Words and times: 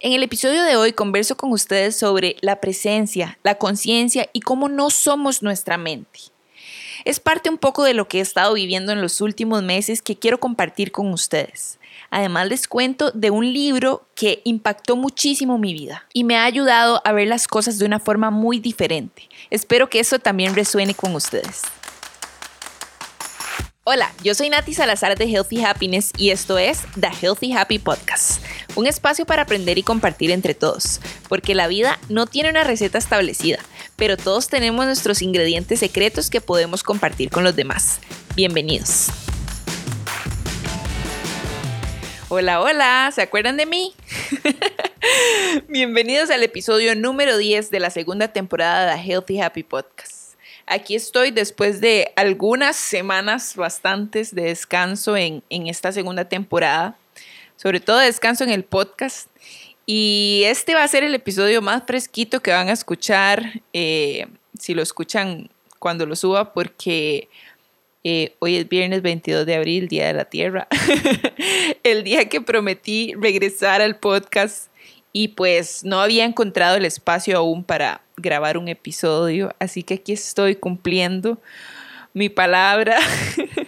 En 0.00 0.12
el 0.12 0.22
episodio 0.22 0.62
de 0.62 0.76
hoy 0.76 0.92
converso 0.92 1.36
con 1.36 1.50
ustedes 1.50 1.96
sobre 1.96 2.36
la 2.40 2.60
presencia, 2.60 3.36
la 3.42 3.56
conciencia 3.56 4.30
y 4.32 4.42
cómo 4.42 4.68
no 4.68 4.90
somos 4.90 5.42
nuestra 5.42 5.76
mente. 5.76 6.20
Es 7.04 7.18
parte 7.18 7.50
un 7.50 7.58
poco 7.58 7.82
de 7.82 7.94
lo 7.94 8.06
que 8.06 8.18
he 8.18 8.20
estado 8.20 8.54
viviendo 8.54 8.92
en 8.92 9.02
los 9.02 9.20
últimos 9.20 9.64
meses 9.64 10.00
que 10.00 10.16
quiero 10.16 10.38
compartir 10.38 10.92
con 10.92 11.12
ustedes. 11.12 11.80
Además 12.10 12.46
les 12.46 12.68
cuento 12.68 13.10
de 13.10 13.32
un 13.32 13.52
libro 13.52 14.06
que 14.14 14.40
impactó 14.44 14.94
muchísimo 14.94 15.58
mi 15.58 15.72
vida 15.72 16.06
y 16.12 16.22
me 16.22 16.36
ha 16.36 16.44
ayudado 16.44 17.02
a 17.04 17.10
ver 17.10 17.26
las 17.26 17.48
cosas 17.48 17.80
de 17.80 17.84
una 17.84 17.98
forma 17.98 18.30
muy 18.30 18.60
diferente. 18.60 19.28
Espero 19.50 19.90
que 19.90 19.98
eso 19.98 20.20
también 20.20 20.54
resuene 20.54 20.94
con 20.94 21.12
ustedes. 21.16 21.62
Hola, 23.90 24.12
yo 24.22 24.34
soy 24.34 24.50
Nati 24.50 24.74
Salazar 24.74 25.16
de 25.16 25.24
Healthy 25.24 25.64
Happiness 25.64 26.12
y 26.18 26.28
esto 26.28 26.58
es 26.58 26.82
The 27.00 27.08
Healthy 27.22 27.54
Happy 27.54 27.78
Podcast, 27.78 28.44
un 28.74 28.86
espacio 28.86 29.24
para 29.24 29.44
aprender 29.44 29.78
y 29.78 29.82
compartir 29.82 30.30
entre 30.30 30.52
todos, 30.52 31.00
porque 31.26 31.54
la 31.54 31.68
vida 31.68 31.98
no 32.10 32.26
tiene 32.26 32.50
una 32.50 32.64
receta 32.64 32.98
establecida, 32.98 33.60
pero 33.96 34.18
todos 34.18 34.48
tenemos 34.48 34.84
nuestros 34.84 35.22
ingredientes 35.22 35.80
secretos 35.80 36.28
que 36.28 36.42
podemos 36.42 36.82
compartir 36.82 37.30
con 37.30 37.44
los 37.44 37.56
demás. 37.56 38.00
Bienvenidos. 38.36 39.06
Hola, 42.28 42.60
hola, 42.60 43.10
¿se 43.14 43.22
acuerdan 43.22 43.56
de 43.56 43.64
mí? 43.64 43.94
Bienvenidos 45.70 46.28
al 46.28 46.42
episodio 46.42 46.94
número 46.94 47.38
10 47.38 47.70
de 47.70 47.80
la 47.80 47.88
segunda 47.88 48.28
temporada 48.28 48.94
de 48.94 49.02
The 49.02 49.08
Healthy 49.10 49.40
Happy 49.40 49.62
Podcast. 49.62 50.17
Aquí 50.70 50.94
estoy 50.94 51.30
después 51.30 51.80
de 51.80 52.12
algunas 52.14 52.76
semanas 52.76 53.56
bastantes 53.56 54.34
de 54.34 54.42
descanso 54.42 55.16
en, 55.16 55.42
esta 55.48 55.92
segunda 55.92 56.26
temporada, 56.26 56.94
sobre 57.56 57.80
todo 57.80 57.98
descanso 57.98 58.44
en 58.44 58.50
el 58.50 58.64
podcast. 58.64 59.28
Y 59.86 60.42
este 60.44 60.74
va 60.74 60.84
a 60.84 60.88
ser 60.88 61.04
el 61.04 61.14
episodio 61.14 61.62
más 61.62 61.84
fresquito 61.86 62.40
que 62.40 62.50
van 62.50 62.68
a 62.68 62.72
escuchar, 62.72 63.62
eh, 63.72 64.26
si 64.58 64.74
lo 64.74 64.82
escuchan 64.82 65.48
cuando 65.78 66.04
lo 66.04 66.14
suba, 66.14 66.52
porque 66.52 67.30
eh, 68.04 68.34
hoy 68.38 68.56
es 68.56 68.68
viernes 68.68 69.00
22 69.00 69.46
de 69.46 69.54
abril, 69.54 69.88
Día 69.88 70.08
de 70.08 70.12
la 70.12 70.26
Tierra, 70.26 70.68
el 71.82 72.04
día 72.04 72.28
que 72.28 72.42
prometí 72.42 73.14
regresar 73.18 73.80
al 73.80 73.96
podcast 73.96 74.70
y 75.12 75.28
pues 75.28 75.84
no 75.84 76.00
había 76.00 76.24
encontrado 76.24 76.76
el 76.76 76.84
espacio 76.84 77.38
aún 77.38 77.64
para 77.64 78.02
grabar 78.16 78.58
un 78.58 78.68
episodio, 78.68 79.54
así 79.58 79.82
que 79.82 79.94
aquí 79.94 80.12
estoy 80.12 80.56
cumpliendo 80.56 81.40
mi 82.14 82.28
palabra 82.28 82.98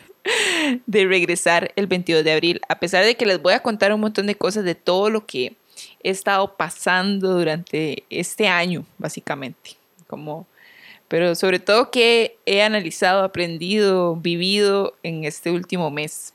de 0.86 1.06
regresar 1.06 1.72
el 1.77 1.86
22 1.86 2.24
de 2.24 2.32
abril, 2.32 2.60
a 2.69 2.78
pesar 2.78 3.05
de 3.05 3.16
que 3.16 3.27
les 3.27 3.41
voy 3.41 3.55
a 3.55 3.62
contar 3.62 3.92
un 3.92 4.00
montón 4.00 4.27
de 4.27 4.34
cosas 4.34 4.64
de 4.64 4.74
todo 4.74 5.10
lo 5.10 5.27
que 5.27 5.56
he 6.02 6.10
estado 6.10 6.56
pasando 6.56 7.34
durante 7.34 8.04
este 8.10 8.48
año, 8.48 8.84
básicamente, 8.98 9.77
como 10.06 10.47
pero 11.10 11.34
sobre 11.34 11.58
todo 11.58 11.91
que 11.91 12.38
he 12.47 12.62
analizado, 12.62 13.25
aprendido, 13.25 14.14
vivido 14.14 14.94
en 15.02 15.25
este 15.25 15.50
último 15.50 15.91
mes. 15.91 16.34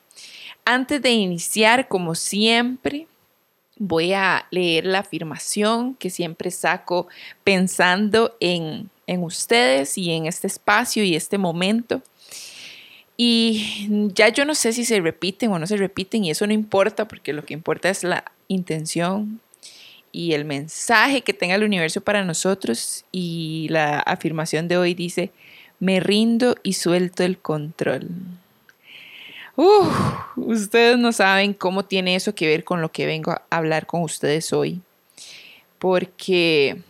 Antes 0.65 1.01
de 1.01 1.11
iniciar, 1.11 1.87
como 1.87 2.13
siempre, 2.13 3.07
voy 3.77 4.13
a 4.13 4.47
leer 4.51 4.85
la 4.85 4.99
afirmación 4.99 5.95
que 5.95 6.09
siempre 6.09 6.51
saco 6.51 7.07
pensando 7.43 8.35
en, 8.39 8.89
ustedes 9.07 9.97
y 9.97 10.11
en 10.11 10.25
este 10.25 10.47
espacio 10.47 11.03
y 11.03 11.15
este 11.15 11.37
momento. 11.37 12.01
Y 13.17 13.87
ya 14.13 14.29
yo 14.29 14.45
no 14.45 14.55
sé 14.55 14.73
si 14.73 14.83
se 14.83 14.99
repiten 14.99 15.51
o 15.51 15.59
no 15.59 15.67
se 15.67 15.77
repiten 15.77 16.25
y 16.25 16.31
eso 16.31 16.47
no 16.47 16.53
importa 16.53 17.07
porque 17.07 17.33
lo 17.33 17.45
que 17.45 17.53
importa 17.53 17.89
es 17.89 18.03
la 18.03 18.25
intención 18.47 19.39
y 20.11 20.33
el 20.33 20.45
mensaje 20.45 21.21
que 21.21 21.33
tenga 21.33 21.55
el 21.55 21.63
universo 21.63 22.01
para 22.01 22.25
nosotros. 22.25 23.05
Y 23.11 23.67
la 23.69 23.99
afirmación 23.99 24.67
de 24.67 24.77
hoy 24.77 24.93
dice, 24.93 25.31
me 25.79 25.99
rindo 25.99 26.55
y 26.63 26.73
suelto 26.73 27.23
el 27.23 27.37
control 27.37 28.09
ustedes 30.35 30.97
no 30.97 31.11
saben 31.11 31.53
cómo 31.53 31.85
tiene 31.85 32.15
eso 32.15 32.35
que 32.35 32.47
ver 32.47 32.63
con 32.63 32.81
lo 32.81 32.91
que 32.91 33.05
vengo 33.05 33.31
a 33.31 33.41
hablar 33.49 33.85
con 33.85 34.01
ustedes 34.01 34.51
hoy. 34.53 34.81
Porque 35.79 36.81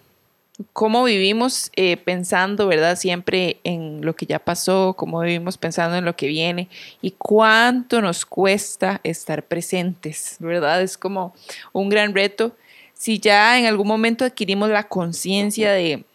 cómo 0.74 1.04
vivimos 1.04 1.72
eh, 1.76 1.98
pensando, 1.98 2.68
¿verdad? 2.68 2.96
Siempre 2.96 3.60
en 3.64 4.06
lo 4.06 4.16
que 4.16 4.26
ya 4.26 4.40
pasó, 4.40 4.96
cómo 4.98 5.20
vivimos 5.22 5.58
pensando 5.58 5.98
en 5.98 6.06
lo 6.06 6.16
que 6.16 6.28
viene 6.28 6.70
y 7.02 7.12
cuánto 7.12 8.02
nos 8.02 8.26
cuesta 8.26 9.02
estar 9.04 9.44
presentes, 9.44 10.38
¿verdad? 10.40 10.82
Es 10.82 10.98
como 10.98 11.34
un 11.74 11.90
gran 11.90 12.14
reto. 12.14 12.56
Si 12.94 13.20
ya 13.20 13.60
en 13.60 13.66
algún 13.66 13.88
momento 13.88 14.24
adquirimos 14.24 14.70
la 14.70 14.88
conciencia 14.88 15.72
de, 15.72 16.06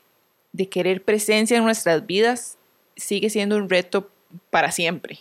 de 0.52 0.68
querer 0.68 1.04
presencia 1.04 1.58
en 1.58 1.64
nuestras 1.64 2.06
vidas, 2.06 2.56
sigue 2.96 3.30
siendo 3.30 3.56
un 3.56 3.68
reto 3.68 4.10
para 4.50 4.72
siempre, 4.72 5.18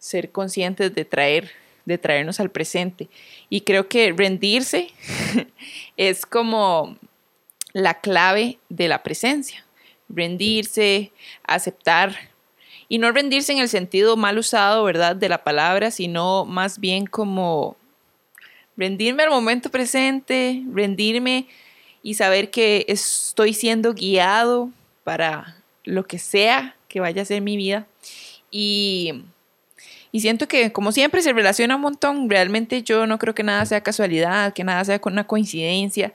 ser 0.00 0.32
conscientes 0.32 0.92
de 0.92 1.04
traer, 1.04 1.52
de 1.84 1.98
traernos 1.98 2.40
al 2.40 2.50
presente. 2.50 3.08
Y 3.48 3.60
creo 3.60 3.86
que 3.86 4.12
rendirse 4.12 4.88
es 5.96 6.26
como 6.26 6.96
la 7.72 8.00
clave 8.00 8.58
de 8.68 8.88
la 8.88 9.04
presencia. 9.04 9.64
Rendirse, 10.08 11.12
aceptar. 11.44 12.16
Y 12.88 12.98
no 12.98 13.12
rendirse 13.12 13.52
en 13.52 13.58
el 13.58 13.68
sentido 13.68 14.16
mal 14.16 14.38
usado, 14.38 14.82
¿verdad?, 14.82 15.14
de 15.14 15.28
la 15.28 15.44
palabra, 15.44 15.92
sino 15.92 16.44
más 16.44 16.80
bien 16.80 17.06
como 17.06 17.76
rendirme 18.76 19.22
al 19.22 19.30
momento 19.30 19.70
presente, 19.70 20.64
rendirme 20.72 21.46
y 22.02 22.14
saber 22.14 22.50
que 22.50 22.86
estoy 22.88 23.52
siendo 23.52 23.94
guiado 23.94 24.70
para 25.04 25.56
lo 25.84 26.06
que 26.06 26.18
sea 26.18 26.74
que 26.88 26.98
vaya 26.98 27.22
a 27.22 27.26
ser 27.26 27.42
mi 27.42 27.56
vida. 27.56 27.86
Y 28.50 29.22
y 30.12 30.20
siento 30.20 30.48
que, 30.48 30.72
como 30.72 30.92
siempre, 30.92 31.22
se 31.22 31.32
relaciona 31.32 31.76
un 31.76 31.82
montón. 31.82 32.28
Realmente 32.28 32.82
yo 32.82 33.06
no 33.06 33.18
creo 33.18 33.34
que 33.34 33.42
nada 33.42 33.64
sea 33.64 33.82
casualidad, 33.82 34.52
que 34.52 34.64
nada 34.64 34.84
sea 34.84 35.00
una 35.04 35.26
coincidencia. 35.26 36.12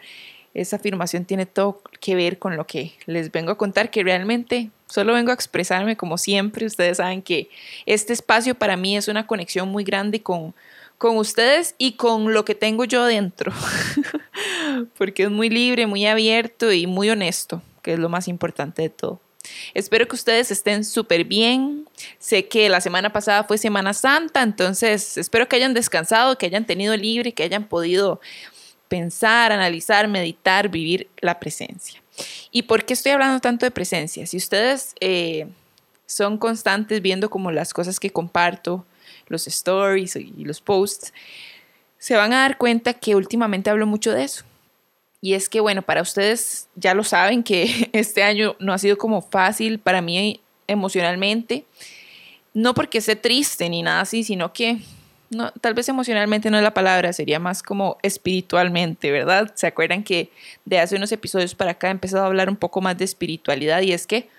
Esa 0.53 0.77
afirmación 0.77 1.25
tiene 1.25 1.45
todo 1.45 1.81
que 1.99 2.15
ver 2.15 2.39
con 2.39 2.55
lo 2.55 2.65
que 2.65 2.93
les 3.05 3.31
vengo 3.31 3.51
a 3.51 3.57
contar, 3.57 3.91
que 3.91 4.03
realmente 4.03 4.69
solo 4.87 5.13
vengo 5.13 5.31
a 5.31 5.33
expresarme 5.33 5.95
como 5.95 6.17
siempre. 6.17 6.65
Ustedes 6.65 6.97
saben 6.97 7.21
que 7.21 7.49
este 7.85 8.13
espacio 8.13 8.55
para 8.55 8.77
mí 8.77 8.97
es 8.97 9.07
una 9.07 9.27
conexión 9.27 9.69
muy 9.69 9.83
grande 9.83 10.21
con, 10.21 10.53
con 10.97 11.17
ustedes 11.17 11.75
y 11.77 11.93
con 11.93 12.33
lo 12.33 12.43
que 12.45 12.55
tengo 12.55 12.83
yo 12.83 13.05
dentro. 13.05 13.53
Porque 14.97 15.23
es 15.23 15.31
muy 15.31 15.49
libre, 15.49 15.87
muy 15.87 16.05
abierto 16.05 16.71
y 16.71 16.85
muy 16.85 17.09
honesto, 17.09 17.61
que 17.81 17.93
es 17.93 17.99
lo 17.99 18.09
más 18.09 18.27
importante 18.27 18.81
de 18.81 18.89
todo. 18.89 19.21
Espero 19.73 20.07
que 20.07 20.15
ustedes 20.15 20.51
estén 20.51 20.83
súper 20.83 21.23
bien. 21.23 21.87
Sé 22.19 22.47
que 22.47 22.69
la 22.69 22.81
semana 22.81 23.11
pasada 23.11 23.43
fue 23.43 23.57
Semana 23.57 23.93
Santa, 23.93 24.41
entonces 24.41 25.17
espero 25.17 25.47
que 25.47 25.55
hayan 25.55 25.73
descansado, 25.73 26.37
que 26.37 26.45
hayan 26.45 26.65
tenido 26.65 26.95
libre, 26.95 27.33
que 27.33 27.43
hayan 27.43 27.67
podido 27.67 28.19
pensar, 28.87 29.51
analizar, 29.51 30.07
meditar, 30.07 30.69
vivir 30.69 31.07
la 31.19 31.39
presencia. 31.39 32.01
¿Y 32.51 32.63
por 32.63 32.85
qué 32.85 32.93
estoy 32.93 33.11
hablando 33.11 33.39
tanto 33.39 33.65
de 33.65 33.71
presencia? 33.71 34.25
Si 34.25 34.37
ustedes 34.37 34.93
eh, 34.99 35.47
son 36.05 36.37
constantes 36.37 37.01
viendo 37.01 37.29
como 37.29 37.51
las 37.51 37.73
cosas 37.73 37.99
que 37.99 38.11
comparto, 38.11 38.85
los 39.27 39.47
stories 39.47 40.15
y 40.15 40.45
los 40.45 40.61
posts, 40.61 41.13
se 41.97 42.15
van 42.15 42.33
a 42.33 42.41
dar 42.41 42.57
cuenta 42.57 42.93
que 42.93 43.15
últimamente 43.15 43.69
hablo 43.69 43.87
mucho 43.87 44.11
de 44.11 44.23
eso 44.23 44.45
y 45.21 45.33
es 45.33 45.49
que, 45.49 45.59
bueno, 45.59 45.81
para 45.81 46.01
ustedes 46.01 46.67
ya 46.75 46.93
lo 46.93 47.03
saben 47.03 47.43
que 47.43 47.89
este 47.93 48.23
año 48.23 48.55
no 48.59 48.73
ha 48.73 48.77
sido 48.77 48.97
como 48.97 49.21
fácil 49.21 49.79
para 49.79 50.01
mí 50.01 50.41
emocionalmente. 50.67 51.65
No 52.53 52.73
porque 52.73 52.99
esté 52.99 53.15
triste 53.15 53.69
ni 53.69 53.83
nada 53.83 54.01
así, 54.01 54.23
sino 54.23 54.53
que 54.53 54.77
no, 55.29 55.51
tal 55.51 55.73
vez 55.73 55.89
emocionalmente 55.89 56.49
no 56.49 56.57
es 56.57 56.63
la 56.63 56.73
palabra, 56.73 57.11
sería 57.11 57.39
más 57.39 57.63
como 57.63 57.97
espiritualmente, 58.01 59.11
¿verdad? 59.11 59.51
¿Se 59.55 59.67
acuerdan 59.67 60.03
que 60.03 60.29
de 60.63 60.79
hace 60.79 60.95
unos 60.95 61.11
episodios 61.11 61.55
para 61.55 61.71
acá 61.71 61.87
he 61.87 61.91
empezado 61.91 62.23
a 62.23 62.27
hablar 62.27 62.49
un 62.49 62.55
poco 62.55 62.79
más 62.79 62.97
de 62.97 63.05
espiritualidad? 63.05 63.81
Y 63.81 63.91
es 63.91 64.07
que, 64.07 64.29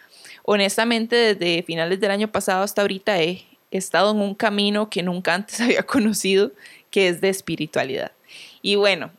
honestamente, 0.45 1.35
desde 1.35 1.63
finales 1.65 2.01
del 2.01 2.11
año 2.11 2.29
pasado 2.29 2.63
hasta 2.63 2.83
ahorita 2.83 3.21
he 3.21 3.45
estado 3.71 4.13
en 4.13 4.21
un 4.21 4.35
camino 4.35 4.89
que 4.89 5.03
nunca 5.03 5.35
antes 5.35 5.61
había 5.61 5.83
conocido, 5.83 6.53
que 6.91 7.09
es 7.09 7.21
de 7.21 7.29
espiritualidad. 7.29 8.13
Y 8.63 8.77
bueno, 8.77 9.11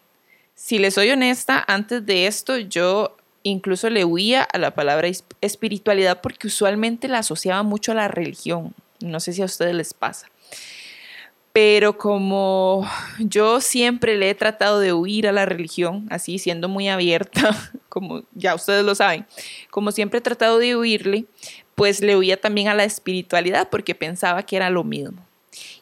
si 0.57 0.79
les 0.79 0.95
soy 0.95 1.11
honesta, 1.11 1.63
antes 1.67 2.03
de 2.07 2.25
esto 2.25 2.57
yo 2.57 3.15
incluso 3.43 3.91
le 3.91 4.05
huía 4.05 4.41
a 4.41 4.57
la 4.57 4.71
palabra 4.71 5.07
espiritualidad 5.39 6.19
porque 6.19 6.47
usualmente 6.47 7.07
la 7.07 7.19
asociaba 7.19 7.61
mucho 7.61 7.91
a 7.91 7.95
la 7.95 8.07
religión. 8.07 8.73
No 8.99 9.19
sé 9.19 9.33
si 9.33 9.43
a 9.43 9.45
ustedes 9.45 9.75
les 9.75 9.93
pasa. 9.93 10.27
Pero 11.53 11.99
como 11.99 12.89
yo 13.19 13.61
siempre 13.61 14.17
le 14.17 14.31
he 14.31 14.35
tratado 14.35 14.79
de 14.79 14.93
huir 14.93 15.27
a 15.27 15.31
la 15.31 15.45
religión, 15.45 16.07
así 16.09 16.39
siendo 16.39 16.67
muy 16.69 16.89
abierta, 16.89 17.55
como 17.87 18.23
ya 18.33 18.55
ustedes 18.55 18.83
lo 18.83 18.95
saben, 18.95 19.27
como 19.69 19.91
siempre 19.91 20.17
he 20.17 20.21
tratado 20.23 20.57
de 20.57 20.75
huirle, 20.75 21.25
pues 21.75 22.01
le 22.01 22.17
huía 22.17 22.41
también 22.41 22.67
a 22.67 22.73
la 22.73 22.83
espiritualidad 22.83 23.69
porque 23.69 23.93
pensaba 23.93 24.41
que 24.41 24.55
era 24.55 24.71
lo 24.71 24.83
mismo. 24.83 25.23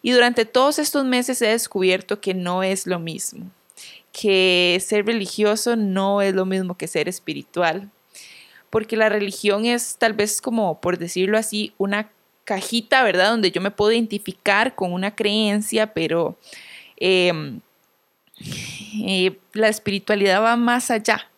Y 0.01 0.11
durante 0.11 0.43
todos 0.43 0.79
estos 0.79 1.05
meses 1.05 1.41
he 1.41 1.47
descubierto 1.47 2.19
que 2.19 2.33
no 2.33 2.61
es 2.61 2.85
lo 2.87 2.99
mismo 2.99 3.49
que 4.19 4.81
ser 4.81 5.05
religioso 5.05 5.75
no 5.75 6.21
es 6.21 6.33
lo 6.33 6.45
mismo 6.45 6.77
que 6.77 6.87
ser 6.87 7.09
espiritual, 7.09 7.89
porque 8.69 8.95
la 8.95 9.09
religión 9.09 9.65
es 9.65 9.97
tal 9.97 10.13
vez 10.13 10.41
como, 10.41 10.79
por 10.79 10.97
decirlo 10.97 11.37
así, 11.37 11.73
una 11.77 12.09
cajita, 12.45 13.03
¿verdad? 13.03 13.31
Donde 13.31 13.51
yo 13.51 13.59
me 13.59 13.71
puedo 13.71 13.91
identificar 13.91 14.75
con 14.75 14.93
una 14.93 15.15
creencia, 15.15 15.93
pero 15.93 16.37
em, 16.97 17.59
eh, 19.05 19.37
la 19.53 19.67
espiritualidad 19.67 20.41
va 20.41 20.55
más 20.55 20.91
allá, 20.91 21.29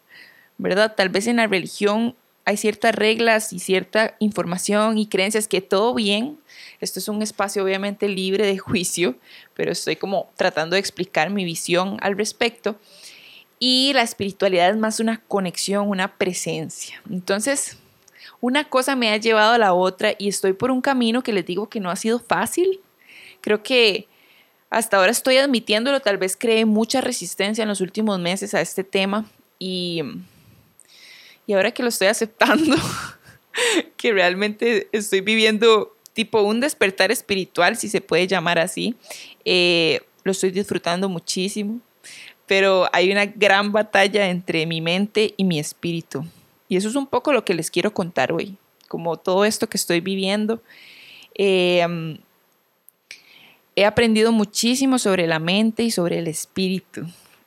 ¿verdad? 0.58 0.94
Tal 0.96 1.10
vez 1.10 1.26
en 1.26 1.38
la 1.38 1.48
religión 1.48 2.16
hay 2.48 2.56
ciertas 2.56 2.96
reglas 2.96 3.52
y 3.52 3.60
cierta 3.60 4.16
información 4.20 4.98
y 4.98 5.08
creencias 5.08 5.50
que 5.50 5.60
todo 5.60 5.94
bien. 5.94 6.40
Esto 6.80 7.00
es 7.00 7.10
un 7.10 7.22
espacio 7.22 7.62
obviamente 7.62 8.08
libre 8.08 8.46
de 8.46 8.58
juicio, 8.58 9.18
pero 9.54 9.74
estoy 9.74 9.98
como 9.98 10.30
tratando 10.38 10.76
de 10.76 10.80
explicar 10.80 11.30
mi 11.30 11.44
visión 11.44 11.98
al 12.00 12.18
respecto. 12.18 12.80
Y 13.60 13.92
la 13.94 14.02
espiritualidad 14.02 14.70
es 14.70 14.78
más 14.78 15.02
una 15.02 15.20
conexión, 15.28 15.90
una 15.90 16.16
presencia. 16.16 17.04
Entonces, 17.10 17.80
una 18.40 18.64
cosa 18.70 18.96
me 18.96 19.10
ha 19.10 19.18
llevado 19.18 19.52
a 19.52 19.58
la 19.58 19.74
otra 19.74 20.14
y 20.18 20.30
estoy 20.30 20.54
por 20.54 20.72
un 20.72 20.80
camino 20.80 21.24
que 21.24 21.34
les 21.34 21.46
digo 21.46 21.68
que 21.68 21.82
no 21.82 21.92
ha 21.92 21.98
sido 21.98 22.18
fácil. 22.18 22.80
Creo 23.42 23.62
que 23.62 24.08
hasta 24.70 24.96
ahora 24.96 25.12
estoy 25.12 25.36
admitiéndolo, 25.36 26.00
tal 26.00 26.18
vez 26.18 26.38
creé 26.38 26.64
mucha 26.64 27.02
resistencia 27.02 27.64
en 27.64 27.68
los 27.68 27.82
últimos 27.82 28.22
meses 28.22 28.54
a 28.54 28.62
este 28.62 28.86
tema 28.86 29.26
y, 29.60 30.02
y 31.48 31.54
ahora 31.54 31.72
que 31.72 31.82
lo 31.82 31.90
estoy 31.90 32.08
aceptando, 32.08 32.76
que 33.98 34.12
realmente 34.12 34.90
estoy 34.92 35.22
viviendo 35.22 35.96
tipo 36.14 36.42
un 36.42 36.60
despertar 36.60 37.12
espiritual, 37.12 37.78
si 37.78 37.88
se 37.88 38.02
puede 38.02 38.28
llamar 38.28 38.60
así, 38.60 38.96
eh, 39.46 40.02
lo 40.24 40.32
estoy 40.32 40.52
disfrutando 40.52 41.08
muchísimo, 41.10 41.80
pero 42.46 42.90
hay 42.92 43.12
una 43.12 43.26
gran 43.26 43.72
batalla 43.72 44.28
entre 44.28 44.66
mi 44.66 44.82
mente 44.82 45.34
y 45.38 45.44
mi 45.46 45.58
espíritu. 45.58 46.26
Y 46.68 46.76
eso 46.76 46.90
es 46.90 46.96
un 46.96 47.08
poco 47.08 47.32
lo 47.32 47.46
que 47.46 47.54
les 47.54 47.72
quiero 47.72 47.94
contar 47.94 48.34
hoy, 48.34 48.58
como 48.90 49.16
todo 49.16 49.46
esto 49.46 49.70
que 49.70 49.78
estoy 49.78 50.02
viviendo. 50.02 50.62
Em, 51.36 52.18
he 53.76 53.86
aprendido 53.86 54.32
muchísimo 54.32 55.00
sobre 55.00 55.28
la 55.28 55.40
mente 55.40 55.84
y 55.84 55.92
sobre 55.92 56.20
el 56.20 56.28
espíritu. 56.28 57.06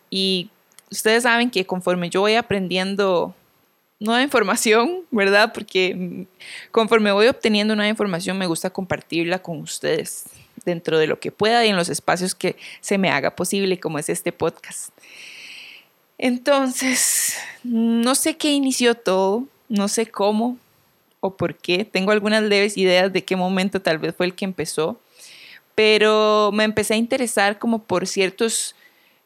Y 0.09 0.49
ustedes 0.91 1.25
saben 1.25 1.51
que 1.51 1.67
conforme 1.67 2.09
yo 2.09 2.21
voy 2.21 2.37
aprendiendo 2.37 3.35
nueva 4.01 4.23
información, 4.23 5.03
¿verdad? 5.11 5.53
Porque 5.53 6.27
conforme 6.73 7.13
voy 7.13 7.29
obteniendo 7.29 7.77
nueva 7.77 7.91
información 7.91 8.39
me 8.39 8.47
gusta 8.47 8.71
compartirla 8.71 9.41
con 9.41 9.61
ustedes 9.61 10.25
dentro 10.65 10.99
de 10.99 11.07
lo 11.07 11.21
que 11.21 11.31
pueda 11.31 11.65
y 11.65 11.69
en 11.69 11.77
los 11.77 11.89
espacios 11.89 12.35
que 12.35 12.57
se 12.81 12.99
me 12.99 13.11
haga 13.11 13.37
posible, 13.37 13.79
como 13.79 13.99
es 13.99 14.09
este 14.09 14.33
podcast. 14.33 14.91
Entonces, 16.19 17.37
no 17.63 18.15
sé 18.15 18.37
qué 18.37 18.51
inició 18.51 18.95
todo, 18.95 19.45
no 19.69 19.89
sé 19.89 20.07
cómo 20.07 20.59
o 21.21 21.37
por 21.37 21.55
qué. 21.55 21.85
Tengo 21.85 22.11
algunas 22.11 22.43
leves 22.43 22.77
ideas 22.77 23.13
de 23.13 23.25
qué 23.25 23.37
momento 23.37 23.81
tal 23.81 23.99
vez 23.99 24.15
fue 24.15 24.27
el 24.27 24.35
que 24.35 24.45
empezó, 24.45 25.01
pero 25.75 26.51
me 26.53 26.65
empecé 26.65 26.95
a 26.95 26.99
interesar 26.99 27.59
como 27.59 27.85
por 27.85 28.07
ciertos 28.07 28.75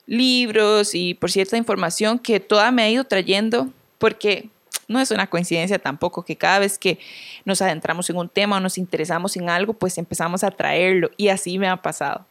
libros 0.06 0.94
y 0.94 1.14
por 1.14 1.30
cierta 1.30 1.56
información 1.56 2.18
que 2.18 2.38
toda 2.40 2.70
me 2.70 2.82
ha 2.82 2.90
ido 2.90 3.04
trayendo, 3.04 3.70
porque 3.98 4.50
no 4.88 5.00
es 5.00 5.10
una 5.10 5.28
coincidencia 5.28 5.78
tampoco 5.78 6.24
que 6.24 6.36
cada 6.36 6.58
vez 6.58 6.78
que 6.78 6.98
nos 7.44 7.62
adentramos 7.62 8.08
en 8.10 8.16
un 8.16 8.28
tema 8.28 8.56
o 8.56 8.60
nos 8.60 8.78
interesamos 8.78 9.36
en 9.36 9.48
algo, 9.48 9.74
pues 9.74 9.98
empezamos 9.98 10.44
a 10.44 10.50
traerlo 10.50 11.10
y 11.16 11.28
así 11.28 11.58
me 11.58 11.68
ha 11.68 11.80
pasado. 11.80 12.26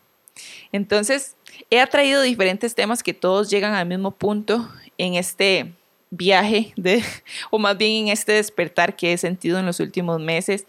Entonces, 0.71 1.35
he 1.69 1.79
atraído 1.79 2.21
diferentes 2.21 2.75
temas 2.75 3.03
que 3.03 3.13
todos 3.13 3.49
llegan 3.49 3.73
al 3.73 3.87
mismo 3.87 4.11
punto 4.11 4.67
en 4.97 5.15
este 5.15 5.73
viaje, 6.09 6.73
de, 6.75 7.03
o 7.51 7.59
más 7.59 7.77
bien 7.77 8.05
en 8.05 8.13
este 8.13 8.33
despertar 8.33 8.95
que 8.95 9.13
he 9.13 9.17
sentido 9.17 9.59
en 9.59 9.65
los 9.65 9.79
últimos 9.79 10.19
meses. 10.19 10.65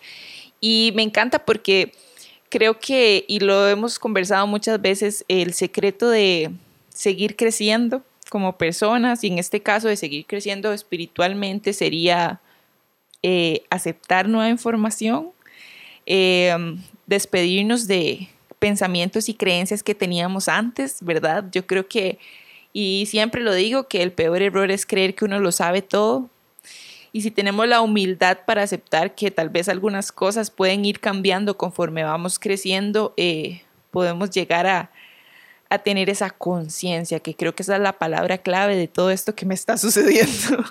Y 0.61 0.93
me 0.95 1.03
encanta 1.03 1.45
porque 1.45 1.93
creo 2.49 2.79
que, 2.79 3.25
y 3.29 3.41
lo 3.41 3.69
hemos 3.69 3.99
conversado 3.99 4.47
muchas 4.47 4.81
veces, 4.81 5.25
el 5.29 5.55
secreto 5.55 6.09
de 6.09 6.53
seguir 6.89 7.37
creciendo 7.37 8.03
como 8.35 8.59
personas, 8.59 9.23
y 9.23 9.29
en 9.29 9.39
este 9.39 9.61
caso 9.61 9.87
de 9.87 9.95
seguir 9.95 10.27
creciendo 10.27 10.73
espiritualmente, 10.73 11.73
sería 11.73 12.41
eh, 13.23 13.63
aceptar 13.71 14.29
nueva 14.29 14.49
información, 14.49 15.31
eh, 16.05 16.53
despedirnos 17.07 17.87
de 17.87 18.29
pensamientos 18.59 19.29
y 19.29 19.35
creencias 19.35 19.85
que 19.85 19.95
teníamos 19.95 20.49
antes, 20.49 20.97
¿verdad? 21.01 21.45
Yo 21.53 21.65
creo 21.65 21.87
que, 21.87 22.19
y 22.73 23.07
siempre 23.07 23.41
lo 23.41 23.55
digo, 23.55 23.87
que 23.87 24.03
el 24.03 24.11
peor 24.11 24.43
error 24.43 24.73
es 24.73 24.85
creer 24.85 25.15
que 25.15 25.27
uno 25.27 25.39
lo 25.39 25.53
sabe 25.53 25.81
todo. 25.81 26.29
Y 27.13 27.21
si 27.21 27.31
tenemos 27.31 27.69
la 27.69 27.83
humildad 27.83 28.39
para 28.45 28.65
aceptar 28.65 29.15
que 29.15 29.31
tal 29.31 29.49
vez 29.49 29.69
algunas 29.69 30.11
cosas 30.11 30.51
pueden 30.51 30.85
ir 30.85 30.99
cambiando 30.99 31.57
conforme 31.57 32.03
vamos 32.03 32.41
creciendo, 32.41 33.15
eh, 33.17 33.63
podemos 33.93 34.31
llegar 34.31 34.67
a, 34.67 34.91
a 35.71 35.79
tener 35.79 36.11
esa 36.11 36.31
conciencia, 36.31 37.21
que 37.21 37.35
creo 37.35 37.55
que 37.55 37.63
esa 37.63 37.77
es 37.77 37.83
la 37.83 37.99
palabra 37.99 38.39
clave 38.39 38.77
de 38.77 38.89
todo 38.89 39.11
esto 39.11 39.35
que 39.35 39.47
me 39.47 39.55
está 39.55 39.77
sucediendo. 39.79 40.65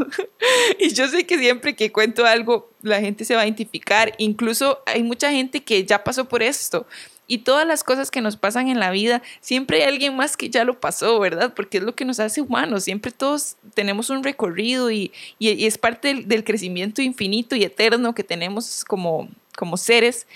y 0.80 0.94
yo 0.94 1.07
sé 1.07 1.25
que 1.25 1.38
siempre 1.38 1.75
que 1.75 1.92
cuento 1.92 2.25
algo, 2.25 2.69
la 2.81 3.00
gente 3.00 3.25
se 3.25 3.36
va 3.36 3.42
a 3.42 3.45
identificar. 3.45 4.13
Incluso 4.18 4.80
hay 4.86 5.04
mucha 5.04 5.31
gente 5.31 5.63
que 5.63 5.86
ya 5.86 6.04
pasó 6.04 6.25
por 6.25 6.44
esto 6.44 6.86
y 7.25 7.40
todas 7.40 7.66
las 7.66 7.84
cosas 7.84 8.12
que 8.12 8.22
nos 8.22 8.36
pasan 8.36 8.68
en 8.68 8.80
la 8.80 8.92
vida, 8.92 9.22
siempre 9.40 9.81
hay 9.81 9.90
alguien 9.90 10.16
más 10.16 10.36
que 10.36 10.50
ya 10.50 10.66
lo 10.66 10.80
pasó, 10.80 11.19
¿verdad? 11.19 11.54
Porque 11.56 11.78
es 11.78 11.84
lo 11.84 11.96
que 11.96 12.06
nos 12.06 12.19
hace 12.19 12.42
humanos. 12.42 12.84
Siempre 12.84 13.12
todos 13.12 13.56
tenemos 13.74 14.10
un 14.10 14.24
recorrido 14.24 14.92
y, 14.92 15.12
es 15.39 15.78
parte 15.78 16.24
del, 16.25 16.44
crecimiento 16.44 17.01
infinito 17.01 17.56
y 17.56 17.63
eterno 17.63 18.13
que 18.13 18.24
tenemos 18.24 18.84
como, 18.84 19.30
como 19.56 19.78
seres 19.78 20.28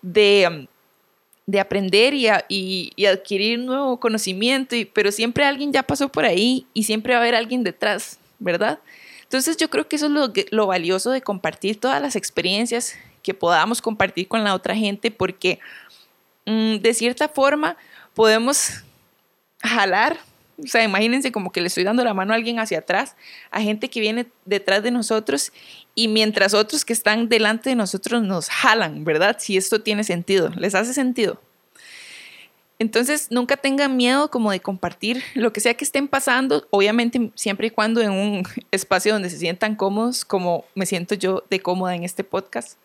de, 0.00 0.68
de 1.48 1.58
aprender 1.58 2.14
y, 2.14 2.28
y, 2.94 3.06
adquirir 3.06 3.58
nuevo 3.58 3.98
conocimiento, 3.98 4.76
y, 4.76 4.84
pero 4.84 5.10
siempre 5.10 5.44
alguien 5.44 5.72
ya 5.72 5.82
pasó 5.82 6.08
por 6.08 6.24
ahí 6.24 6.66
y 6.74 6.84
siempre 6.84 7.14
va 7.14 7.18
a 7.18 7.22
haber 7.22 7.34
alguien 7.34 7.64
detrás, 7.64 8.20
¿verdad? 8.38 8.78
Entonces 9.22 9.56
yo 9.56 9.68
creo 9.68 9.88
que 9.88 9.96
eso 9.96 10.06
es 10.06 10.12
lo, 10.12 10.32
lo 10.50 10.66
valioso 10.66 11.10
de 11.10 11.22
compartir 11.22 11.80
todas 11.80 12.00
las 12.00 12.14
experiencias 12.14 12.94
que 13.22 13.34
podamos 13.34 13.82
compartir 13.82 14.28
con 14.28 14.44
la 14.44 14.54
otra 14.54 14.76
gente 14.76 15.10
porque 15.10 15.58
Mm, 16.48 16.78
de 16.78 16.94
cierta 16.94 17.28
forma 17.28 17.76
podemos 18.14 18.82
jalar, 19.62 20.16
o 20.62 20.66
sea, 20.66 20.82
imagínense 20.82 21.30
como 21.30 21.52
que 21.52 21.60
le 21.60 21.68
estoy 21.68 21.84
dando 21.84 22.04
la 22.04 22.14
mano 22.14 22.32
a 22.32 22.36
alguien 22.36 22.58
hacia 22.58 22.78
atrás, 22.78 23.16
a 23.50 23.60
gente 23.60 23.88
que 23.88 24.00
viene 24.00 24.26
detrás 24.44 24.82
de 24.82 24.90
nosotros 24.90 25.52
y 25.94 26.08
mientras 26.08 26.54
otros 26.54 26.84
que 26.84 26.92
están 26.92 27.28
delante 27.28 27.70
de 27.70 27.76
nosotros 27.76 28.22
nos 28.22 28.48
jalan, 28.48 29.04
¿verdad? 29.04 29.36
Si 29.38 29.56
esto 29.56 29.80
tiene 29.82 30.04
sentido, 30.04 30.50
¿les 30.56 30.74
hace 30.74 30.94
sentido? 30.94 31.40
Entonces, 32.80 33.28
nunca 33.30 33.56
tengan 33.56 33.96
miedo 33.96 34.30
como 34.30 34.52
de 34.52 34.60
compartir 34.60 35.22
lo 35.34 35.52
que 35.52 35.60
sea 35.60 35.74
que 35.74 35.84
estén 35.84 36.06
pasando, 36.06 36.66
obviamente 36.70 37.32
siempre 37.34 37.68
y 37.68 37.70
cuando 37.70 38.00
en 38.00 38.10
un 38.10 38.42
espacio 38.70 39.12
donde 39.12 39.30
se 39.30 39.38
sientan 39.38 39.74
cómodos, 39.74 40.24
como 40.24 40.64
me 40.74 40.86
siento 40.86 41.14
yo 41.14 41.44
de 41.50 41.60
cómoda 41.60 41.94
en 41.94 42.04
este 42.04 42.24
podcast 42.24 42.78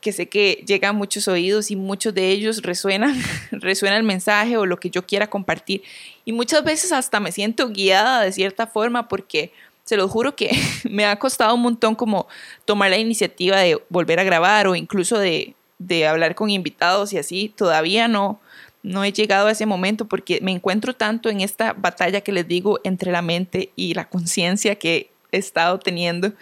que 0.00 0.12
sé 0.12 0.28
que 0.28 0.64
llega 0.66 0.88
a 0.88 0.92
muchos 0.92 1.28
oídos 1.28 1.70
y 1.70 1.76
muchos 1.76 2.14
de 2.14 2.30
ellos 2.30 2.62
resuenan, 2.62 3.14
resuena 3.52 3.96
el 3.96 4.02
mensaje 4.02 4.56
o 4.56 4.66
lo 4.66 4.78
que 4.78 4.90
yo 4.90 5.06
quiera 5.06 5.28
compartir. 5.28 5.82
Y 6.24 6.32
muchas 6.32 6.64
veces 6.64 6.92
hasta 6.92 7.20
me 7.20 7.32
siento 7.32 7.68
guiada 7.68 8.22
de 8.22 8.32
cierta 8.32 8.66
forma 8.66 9.08
porque 9.08 9.52
se 9.84 9.96
lo 9.96 10.08
juro 10.08 10.34
que 10.36 10.50
me 10.88 11.04
ha 11.04 11.16
costado 11.16 11.54
un 11.54 11.62
montón 11.62 11.94
como 11.94 12.28
tomar 12.64 12.90
la 12.90 12.98
iniciativa 12.98 13.58
de 13.58 13.80
volver 13.88 14.20
a 14.20 14.24
grabar 14.24 14.66
o 14.66 14.74
incluso 14.74 15.18
de, 15.18 15.54
de 15.78 16.06
hablar 16.06 16.34
con 16.34 16.48
invitados 16.48 17.12
y 17.12 17.18
así. 17.18 17.52
Todavía 17.54 18.08
no, 18.08 18.40
no 18.82 19.04
he 19.04 19.12
llegado 19.12 19.48
a 19.48 19.52
ese 19.52 19.66
momento 19.66 20.06
porque 20.06 20.40
me 20.40 20.52
encuentro 20.52 20.94
tanto 20.94 21.28
en 21.28 21.42
esta 21.42 21.74
batalla 21.74 22.22
que 22.22 22.32
les 22.32 22.48
digo 22.48 22.80
entre 22.84 23.12
la 23.12 23.20
mente 23.20 23.70
y 23.76 23.92
la 23.92 24.08
conciencia 24.08 24.76
que 24.76 25.10
he 25.30 25.38
estado 25.38 25.78
teniendo, 25.78 26.32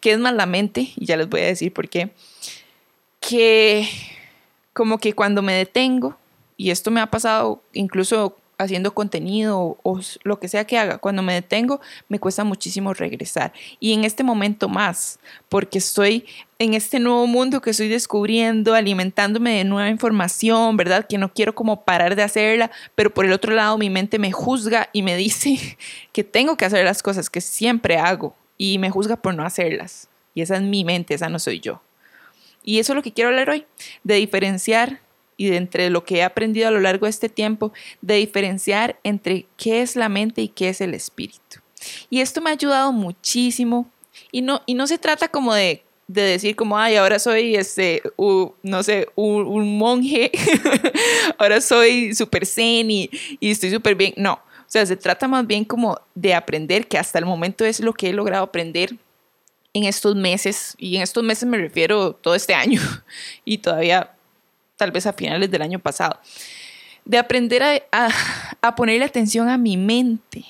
que 0.00 0.12
es 0.12 0.18
más 0.18 0.34
la 0.34 0.46
mente, 0.46 0.92
y 0.96 1.06
ya 1.06 1.16
les 1.16 1.28
voy 1.28 1.40
a 1.40 1.46
decir 1.46 1.72
por 1.72 1.88
qué 1.88 2.10
que 3.20 3.88
como 4.72 4.98
que 4.98 5.12
cuando 5.12 5.42
me 5.42 5.54
detengo, 5.54 6.16
y 6.56 6.70
esto 6.70 6.90
me 6.90 7.00
ha 7.00 7.10
pasado 7.10 7.62
incluso 7.72 8.36
haciendo 8.60 8.92
contenido 8.92 9.78
o, 9.82 10.00
lo 10.22 10.38
que 10.38 10.48
sea 10.48 10.66
que 10.66 10.78
haga, 10.78 10.98
cuando 10.98 11.22
me 11.22 11.32
detengo 11.32 11.80
me 12.08 12.18
cuesta 12.18 12.44
muchísimo 12.44 12.92
regresar. 12.92 13.52
Y 13.80 13.94
en 13.94 14.04
este 14.04 14.22
momento 14.22 14.68
más, 14.68 15.18
porque 15.48 15.78
estoy 15.78 16.26
en 16.58 16.74
este 16.74 17.00
nuevo 17.00 17.26
mundo 17.26 17.62
que 17.62 17.70
estoy 17.70 17.88
descubriendo, 17.88 18.74
alimentándome 18.74 19.56
de 19.56 19.64
nueva 19.64 19.88
información, 19.88 20.76
¿verdad? 20.76 21.06
Que 21.08 21.16
no 21.16 21.32
quiero 21.32 21.54
como 21.54 21.84
parar 21.84 22.16
de 22.16 22.22
hacerla, 22.22 22.70
pero 22.94 23.12
por 23.12 23.24
el 23.24 23.32
otro 23.32 23.54
lado 23.54 23.78
mi 23.78 23.88
mente 23.88 24.18
me 24.18 24.32
juzga 24.32 24.90
y 24.92 25.02
me 25.02 25.16
dice 25.18 25.78
que 26.12 26.24
tengo 26.24 26.56
que 26.56 26.66
hacer 26.66 26.84
las 26.84 27.02
cosas 27.02 27.30
que 27.30 27.40
siempre 27.40 27.96
hago 27.96 28.34
y 28.58 28.78
me 28.78 28.90
juzga 28.90 29.16
por 29.16 29.34
no 29.34 29.44
hacerlas. 29.44 30.08
Y 30.34 30.42
esa 30.42 30.56
es 30.56 30.62
mi 30.62 30.84
mente, 30.84 31.14
esa 31.14 31.28
no 31.28 31.38
soy 31.38 31.60
yo. 31.60 31.80
Y 32.62 32.78
eso 32.78 32.92
es 32.92 32.96
lo 32.96 33.02
que 33.02 33.12
quiero 33.12 33.30
hablar 33.30 33.50
hoy, 33.50 33.66
de 34.04 34.16
diferenciar 34.16 35.00
y 35.36 35.48
de 35.48 35.56
entre 35.56 35.88
lo 35.88 36.04
que 36.04 36.16
he 36.16 36.22
aprendido 36.22 36.68
a 36.68 36.70
lo 36.70 36.80
largo 36.80 37.06
de 37.06 37.10
este 37.10 37.28
tiempo, 37.28 37.72
de 38.02 38.16
diferenciar 38.16 38.98
entre 39.04 39.46
qué 39.56 39.80
es 39.82 39.96
la 39.96 40.08
mente 40.08 40.42
y 40.42 40.48
qué 40.48 40.68
es 40.68 40.80
el 40.80 40.92
espíritu. 40.92 41.60
Y 42.10 42.20
esto 42.20 42.40
me 42.40 42.50
ha 42.50 42.52
ayudado 42.52 42.92
muchísimo. 42.92 43.90
Y 44.30 44.42
no, 44.42 44.60
y 44.66 44.74
no 44.74 44.86
se 44.86 44.98
trata 44.98 45.28
como 45.28 45.54
de, 45.54 45.82
decir 46.06 46.56
como, 46.56 46.76
ay, 46.76 46.96
ahora 46.96 47.18
soy, 47.18 47.56
este, 47.56 48.02
no 48.62 48.82
sé, 48.82 49.08
un, 49.14 49.78
monje, 49.78 50.30
ahora 51.38 51.60
soy 51.60 52.14
súper 52.14 52.44
zen 52.44 52.90
y, 52.90 53.10
y 53.38 53.50
estoy 53.50 53.70
súper 53.70 53.94
bien. 53.94 54.12
No, 54.16 54.34
o 54.34 54.72
sea, 54.72 54.84
se 54.84 54.96
trata 54.96 55.26
más 55.26 55.46
bien 55.46 55.64
como 55.64 55.98
de 56.14 56.34
aprender, 56.34 56.86
que 56.86 56.98
hasta 56.98 57.18
el 57.18 57.24
momento 57.24 57.64
es 57.64 57.80
lo 57.80 57.94
que 57.94 58.10
he 58.10 58.12
logrado 58.12 58.44
aprender 58.44 58.96
en 59.72 59.84
estos 59.84 60.16
meses, 60.16 60.74
y 60.78 60.96
en 60.96 61.02
estos 61.02 61.22
meses 61.22 61.48
me 61.48 61.58
refiero 61.58 62.12
todo 62.12 62.34
este 62.34 62.54
año 62.54 62.80
y 63.44 63.58
todavía 63.58 64.12
tal 64.76 64.90
vez 64.92 65.06
a 65.06 65.12
finales 65.12 65.50
del 65.50 65.62
año 65.62 65.78
pasado, 65.78 66.18
de 67.04 67.18
aprender 67.18 67.62
a, 67.62 68.10
a, 68.62 68.74
ponerle 68.74 69.04
atención 69.04 69.48
a 69.48 69.58
mi 69.58 69.76
mente 69.76 70.44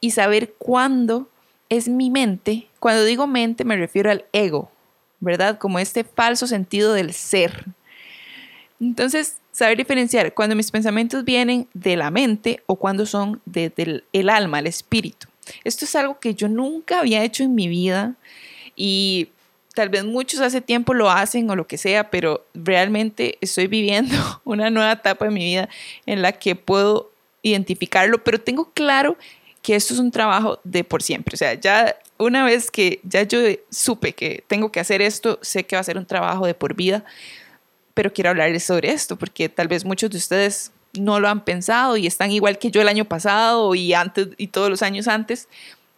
y 0.00 0.10
saber 0.10 0.54
cuándo 0.58 1.30
es 1.70 1.88
mi 1.88 2.10
mente. 2.10 2.68
Cuando 2.78 3.04
digo 3.04 3.26
mente 3.26 3.64
me 3.64 3.76
refiero 3.76 4.10
al 4.10 4.26
ego, 4.32 4.70
¿verdad? 5.20 5.58
Como 5.58 5.78
este 5.78 6.04
falso 6.04 6.46
sentido 6.46 6.92
del 6.92 7.14
ser. 7.14 7.64
Entonces, 8.80 9.38
saber 9.50 9.78
diferenciar 9.78 10.34
cuando 10.34 10.56
mis 10.56 10.70
pensamientos 10.70 11.24
vienen 11.24 11.68
de 11.72 11.96
la 11.96 12.10
mente 12.10 12.62
o 12.66 12.76
cuando 12.76 13.06
son 13.06 13.40
del 13.46 14.04
el 14.12 14.28
alma, 14.28 14.58
el 14.58 14.66
espíritu. 14.66 15.28
Esto 15.62 15.84
es 15.84 15.94
algo 15.96 16.18
que 16.18 16.34
yo 16.34 16.48
nunca 16.48 17.00
había 17.00 17.24
hecho 17.24 17.44
en 17.44 17.54
mi 17.54 17.68
vida 17.68 18.16
y 18.76 19.28
tal 19.74 19.88
vez 19.88 20.04
muchos 20.04 20.40
hace 20.40 20.60
tiempo 20.60 20.94
lo 20.94 21.10
hacen 21.10 21.50
o 21.50 21.56
lo 21.56 21.66
que 21.66 21.78
sea, 21.78 22.10
pero 22.10 22.46
realmente 22.54 23.38
estoy 23.40 23.66
viviendo 23.66 24.16
una 24.44 24.70
nueva 24.70 24.92
etapa 24.92 25.26
de 25.26 25.30
mi 25.30 25.44
vida 25.44 25.68
en 26.06 26.22
la 26.22 26.32
que 26.32 26.56
puedo 26.56 27.10
identificarlo, 27.42 28.22
pero 28.24 28.40
tengo 28.40 28.70
claro 28.72 29.18
que 29.62 29.74
esto 29.74 29.94
es 29.94 30.00
un 30.00 30.10
trabajo 30.10 30.60
de 30.64 30.84
por 30.84 31.02
siempre. 31.02 31.34
O 31.34 31.38
sea, 31.38 31.54
ya 31.54 31.96
una 32.18 32.44
vez 32.44 32.70
que 32.70 33.00
ya 33.02 33.22
yo 33.22 33.38
supe 33.70 34.12
que 34.12 34.44
tengo 34.46 34.70
que 34.70 34.80
hacer 34.80 35.02
esto, 35.02 35.38
sé 35.42 35.64
que 35.64 35.76
va 35.76 35.80
a 35.80 35.84
ser 35.84 35.98
un 35.98 36.06
trabajo 36.06 36.46
de 36.46 36.54
por 36.54 36.74
vida, 36.74 37.04
pero 37.94 38.12
quiero 38.12 38.30
hablarles 38.30 38.64
sobre 38.64 38.90
esto 38.90 39.16
porque 39.16 39.48
tal 39.48 39.68
vez 39.68 39.84
muchos 39.84 40.10
de 40.10 40.18
ustedes 40.18 40.72
no 40.92 41.18
lo 41.18 41.28
han 41.28 41.44
pensado 41.44 41.96
y 41.96 42.06
están 42.06 42.30
igual 42.30 42.58
que 42.58 42.70
yo 42.70 42.80
el 42.80 42.88
año 42.88 43.04
pasado 43.04 43.74
y 43.74 43.94
antes 43.94 44.28
y 44.36 44.48
todos 44.48 44.70
los 44.70 44.82
años 44.82 45.08
antes 45.08 45.48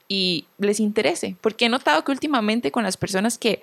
y 0.08 0.46
les 0.58 0.80
interese, 0.80 1.36
porque 1.40 1.66
he 1.66 1.68
notado 1.68 2.04
que 2.04 2.12
últimamente 2.12 2.70
con 2.70 2.84
las 2.84 2.96
personas 2.96 3.38
que, 3.38 3.60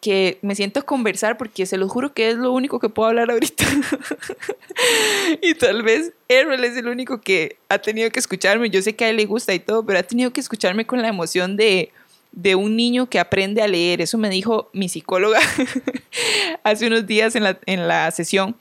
que 0.00 0.38
me 0.42 0.54
siento 0.54 0.80
a 0.80 0.82
conversar, 0.82 1.36
porque 1.36 1.66
se 1.66 1.76
lo 1.76 1.88
juro 1.88 2.12
que 2.12 2.30
es 2.30 2.36
lo 2.36 2.52
único 2.52 2.78
que 2.78 2.88
puedo 2.88 3.08
hablar 3.08 3.30
ahorita, 3.30 3.64
y 5.42 5.54
tal 5.54 5.82
vez 5.82 6.12
Errol 6.28 6.64
es 6.64 6.76
el 6.76 6.88
único 6.88 7.20
que 7.20 7.56
ha 7.68 7.78
tenido 7.78 8.10
que 8.10 8.20
escucharme, 8.20 8.70
yo 8.70 8.82
sé 8.82 8.94
que 8.94 9.06
a 9.06 9.10
él 9.10 9.16
le 9.16 9.26
gusta 9.26 9.54
y 9.54 9.58
todo, 9.58 9.84
pero 9.84 9.98
ha 9.98 10.02
tenido 10.02 10.32
que 10.32 10.40
escucharme 10.40 10.86
con 10.86 11.02
la 11.02 11.08
emoción 11.08 11.56
de, 11.56 11.90
de 12.32 12.54
un 12.54 12.76
niño 12.76 13.08
que 13.08 13.18
aprende 13.18 13.62
a 13.62 13.68
leer, 13.68 14.00
eso 14.00 14.18
me 14.18 14.28
dijo 14.28 14.70
mi 14.72 14.88
psicóloga 14.88 15.40
hace 16.64 16.86
unos 16.86 17.06
días 17.06 17.34
en 17.34 17.44
la, 17.44 17.58
en 17.66 17.88
la 17.88 18.10
sesión, 18.10 18.56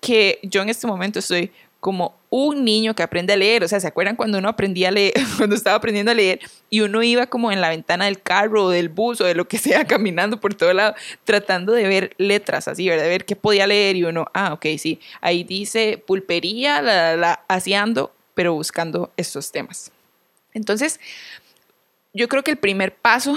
que 0.00 0.38
yo 0.42 0.62
en 0.62 0.68
este 0.68 0.86
momento 0.86 1.18
estoy 1.18 1.50
como 1.80 2.17
un 2.30 2.64
niño 2.64 2.94
que 2.94 3.02
aprende 3.02 3.32
a 3.32 3.36
leer. 3.36 3.64
O 3.64 3.68
sea, 3.68 3.80
¿se 3.80 3.86
acuerdan 3.86 4.16
cuando 4.16 4.38
uno 4.38 4.48
aprendía 4.48 4.88
a 4.88 4.90
leer, 4.90 5.14
cuando 5.36 5.54
estaba 5.56 5.76
aprendiendo 5.76 6.10
a 6.10 6.14
leer 6.14 6.40
y 6.70 6.80
uno 6.80 7.02
iba 7.02 7.26
como 7.26 7.50
en 7.52 7.60
la 7.60 7.70
ventana 7.70 8.06
del 8.06 8.20
carro 8.20 8.64
o 8.64 8.70
del 8.70 8.88
bus 8.88 9.20
o 9.20 9.24
de 9.24 9.34
lo 9.34 9.48
que 9.48 9.58
sea, 9.58 9.84
caminando 9.86 10.40
por 10.40 10.54
todo 10.54 10.72
lado, 10.72 10.94
tratando 11.24 11.72
de 11.72 11.86
ver 11.86 12.14
letras 12.18 12.68
así, 12.68 12.88
¿verdad? 12.88 13.04
De 13.04 13.10
ver 13.10 13.24
qué 13.24 13.36
podía 13.36 13.66
leer 13.66 13.96
y 13.96 14.04
uno, 14.04 14.26
ah, 14.34 14.52
ok, 14.52 14.66
sí, 14.78 15.00
ahí 15.20 15.44
dice 15.44 16.02
pulpería, 16.06 16.82
la, 16.82 17.16
la, 17.16 17.44
haciendo, 17.48 18.12
pero 18.34 18.54
buscando 18.54 19.12
estos 19.16 19.50
temas. 19.50 19.90
Entonces, 20.54 21.00
yo 22.12 22.28
creo 22.28 22.42
que 22.42 22.50
el 22.50 22.56
primer 22.56 22.94
paso 22.94 23.36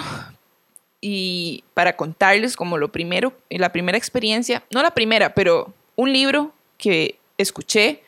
y 1.02 1.64
para 1.74 1.98
contarles 1.98 2.56
como 2.56 2.78
lo 2.78 2.92
primero, 2.92 3.34
la 3.50 3.72
primera 3.72 3.98
experiencia, 3.98 4.64
no 4.70 4.84
la 4.84 4.92
primera, 4.92 5.34
pero 5.34 5.74
un 5.96 6.14
libro 6.14 6.54
que 6.78 7.18
escuché, 7.38 8.04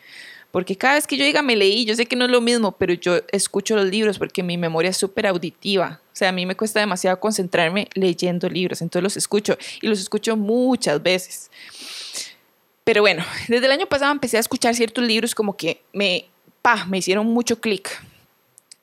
porque 0.53 0.77
cada 0.77 0.93
vez 0.93 1.07
que 1.07 1.17
yo 1.17 1.25
diga 1.25 1.41
me 1.41 1.55
leí, 1.55 1.83
yo 1.83 1.95
sé 1.95 2.05
que 2.05 2.15
no 2.15 2.25
es 2.25 2.31
lo 2.31 2.39
mismo, 2.39 2.73
pero 2.73 2.93
yo 2.93 3.21
escucho 3.31 3.75
los 3.75 3.87
libros 3.87 4.19
porque 4.19 4.43
mi 4.43 4.55
memoria 4.55 4.91
es 4.91 4.97
súper 4.97 5.25
auditiva. 5.25 5.99
O 6.05 6.15
sea, 6.15 6.29
a 6.29 6.31
mí 6.31 6.45
me 6.45 6.55
cuesta 6.55 6.79
demasiado 6.79 7.19
concentrarme 7.19 7.87
leyendo 7.95 8.47
libros, 8.47 8.83
entonces 8.83 9.01
los 9.01 9.17
escucho 9.17 9.57
y 9.81 9.87
los 9.87 9.99
escucho 9.99 10.37
muchas 10.37 11.01
veces. 11.01 11.49
Pero 12.83 13.01
bueno, 13.01 13.25
desde 13.47 13.65
el 13.65 13.71
año 13.71 13.87
pasado 13.87 14.11
empecé 14.11 14.37
a 14.37 14.41
escuchar 14.41 14.75
ciertos 14.75 15.03
libros 15.03 15.33
como 15.33 15.57
que 15.57 15.81
me, 15.91 16.25
pa, 16.61 16.85
me 16.85 16.99
hicieron 16.99 17.25
mucho 17.25 17.59
clic. 17.59 17.89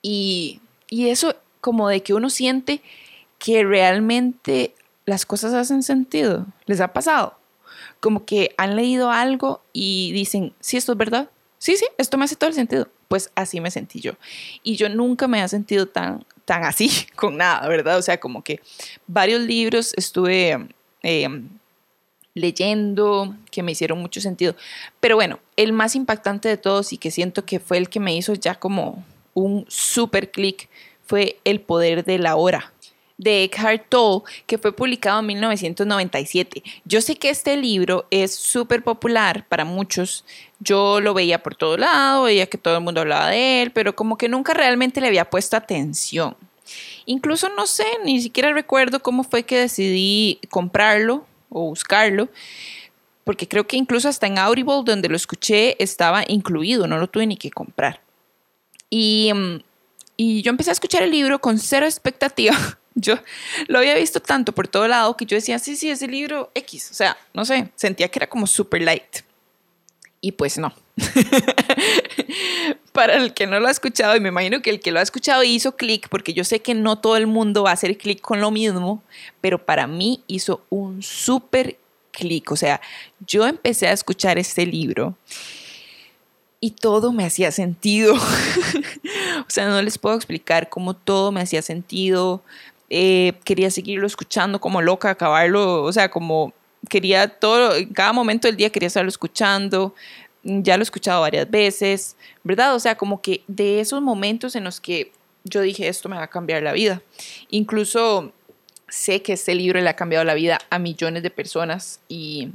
Y, 0.03 0.61
y 0.89 1.11
eso 1.11 1.37
como 1.61 1.89
de 1.89 2.03
que 2.03 2.15
uno 2.15 2.31
siente 2.31 2.83
que 3.39 3.63
realmente 3.63 4.75
las 5.07 5.25
cosas 5.25 5.55
hacen 5.55 5.85
sentido. 5.85 6.47
¿Les 6.67 6.81
ha 6.81 6.93
pasado? 6.93 7.39
Como 8.01 8.25
que 8.25 8.57
han 8.59 8.75
leído 8.75 9.13
algo 9.13 9.63
y 9.73 10.11
dicen, 10.11 10.53
sí, 10.59 10.77
esto 10.77 10.91
es 10.91 10.99
verdad 10.99 11.31
sí, 11.61 11.77
sí, 11.77 11.87
esto 11.99 12.19
me 12.19 12.25
hace 12.25 12.35
todo 12.35 12.51
el 12.51 12.57
sentido. 12.57 12.89
Pues 13.07 13.31
así 13.37 13.61
me 13.61 13.71
sentí 13.71 14.01
yo. 14.01 14.15
Y 14.65 14.75
yo 14.75 14.89
nunca 14.89 15.29
me 15.29 15.43
he 15.43 15.49
sentido 15.49 15.87
tan, 15.87 16.25
tan 16.45 16.65
así 16.65 16.91
con 17.15 17.37
nada, 17.37 17.69
¿verdad? 17.69 17.99
O 17.99 18.03
sea, 18.03 18.19
como 18.19 18.43
que 18.43 18.61
varios 19.07 19.43
libros 19.43 19.93
estuve 19.97 20.69
em, 21.03 21.49
leyendo 22.35 23.37
que 23.53 23.63
me 23.63 23.73
hicieron 23.73 24.01
mucho 24.01 24.21
sentido. 24.21 24.57
Pero 24.99 25.15
bueno, 25.15 25.39
el 25.57 25.73
más 25.73 25.95
impactante 25.95 26.49
de 26.49 26.57
todos 26.57 26.93
y 26.93 26.99
que 26.99 27.13
siento 27.13 27.45
que 27.45 27.61
fue 27.61 27.79
el 27.79 27.89
que 27.89 28.01
me 28.01 28.17
hizo 28.17 28.35
ya 28.35 28.57
como 28.57 29.05
un 29.35 29.65
super 29.69 30.31
clic 30.33 30.69
fue 31.07 31.39
El 31.45 31.61
poder 31.61 32.05
de 32.05 32.19
la 32.19 32.37
hora 32.37 32.73
de 33.21 33.45
Eckhart 33.45 33.85
Tolle, 33.91 34.25
que 34.47 34.57
fue 34.57 34.73
publicado 34.73 35.21
en 35.21 35.27
1997. 35.27 36.63
Yo 36.87 37.03
sé 37.03 37.17
que 37.17 37.29
este 37.29 37.55
libro 37.59 38.07
es 38.11 38.35
súper 38.35 38.83
popular 38.83 39.45
para 39.47 39.67
muchos. 39.67 40.25
Yo 40.59 41.01
lo 41.01 41.13
veía 41.13 41.43
por 41.43 41.55
todo 41.55 41.77
lado, 41.77 42.25
veía 42.25 42.47
que 42.47 42.57
todo 42.57 42.79
el 42.79 42.83
mundo 42.83 43.03
hablaba 43.03 43.29
de 43.29 43.61
él, 43.61 43.73
pero 43.73 43.95
como 43.95 44.17
que 44.17 44.31
nunca 44.31 44.55
realmente 44.55 45.03
le 45.03 45.09
había 45.09 45.29
puesto 45.29 45.59
atención. 45.59 46.35
Incluso 47.05 47.51
no 47.51 47.67
sé, 47.67 47.85
ni 48.05 48.23
siquiera 48.23 48.55
recuerdo 48.55 49.03
cómo 49.03 49.23
fue 49.23 49.43
que 49.43 49.59
decidí 49.59 50.41
comprarlo 50.49 51.27
o 51.51 51.65
buscarlo, 51.65 52.31
porque 53.25 53.47
creo 53.47 53.67
que 53.67 53.77
incluso 53.77 54.09
hasta 54.09 54.29
en 54.29 54.39
Audible, 54.39 54.83
donde 54.83 55.11
lo 55.11 55.17
escuché, 55.17 55.77
estaba 55.83 56.25
incluido, 56.27 56.87
no 56.87 56.97
lo 56.97 57.07
tuve 57.07 57.27
ni 57.27 57.37
que 57.37 57.51
comprar. 57.51 58.01
Y, 58.89 59.31
mm, 59.35 59.63
y 60.17 60.41
yo 60.41 60.51
empecé 60.51 60.71
a 60.71 60.73
escuchar 60.73 61.03
el 61.03 61.11
libro 61.11 61.39
con 61.39 61.59
cero 61.59 61.85
expectativa 61.85 62.57
yo 63.01 63.17
lo 63.67 63.79
había 63.79 63.95
visto 63.95 64.21
tanto 64.21 64.53
por 64.53 64.69
todo 64.69 64.87
lado 64.89 65.17
que 65.17 65.27
yo 65.27 65.37
decía, 65.37 65.59
sí, 65.59 65.77
sí, 65.77 65.91
ese 65.91 66.07
libro 66.07 66.51
X, 66.55 66.91
o 66.91 66.95
sea, 66.95 67.17
no 67.35 67.45
sé, 67.45 67.71
sentía 67.75 68.09
que 68.09 68.19
era 68.19 68.29
como 68.29 68.47
super 68.47 68.83
light. 68.83 69.23
Y 70.23 70.33
pues 70.33 70.59
no. 70.59 70.73
Para 72.93 73.17
el 73.17 73.33
que 73.33 73.47
no 73.47 73.59
lo 73.59 73.69
ha 73.69 73.71
escuchado, 73.71 74.15
y 74.17 74.21
me 74.21 74.29
imagino 74.29 74.61
que 74.61 74.69
el 74.69 74.81
que 74.81 74.91
lo 74.91 74.99
ha 74.99 75.03
escuchado 75.03 75.43
hizo 75.43 75.77
clic, 75.77 76.09
porque 76.11 76.35
yo 76.35 76.45
sé 76.45 76.61
que 76.61 76.75
no 76.75 76.99
todo 76.99 77.17
el 77.17 77.27
mundo 77.27 77.63
va 77.63 77.71
a 77.71 77.75
hacer 77.75 77.97
clic 77.97 78.21
con 78.21 78.41
lo 78.41 78.51
mismo, 78.51 79.03
pero 79.41 79.65
para 79.65 79.87
mí 79.87 80.23
hizo 80.27 80.63
un 80.69 81.03
súper 81.03 81.79
clic. 82.11 82.51
O 82.53 82.57
sea, 82.57 82.81
yo 83.27 83.47
empecé 83.47 83.89
a 83.89 83.93
escuchar 83.93 84.39
este 84.39 84.67
libro 84.67 85.17
y 86.61 86.73
todo 86.73 87.13
me 87.13 87.25
hacía 87.25 87.51
sentido. 87.51 88.15
o 88.15 89.49
sea, 89.49 89.69
no 89.69 89.81
les 89.81 89.99
puedo 89.99 90.15
explicar 90.17 90.69
cómo 90.69 90.95
todo 90.95 91.33
me 91.33 91.41
hacía 91.41 91.63
sentido. 91.63 92.43
Eh, 92.91 93.35
quería 93.45 93.71
seguirlo 93.71 94.07
escuchando 94.07 94.61
como 94.61 94.83
loca, 94.83 95.11
acabarlo, 95.11 95.85
o 95.85 95.93
sea, 95.93 96.11
como 96.11 96.53
quería 96.89 97.29
todo, 97.29 97.73
cada 97.95 98.13
momento 98.13 98.49
del 98.49 98.57
día 98.57 98.71
quería 98.71 98.89
estarlo 98.89 99.09
escuchando, 99.09 99.95
ya 100.43 100.77
lo 100.77 100.83
he 100.83 100.85
escuchado 100.85 101.21
varias 101.21 101.49
veces, 101.51 102.17
¿verdad? 102.43 102.75
O 102.75 102.81
sea, 102.81 102.97
como 102.97 103.21
que 103.21 103.43
de 103.47 103.81
esos 103.81 104.03
momentos 104.03 104.57
en 104.57 104.65
los 104.65 104.81
que 104.81 105.13
yo 105.45 105.61
dije, 105.61 105.89
esto 105.89 106.09
me 106.09 106.17
va 106.17 106.25
a 106.25 106.31
cambiar 106.31 106.63
la 106.63 106.73
vida. 106.73 107.03
Incluso 107.51 108.33
sé 108.89 109.23
que 109.23 109.35
este 109.35 109.55
libro 109.55 109.81
le 109.81 109.89
ha 109.89 109.97
cambiado 109.97 110.25
la 110.25 110.35
vida 110.35 110.59
a 110.71 110.79
millones 110.79 111.23
de 111.23 111.31
personas 111.31 112.01
y, 112.09 112.49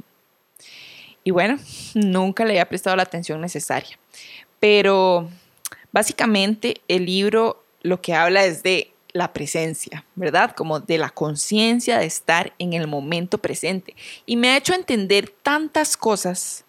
y 1.24 1.30
bueno, 1.30 1.58
nunca 1.94 2.44
le 2.44 2.50
había 2.50 2.68
prestado 2.68 2.96
la 2.96 3.04
atención 3.04 3.40
necesaria. 3.40 3.98
Pero 4.60 5.30
básicamente 5.92 6.80
el 6.88 7.06
libro 7.06 7.64
lo 7.82 8.00
que 8.00 8.14
habla 8.14 8.44
es 8.44 8.62
de 8.62 8.92
la 9.16 9.32
presencia, 9.32 10.04
¿verdad? 10.14 10.54
Como 10.54 10.80
de 10.80 10.98
la 10.98 11.10
conciencia 11.10 11.98
de 11.98 12.06
estar 12.06 12.52
en 12.58 12.72
el 12.72 12.86
momento 12.86 13.38
presente. 13.38 13.96
Y 14.26 14.36
me 14.36 14.50
ha 14.50 14.56
hecho 14.56 14.74
entender 14.74 15.32
tantas 15.42 15.96
cosas 15.96 16.64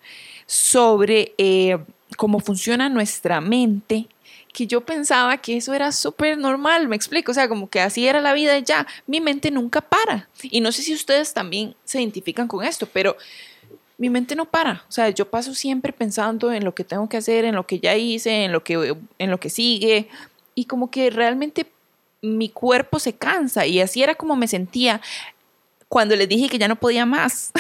sobre 0.45 1.33
eh, 1.37 1.77
cómo 2.15 2.39
funciona 2.39 2.89
nuestra 2.89 3.41
mente 3.41 4.07
que 4.53 4.65
yo 4.65 4.81
pensaba 4.81 5.37
que 5.37 5.57
eso 5.57 5.75
era 5.75 5.91
súper 5.91 6.35
normal, 6.35 6.87
me 6.87 6.95
explico, 6.95 7.31
o 7.31 7.35
sea, 7.35 7.47
como 7.47 7.69
que 7.69 7.79
así 7.79 8.07
era 8.07 8.21
la 8.21 8.33
vida 8.33 8.57
y 8.57 8.63
ya, 8.63 8.87
mi 9.05 9.21
mente 9.21 9.51
nunca 9.51 9.81
para. 9.81 10.29
Y 10.41 10.61
no 10.61 10.71
sé 10.71 10.81
si 10.81 10.95
ustedes 10.95 11.31
también 11.31 11.75
se 11.83 12.01
identifican 12.01 12.47
con 12.47 12.65
esto, 12.65 12.87
pero 12.91 13.15
mi 13.99 14.09
mente 14.09 14.35
no 14.35 14.45
para. 14.45 14.83
O 14.89 14.91
sea, 14.91 15.09
yo 15.09 15.29
paso 15.29 15.53
siempre 15.53 15.93
pensando 15.93 16.51
en 16.51 16.63
lo 16.63 16.73
que 16.73 16.83
tengo 16.83 17.07
que 17.07 17.17
hacer, 17.17 17.45
en 17.45 17.55
lo 17.55 17.67
que 17.67 17.79
ya 17.79 17.95
hice, 17.95 18.45
en 18.45 18.51
lo 18.51 18.63
que, 18.63 18.95
en 19.19 19.29
lo 19.29 19.39
que 19.39 19.51
sigue. 19.51 20.07
Y 20.55 20.65
como 20.65 20.89
que 20.89 21.11
realmente 21.11 21.67
mi 22.21 22.49
cuerpo 22.49 22.99
se 22.99 23.13
cansa. 23.13 23.65
Y 23.65 23.79
así 23.79 24.03
era 24.03 24.15
como 24.15 24.35
me 24.35 24.47
sentía 24.47 25.01
cuando 25.89 26.15
les 26.15 26.27
dije 26.27 26.49
que 26.49 26.57
ya 26.57 26.67
no 26.67 26.77
podía 26.77 27.05
más. 27.05 27.51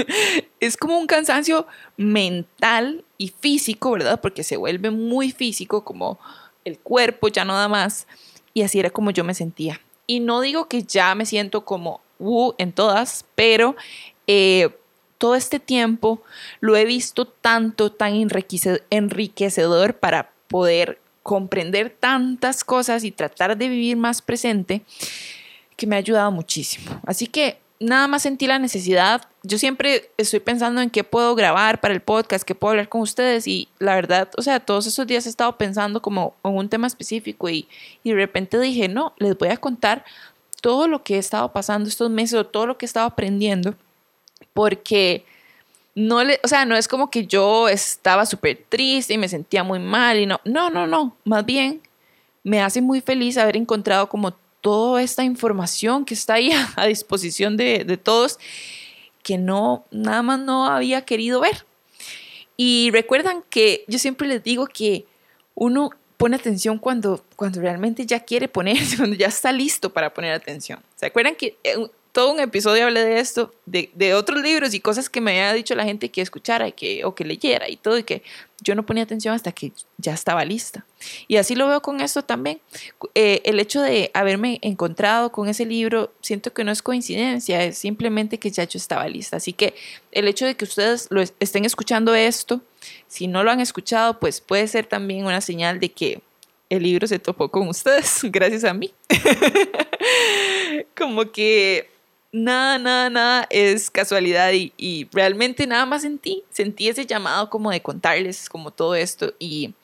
es 0.60 0.76
como 0.76 0.98
un 0.98 1.06
cansancio 1.06 1.66
mental 1.96 3.04
y 3.18 3.28
físico, 3.28 3.92
¿verdad? 3.92 4.20
Porque 4.20 4.44
se 4.44 4.56
vuelve 4.56 4.90
muy 4.90 5.32
físico, 5.32 5.84
como 5.84 6.18
el 6.64 6.78
cuerpo 6.78 7.28
ya 7.28 7.44
no 7.44 7.54
da 7.54 7.68
más. 7.68 8.06
Y 8.52 8.62
así 8.62 8.78
era 8.78 8.90
como 8.90 9.10
yo 9.10 9.24
me 9.24 9.34
sentía. 9.34 9.80
Y 10.06 10.20
no 10.20 10.40
digo 10.40 10.68
que 10.68 10.82
ya 10.82 11.14
me 11.14 11.26
siento 11.26 11.64
como 11.64 12.00
uh, 12.18 12.52
en 12.58 12.72
todas, 12.72 13.24
pero 13.34 13.74
eh, 14.26 14.70
todo 15.18 15.34
este 15.34 15.58
tiempo 15.58 16.22
lo 16.60 16.76
he 16.76 16.84
visto 16.84 17.26
tanto, 17.26 17.90
tan 17.90 18.14
enriquecedor 18.90 19.94
para 19.96 20.30
poder 20.48 21.00
comprender 21.24 21.88
tantas 21.88 22.62
cosas 22.62 23.02
y 23.02 23.10
tratar 23.10 23.56
de 23.56 23.68
vivir 23.68 23.96
más 23.96 24.22
presente 24.22 24.82
que 25.74 25.86
me 25.86 25.96
ha 25.96 25.98
ayudado 25.98 26.30
muchísimo. 26.30 27.00
Así 27.06 27.26
que 27.26 27.58
nada 27.80 28.06
más 28.06 28.22
sentí 28.22 28.46
la 28.46 28.58
necesidad. 28.58 29.26
Yo 29.42 29.58
siempre 29.58 30.10
estoy 30.18 30.40
pensando 30.40 30.82
en 30.82 30.90
qué 30.90 31.02
puedo 31.02 31.34
grabar 31.34 31.80
para 31.80 31.94
el 31.94 32.02
podcast, 32.02 32.44
qué 32.44 32.54
puedo 32.54 32.72
hablar 32.72 32.90
con 32.90 33.00
ustedes 33.00 33.48
y 33.48 33.68
la 33.78 33.94
verdad, 33.94 34.28
o 34.36 34.42
sea, 34.42 34.60
todos 34.60 34.86
esos 34.86 35.06
días 35.06 35.24
he 35.24 35.30
estado 35.30 35.56
pensando 35.56 36.02
como 36.02 36.36
en 36.44 36.54
un 36.54 36.68
tema 36.68 36.86
específico 36.86 37.48
y, 37.48 37.66
y 38.02 38.10
de 38.10 38.16
repente 38.16 38.60
dije, 38.60 38.88
no, 38.88 39.14
les 39.16 39.36
voy 39.36 39.48
a 39.48 39.56
contar 39.56 40.04
todo 40.60 40.88
lo 40.88 41.02
que 41.02 41.16
he 41.16 41.18
estado 41.18 41.52
pasando 41.52 41.88
estos 41.88 42.10
meses 42.10 42.38
o 42.38 42.46
todo 42.46 42.66
lo 42.66 42.76
que 42.76 42.84
he 42.84 42.88
estado 42.88 43.06
aprendiendo 43.06 43.74
porque 44.52 45.24
no 45.94 46.24
le, 46.24 46.40
o 46.42 46.48
sea, 46.48 46.64
no 46.64 46.76
es 46.76 46.88
como 46.88 47.10
que 47.10 47.26
yo 47.26 47.68
estaba 47.68 48.26
súper 48.26 48.64
triste 48.68 49.14
y 49.14 49.18
me 49.18 49.28
sentía 49.28 49.62
muy 49.62 49.78
mal 49.78 50.18
y 50.18 50.26
no, 50.26 50.40
no, 50.44 50.70
no, 50.70 50.86
no, 50.86 51.16
más 51.24 51.44
bien 51.44 51.82
me 52.42 52.60
hace 52.60 52.80
muy 52.80 53.00
feliz 53.00 53.38
haber 53.38 53.56
encontrado 53.56 54.08
como 54.08 54.32
toda 54.60 55.02
esta 55.02 55.22
información 55.22 56.04
que 56.04 56.14
está 56.14 56.34
ahí 56.34 56.50
a, 56.76 56.86
disposición 56.86 57.56
de, 57.56 57.84
de, 57.84 57.96
todos 57.96 58.38
que 59.22 59.38
no, 59.38 59.84
nada 59.90 60.22
más 60.22 60.40
no 60.40 60.66
había 60.66 61.02
querido 61.02 61.40
ver. 61.40 61.64
Y 62.56 62.90
recuerdan 62.92 63.42
que 63.48 63.84
yo 63.88 63.98
siempre 63.98 64.28
les 64.28 64.42
digo 64.42 64.66
que 64.66 65.06
uno 65.54 65.90
pone 66.16 66.36
atención 66.36 66.78
cuando, 66.78 67.24
cuando 67.36 67.60
realmente 67.60 68.06
ya 68.06 68.20
quiere 68.20 68.48
poner, 68.48 68.78
cuando 68.96 69.16
ya 69.16 69.26
está 69.28 69.52
listo 69.52 69.92
para 69.92 70.12
poner 70.14 70.32
atención. 70.32 70.80
¿Se 70.96 71.06
acuerdan 71.06 71.34
que 71.34 71.56
eh, 71.64 71.76
todo 72.14 72.32
un 72.32 72.38
episodio 72.38 72.84
hablé 72.84 73.04
de 73.04 73.18
esto, 73.18 73.52
de, 73.66 74.14
otros 74.14 74.40
libros 74.40 74.72
y 74.72 74.78
cosas 74.78 75.10
que 75.10 75.20
me 75.20 75.32
había 75.32 75.52
dicho 75.52 75.74
la 75.74 75.82
gente 75.82 76.12
que 76.12 76.20
escuchara 76.20 76.68
y 76.68 76.72
que, 76.72 77.04
o 77.04 77.12
que 77.12 77.24
leyera 77.24 77.68
y 77.68 77.76
todo, 77.76 77.98
y 77.98 78.04
que 78.04 78.22
yo 78.60 78.76
no 78.76 78.86
ponía 78.86 79.02
atención 79.02 79.34
hasta 79.34 79.50
que 79.50 79.72
ya 79.98 80.14
estaba 80.14 80.44
lista. 80.44 80.86
Y 81.26 81.38
así 81.38 81.56
lo 81.56 81.66
veo 81.66 81.82
con 81.82 82.00
esto 82.00 82.22
también. 82.22 82.60
Eh, 83.16 83.42
el 83.44 83.58
hecho 83.58 83.82
de 83.82 84.12
haberme 84.14 84.60
encontrado 84.62 85.32
con 85.32 85.48
ese 85.48 85.66
libro, 85.66 86.12
siento 86.20 86.52
que 86.52 86.62
no 86.62 86.70
es 86.70 86.82
coincidencia, 86.82 87.64
es 87.64 87.78
simplemente 87.78 88.38
que 88.38 88.52
ya 88.52 88.62
yo 88.62 88.78
estaba 88.78 89.08
lista. 89.08 89.38
Así 89.38 89.52
que 89.52 89.74
el 90.12 90.28
hecho 90.28 90.46
de 90.46 90.54
que 90.54 90.66
ustedes 90.66 91.08
lo 91.10 91.20
estén 91.20 91.64
escuchando 91.64 92.14
esto, 92.14 92.60
si 93.08 93.26
no 93.26 93.42
lo 93.42 93.50
han 93.50 93.58
escuchado, 93.58 94.20
pues 94.20 94.40
puede 94.40 94.68
ser 94.68 94.86
también 94.86 95.26
una 95.26 95.40
señal 95.40 95.80
de 95.80 95.90
que 95.90 96.20
el 96.70 96.84
libro 96.84 97.08
se 97.08 97.18
topó 97.18 97.50
con 97.50 97.66
ustedes, 97.66 98.20
gracias 98.30 98.62
a 98.62 98.72
mí. 98.72 98.94
Como 100.96 101.32
que 101.32 101.92
nada, 102.34 102.78
nada, 102.78 103.10
nada 103.10 103.46
es 103.48 103.90
casualidad 103.90 104.50
y, 104.52 105.08
realmente 105.12 105.66
nada 105.66 105.86
más 105.86 106.02
sentí, 106.02 106.42
sentí 106.50 106.88
ese 106.88 107.06
llamado 107.06 107.48
como 107.48 107.70
de 107.70 107.80
contarles 107.80 108.48
como 108.48 108.72
todo 108.72 108.96
esto 108.96 109.34
y, 109.38 109.74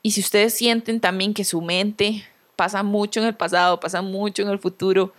y 0.00 0.12
si 0.12 0.20
ustedes 0.20 0.54
sienten 0.54 1.00
también 1.00 1.34
que 1.34 1.44
su 1.44 1.60
mente 1.60 2.24
pasa 2.54 2.84
mucho 2.84 3.20
en 3.20 3.26
el 3.26 3.34
pasado, 3.34 3.80
pasa 3.80 4.02
mucho 4.02 4.42
en 4.42 4.48
el 4.48 4.60
futuro, 4.60 5.12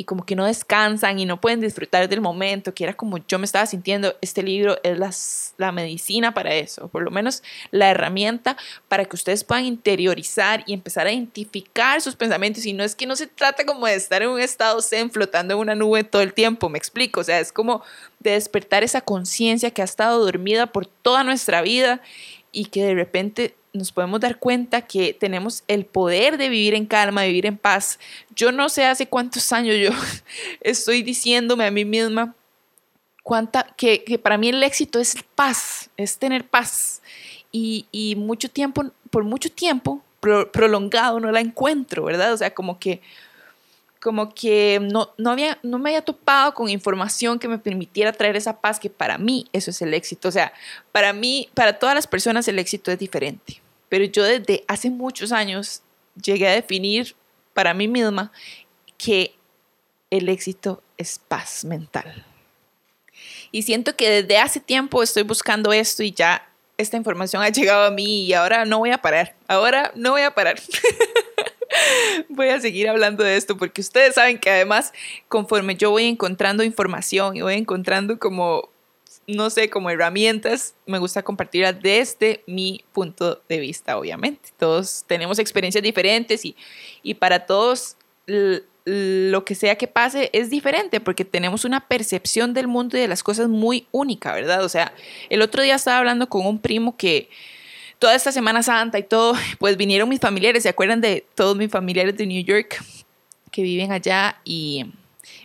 y 0.00 0.04
como 0.04 0.24
que 0.24 0.34
no 0.34 0.46
descansan 0.46 1.18
y 1.18 1.26
no 1.26 1.42
pueden 1.42 1.60
disfrutar 1.60 2.08
del 2.08 2.22
momento, 2.22 2.72
que 2.72 2.84
era 2.84 2.94
como 2.94 3.18
yo 3.18 3.38
me 3.38 3.44
estaba 3.44 3.66
sintiendo, 3.66 4.16
este 4.22 4.42
libro 4.42 4.78
es 4.82 4.98
la, 4.98 5.10
la 5.58 5.72
medicina 5.72 6.32
para 6.32 6.54
eso, 6.54 6.88
por 6.88 7.02
lo 7.02 7.10
menos 7.10 7.42
la 7.70 7.90
herramienta 7.90 8.56
para 8.88 9.04
que 9.04 9.14
ustedes 9.14 9.44
puedan 9.44 9.66
interiorizar 9.66 10.64
y 10.66 10.72
empezar 10.72 11.06
a 11.06 11.12
identificar 11.12 12.00
sus 12.00 12.16
pensamientos. 12.16 12.64
Y 12.64 12.72
no 12.72 12.82
es 12.82 12.94
que 12.94 13.04
no 13.04 13.14
se 13.14 13.26
trata 13.26 13.66
como 13.66 13.86
de 13.86 13.94
estar 13.94 14.22
en 14.22 14.30
un 14.30 14.40
estado 14.40 14.80
zen 14.80 15.10
flotando 15.10 15.52
en 15.52 15.60
una 15.60 15.74
nube 15.74 16.02
todo 16.02 16.22
el 16.22 16.32
tiempo, 16.32 16.70
me 16.70 16.78
explico, 16.78 17.20
o 17.20 17.24
sea, 17.24 17.38
es 17.38 17.52
como 17.52 17.82
de 18.20 18.30
despertar 18.30 18.82
esa 18.82 19.02
conciencia 19.02 19.70
que 19.70 19.82
ha 19.82 19.84
estado 19.84 20.24
dormida 20.24 20.68
por 20.68 20.86
toda 20.86 21.24
nuestra 21.24 21.60
vida 21.60 22.00
y 22.52 22.66
que 22.66 22.84
de 22.84 22.94
repente 22.94 23.54
nos 23.72 23.92
podemos 23.92 24.20
dar 24.20 24.38
cuenta 24.38 24.82
que 24.82 25.14
tenemos 25.14 25.62
el 25.68 25.84
poder 25.86 26.38
de 26.38 26.48
vivir 26.48 26.74
en 26.74 26.86
calma, 26.86 27.24
vivir 27.24 27.46
en 27.46 27.56
paz. 27.56 27.98
Yo 28.34 28.52
no 28.52 28.68
sé 28.68 28.84
hace 28.84 29.06
cuántos 29.06 29.52
años 29.52 29.76
yo 29.80 29.90
estoy 30.60 31.02
diciéndome 31.02 31.64
a 31.64 31.70
mí 31.70 31.84
misma 31.84 32.34
cuánta, 33.22 33.62
que, 33.76 34.02
que 34.02 34.18
para 34.18 34.38
mí 34.38 34.48
el 34.48 34.62
éxito 34.62 34.98
es 34.98 35.14
paz, 35.34 35.90
es 35.96 36.18
tener 36.18 36.48
paz. 36.48 37.02
Y, 37.52 37.86
y 37.92 38.16
mucho 38.16 38.48
tiempo, 38.48 38.84
por 39.10 39.24
mucho 39.24 39.50
tiempo 39.50 40.02
prolongado 40.20 41.18
no 41.18 41.30
la 41.32 41.40
encuentro, 41.40 42.04
¿verdad? 42.04 42.32
O 42.32 42.36
sea, 42.36 42.54
como 42.54 42.78
que 42.78 43.00
como 44.00 44.34
que 44.34 44.80
no, 44.80 45.12
no, 45.18 45.30
había, 45.30 45.58
no 45.62 45.78
me 45.78 45.90
había 45.90 46.02
topado 46.02 46.54
con 46.54 46.70
información 46.70 47.38
que 47.38 47.48
me 47.48 47.58
permitiera 47.58 48.12
traer 48.12 48.34
esa 48.34 48.60
paz, 48.60 48.80
que 48.80 48.88
para 48.88 49.18
mí 49.18 49.46
eso 49.52 49.70
es 49.70 49.82
el 49.82 49.92
éxito. 49.92 50.28
O 50.28 50.32
sea, 50.32 50.52
para 50.90 51.12
mí, 51.12 51.50
para 51.54 51.78
todas 51.78 51.94
las 51.94 52.06
personas 52.06 52.48
el 52.48 52.58
éxito 52.58 52.90
es 52.90 52.98
diferente. 52.98 53.60
Pero 53.90 54.04
yo 54.04 54.24
desde 54.24 54.64
hace 54.68 54.88
muchos 54.88 55.32
años 55.32 55.82
llegué 56.20 56.48
a 56.48 56.52
definir 56.52 57.14
para 57.52 57.74
mí 57.74 57.88
misma 57.88 58.32
que 58.96 59.34
el 60.08 60.28
éxito 60.28 60.82
es 60.96 61.18
paz 61.18 61.64
mental. 61.64 62.24
Y 63.52 63.62
siento 63.62 63.96
que 63.96 64.22
desde 64.22 64.38
hace 64.38 64.60
tiempo 64.60 65.02
estoy 65.02 65.24
buscando 65.24 65.72
esto 65.72 66.02
y 66.02 66.12
ya 66.12 66.46
esta 66.78 66.96
información 66.96 67.42
ha 67.42 67.50
llegado 67.50 67.84
a 67.84 67.90
mí 67.90 68.24
y 68.24 68.32
ahora 68.32 68.64
no 68.64 68.78
voy 68.78 68.90
a 68.92 68.98
parar. 69.02 69.34
Ahora 69.46 69.92
no 69.94 70.12
voy 70.12 70.22
a 70.22 70.30
parar. 70.30 70.58
voy 72.28 72.48
a 72.48 72.60
seguir 72.60 72.88
hablando 72.88 73.24
de 73.24 73.36
esto 73.36 73.56
porque 73.56 73.80
ustedes 73.80 74.14
saben 74.14 74.38
que 74.38 74.50
además 74.50 74.92
conforme 75.28 75.76
yo 75.76 75.90
voy 75.90 76.04
encontrando 76.06 76.62
información 76.62 77.36
y 77.36 77.42
voy 77.42 77.54
encontrando 77.54 78.18
como, 78.18 78.68
no 79.26 79.50
sé, 79.50 79.70
como 79.70 79.90
herramientas, 79.90 80.74
me 80.86 80.98
gusta 80.98 81.22
compartirla 81.22 81.72
desde 81.72 82.42
mi 82.46 82.84
punto 82.92 83.42
de 83.48 83.58
vista, 83.58 83.98
obviamente. 83.98 84.50
Todos 84.58 85.04
tenemos 85.06 85.38
experiencias 85.38 85.82
diferentes 85.82 86.44
y, 86.44 86.56
y 87.02 87.14
para 87.14 87.46
todos 87.46 87.96
lo 88.84 89.44
que 89.44 89.54
sea 89.54 89.76
que 89.76 89.86
pase 89.86 90.30
es 90.32 90.50
diferente 90.50 91.00
porque 91.00 91.24
tenemos 91.24 91.64
una 91.64 91.86
percepción 91.86 92.54
del 92.54 92.66
mundo 92.66 92.96
y 92.96 93.00
de 93.00 93.08
las 93.08 93.22
cosas 93.22 93.48
muy 93.48 93.86
única, 93.92 94.32
¿verdad? 94.32 94.64
O 94.64 94.68
sea, 94.68 94.94
el 95.28 95.42
otro 95.42 95.62
día 95.62 95.74
estaba 95.74 95.98
hablando 95.98 96.28
con 96.28 96.46
un 96.46 96.58
primo 96.58 96.96
que 96.96 97.28
toda 98.00 98.16
esta 98.16 98.32
Semana 98.32 98.64
Santa 98.64 98.98
y 98.98 99.04
todo, 99.04 99.34
pues 99.60 99.76
vinieron 99.76 100.08
mis 100.08 100.18
familiares, 100.18 100.64
¿se 100.64 100.68
acuerdan 100.68 101.00
de 101.00 101.24
todos 101.36 101.56
mis 101.56 101.70
familiares 101.70 102.16
de 102.16 102.26
New 102.26 102.42
York 102.42 102.82
que 103.52 103.62
viven 103.62 103.92
allá 103.92 104.40
y 104.44 104.86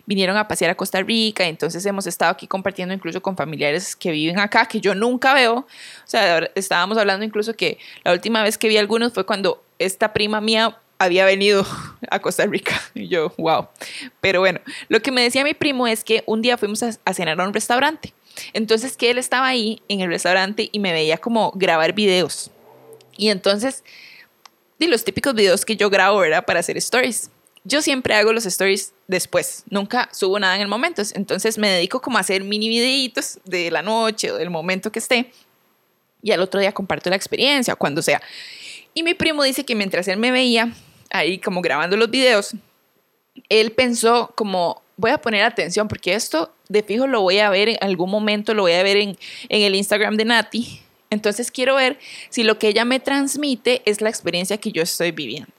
vinieron 0.06 0.36
a 0.36 0.48
pasear 0.48 0.70
a 0.70 0.76
Costa 0.76 1.02
Rica, 1.02 1.44
entonces 1.44 1.84
hemos 1.84 2.06
estado 2.06 2.30
aquí 2.30 2.46
compartiendo 2.46 2.94
incluso 2.94 3.20
con 3.20 3.36
familiares 3.36 3.94
que 3.94 4.10
viven 4.12 4.38
acá, 4.38 4.66
que 4.66 4.80
yo 4.80 4.94
nunca 4.94 5.34
veo, 5.34 5.54
o 5.54 5.66
sea, 6.04 6.48
estábamos 6.54 6.96
hablando 6.96 7.24
incluso 7.24 7.54
que 7.54 7.78
la 8.04 8.12
última 8.12 8.42
vez 8.42 8.56
que 8.56 8.68
vi 8.68 8.76
a 8.76 8.80
algunos 8.80 9.12
fue 9.12 9.26
cuando 9.26 9.62
esta 9.78 10.12
prima 10.12 10.40
mía 10.40 10.78
había 10.98 11.26
venido 11.26 11.66
a 12.10 12.20
Costa 12.20 12.46
Rica. 12.46 12.80
Y 12.94 13.08
yo, 13.08 13.32
wow. 13.36 13.68
Pero 14.20 14.40
bueno, 14.40 14.60
lo 14.88 15.00
que 15.00 15.10
me 15.10 15.20
decía 15.22 15.44
mi 15.44 15.52
primo 15.52 15.86
es 15.86 16.02
que 16.02 16.22
un 16.26 16.40
día 16.40 16.56
fuimos 16.56 16.82
a, 16.82 16.90
a 17.04 17.12
cenar 17.12 17.38
a 17.40 17.44
un 17.44 17.52
restaurante 17.52 18.14
entonces 18.52 18.96
que 18.96 19.10
él 19.10 19.18
estaba 19.18 19.46
ahí 19.46 19.82
en 19.88 20.00
el 20.00 20.08
restaurante 20.08 20.68
y 20.72 20.78
me 20.78 20.92
veía 20.92 21.18
como 21.18 21.52
grabar 21.54 21.92
videos. 21.92 22.50
Y 23.16 23.30
entonces, 23.30 23.82
de 24.78 24.88
los 24.88 25.04
típicos 25.04 25.34
videos 25.34 25.64
que 25.64 25.76
yo 25.76 25.90
grabo, 25.90 26.18
¿verdad? 26.18 26.44
Para 26.44 26.60
hacer 26.60 26.76
stories. 26.76 27.30
Yo 27.64 27.82
siempre 27.82 28.14
hago 28.14 28.32
los 28.32 28.46
stories 28.46 28.92
después, 29.08 29.64
nunca 29.68 30.08
subo 30.12 30.38
nada 30.38 30.54
en 30.54 30.60
el 30.60 30.68
momento. 30.68 31.02
Entonces 31.14 31.58
me 31.58 31.68
dedico 31.68 32.00
como 32.00 32.18
a 32.18 32.20
hacer 32.20 32.44
mini 32.44 32.68
videitos 32.68 33.40
de 33.44 33.70
la 33.70 33.82
noche 33.82 34.30
o 34.30 34.36
del 34.36 34.50
momento 34.50 34.92
que 34.92 35.00
esté. 35.00 35.32
Y 36.22 36.32
al 36.32 36.40
otro 36.40 36.60
día 36.60 36.72
comparto 36.72 37.10
la 37.10 37.16
experiencia, 37.16 37.74
cuando 37.74 38.02
sea. 38.02 38.20
Y 38.94 39.02
mi 39.02 39.14
primo 39.14 39.42
dice 39.42 39.64
que 39.64 39.74
mientras 39.74 40.08
él 40.08 40.16
me 40.16 40.30
veía 40.30 40.72
ahí 41.10 41.38
como 41.38 41.60
grabando 41.60 41.96
los 41.96 42.10
videos, 42.10 42.54
él 43.48 43.72
pensó 43.72 44.32
como, 44.34 44.82
voy 44.96 45.10
a 45.10 45.18
poner 45.18 45.42
atención 45.42 45.88
porque 45.88 46.14
esto 46.14 46.54
de 46.68 46.82
fijo 46.82 47.06
lo 47.06 47.22
voy 47.22 47.38
a 47.38 47.50
ver 47.50 47.68
en 47.68 47.78
algún 47.80 48.10
momento, 48.10 48.54
lo 48.54 48.62
voy 48.62 48.72
a 48.72 48.82
ver 48.82 48.96
en, 48.96 49.18
en 49.48 49.62
el 49.62 49.74
Instagram 49.74 50.16
de 50.16 50.24
Nati. 50.24 50.80
Entonces 51.10 51.50
quiero 51.50 51.76
ver 51.76 51.98
si 52.30 52.42
lo 52.42 52.58
que 52.58 52.68
ella 52.68 52.84
me 52.84 53.00
transmite 53.00 53.82
es 53.84 54.00
la 54.00 54.08
experiencia 54.08 54.58
que 54.58 54.72
yo 54.72 54.82
estoy 54.82 55.12
viviendo 55.12 55.52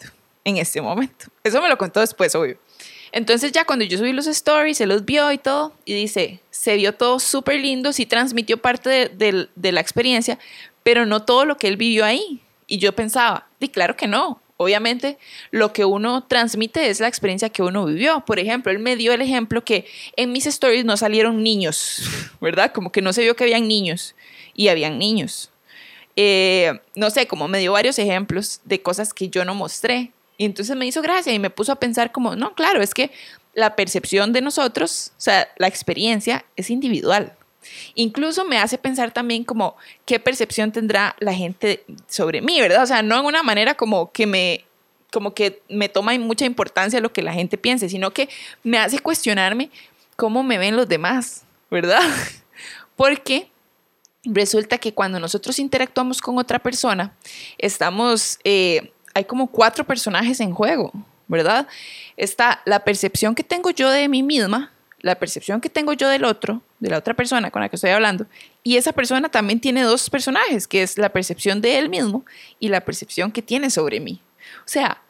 en 0.43 0.58
este 0.58 0.82
momento. 0.82 1.28
Eso 1.43 1.62
me 1.62 1.70
lo 1.70 1.78
contó 1.78 2.00
después, 2.00 2.36
obvio. 2.36 2.58
Entonces 3.12 3.52
ya 3.52 3.65
cuando 3.65 3.86
yo 3.86 3.98
subí 3.98 4.12
los 4.12 4.28
stories, 4.28 4.78
se 4.78 4.86
los 4.86 5.06
vio 5.06 5.32
y 5.32 5.38
todo, 5.38 5.74
y 5.86 5.93
dice, 5.93 6.39
se 6.52 6.76
vio 6.76 6.93
todo 6.93 7.20
súper 7.20 7.60
lindo, 7.60 7.93
sí 7.93 8.06
transmitió 8.06 8.58
parte 8.58 9.10
de, 9.10 9.48
de, 9.56 9.72
la 9.72 9.82
experiencia, 9.82 10.38
pero 10.84 11.06
no 11.06 11.24
todo 11.24 11.46
lo 11.46 11.58
que 11.58 11.67
él 11.67 11.78
vivió 11.78 12.06
ahí. 12.06 12.41
Y 12.67 12.80
yo 12.80 12.93
pensaba, 12.93 13.48
y 13.60 13.70
claro 13.70 13.96
que 13.96 14.08
no, 14.08 14.41
obviamente 14.58 15.17
lo 15.52 15.72
que 15.72 15.86
uno 15.86 16.24
transmite 16.24 16.89
es 16.89 17.00
la 17.00 17.08
experiencia 17.08 17.50
que 17.50 17.63
uno 17.63 17.86
vivió. 17.86 18.26
Por 18.26 18.39
ejemplo, 18.39 18.72
él 18.72 18.80
me 18.80 18.96
dio 18.96 19.13
el 19.13 19.22
ejemplo 19.22 19.63
que 19.63 19.86
en 20.15 20.32
mis 20.32 20.46
stories 20.48 20.86
no 20.86 20.98
salieron 20.98 21.43
niños, 21.43 22.02
¿verdad? 22.41 22.72
Como 22.74 22.91
que 22.91 23.02
no 23.02 23.13
se 23.13 23.22
vio 23.22 23.36
que 23.36 23.43
habían 23.43 23.67
niños 23.67 24.15
y 24.56 24.67
habían 24.67 24.98
niños. 24.98 25.52
Eh, 26.15 26.80
no 26.96 27.12
sé, 27.12 27.28
como 27.28 27.48
me 27.48 27.60
dio 27.60 27.74
varios 27.74 28.00
ejemplos 28.00 28.60
de 28.65 28.82
cosas 28.82 29.13
que 29.13 29.30
yo 29.30 29.46
no 29.46 29.54
mostré. 29.54 30.12
Y 30.38 30.46
entonces 30.46 30.76
me 30.76 30.86
hizo 30.86 31.02
gracia 31.02 31.34
y 31.34 31.39
me 31.39 31.50
puso 31.50 31.72
a 31.72 31.78
pensar 31.78 32.12
como, 32.12 32.36
no, 32.36 32.54
claro, 32.54 32.82
es 32.82 32.93
que 32.93 33.12
la 33.54 33.76
percepción 33.76 34.34
de 34.34 34.41
nosotros, 34.41 35.13
o 35.17 35.22
sea, 35.22 35.48
la 35.58 35.67
experiencia 35.67 36.46
es 36.56 36.70
individual. 36.70 37.36
Incluso 37.95 38.45
me 38.45 38.58
hace 38.58 38.77
pensar 38.77 39.12
también 39.12 39.43
como 39.43 39.75
qué 40.06 40.19
percepción 40.19 40.71
tendrá 40.71 41.15
la 41.19 41.34
gente 41.34 41.84
sobre 42.08 42.41
mí, 42.41 42.60
¿verdad? 42.60 42.84
O 42.84 42.88
sea, 42.88 43.01
no 43.01 43.19
en 43.19 43.25
una 43.25 43.43
manera 43.43 43.75
como 43.75 44.12
que 44.12 44.27
me 44.27 44.63
como 45.12 45.34
que 45.34 45.62
me 45.69 45.89
toma 45.89 46.17
mucha 46.19 46.45
importancia 46.45 46.99
lo 46.99 47.13
que 47.13 47.21
la 47.21 47.34
gente 47.34 47.58
piense, 47.58 47.89
sino 47.89 48.12
que 48.12 48.30
me 48.63 48.77
hace 48.77 48.99
cuestionarme 48.99 49.69
cómo 50.15 50.43
me 50.43 50.58
ven 50.58 50.75
los 50.75 50.88
demás, 50.88 51.43
¿verdad? 51.71 52.01
Porque 52.95 53.49
resulta 54.25 54.77
que 54.77 54.93
cuando 54.93 55.19
nosotros 55.19 55.60
interactuamos 55.60 56.21
con 56.21 56.38
otra 56.38 56.60
persona, 56.60 57.13
estamos, 57.58 58.39
eh, 58.43 58.91
hay 59.13 59.23
como 59.25 59.47
cuatro 59.47 59.86
personajes 59.86 60.39
en 60.39 60.53
juego, 60.53 60.91
¿verdad? 61.27 61.67
Está 62.17 62.62
la 62.65 62.84
percepción 62.84 63.36
que 63.36 63.43
tengo 63.43 63.69
yo 63.69 63.89
de 63.89 64.08
mí 64.10 64.23
misma, 64.23 64.73
la 64.99 65.15
percepción 65.15 65.62
que 65.62 65.69
tengo 65.69 65.93
yo 65.93 66.10
del 66.10 66.25
otro, 66.25 66.62
de 66.79 66.89
la 66.89 66.97
otra 66.97 67.13
persona 67.13 67.51
con 67.51 67.61
la 67.61 67.69
que 67.69 67.75
estoy 67.75 67.91
hablando, 67.91 68.25
y 68.63 68.77
esa 68.77 68.91
persona 68.91 69.29
también 69.29 69.59
tiene 69.59 69.81
dos 69.81 70.09
personajes, 70.09 70.67
que 70.67 70.83
es 70.83 70.97
la 70.97 71.09
percepción 71.09 71.61
de 71.61 71.79
él 71.79 71.89
mismo 71.89 72.25
y 72.59 72.69
la 72.69 72.81
percepción 72.81 73.31
que 73.31 73.41
tiene 73.41 73.69
sobre 73.69 73.99
mí. 73.99 74.21
O 74.59 74.67
sea, 74.67 75.01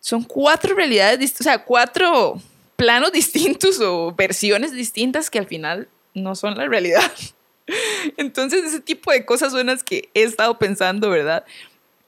son 0.00 0.22
cuatro 0.22 0.74
realidades, 0.74 1.34
o 1.40 1.42
sea, 1.42 1.64
cuatro 1.64 2.40
planos 2.76 3.12
distintos 3.12 3.80
o 3.80 4.12
versiones 4.12 4.72
distintas 4.72 5.30
que 5.30 5.38
al 5.38 5.46
final 5.46 5.88
no 6.14 6.34
son 6.34 6.56
la 6.56 6.66
realidad. 6.66 7.10
Entonces, 8.16 8.64
ese 8.64 8.80
tipo 8.80 9.12
de 9.12 9.24
cosas 9.24 9.52
buenas 9.52 9.82
que 9.82 10.08
he 10.14 10.22
estado 10.22 10.58
pensando, 10.58 11.10
¿verdad? 11.10 11.44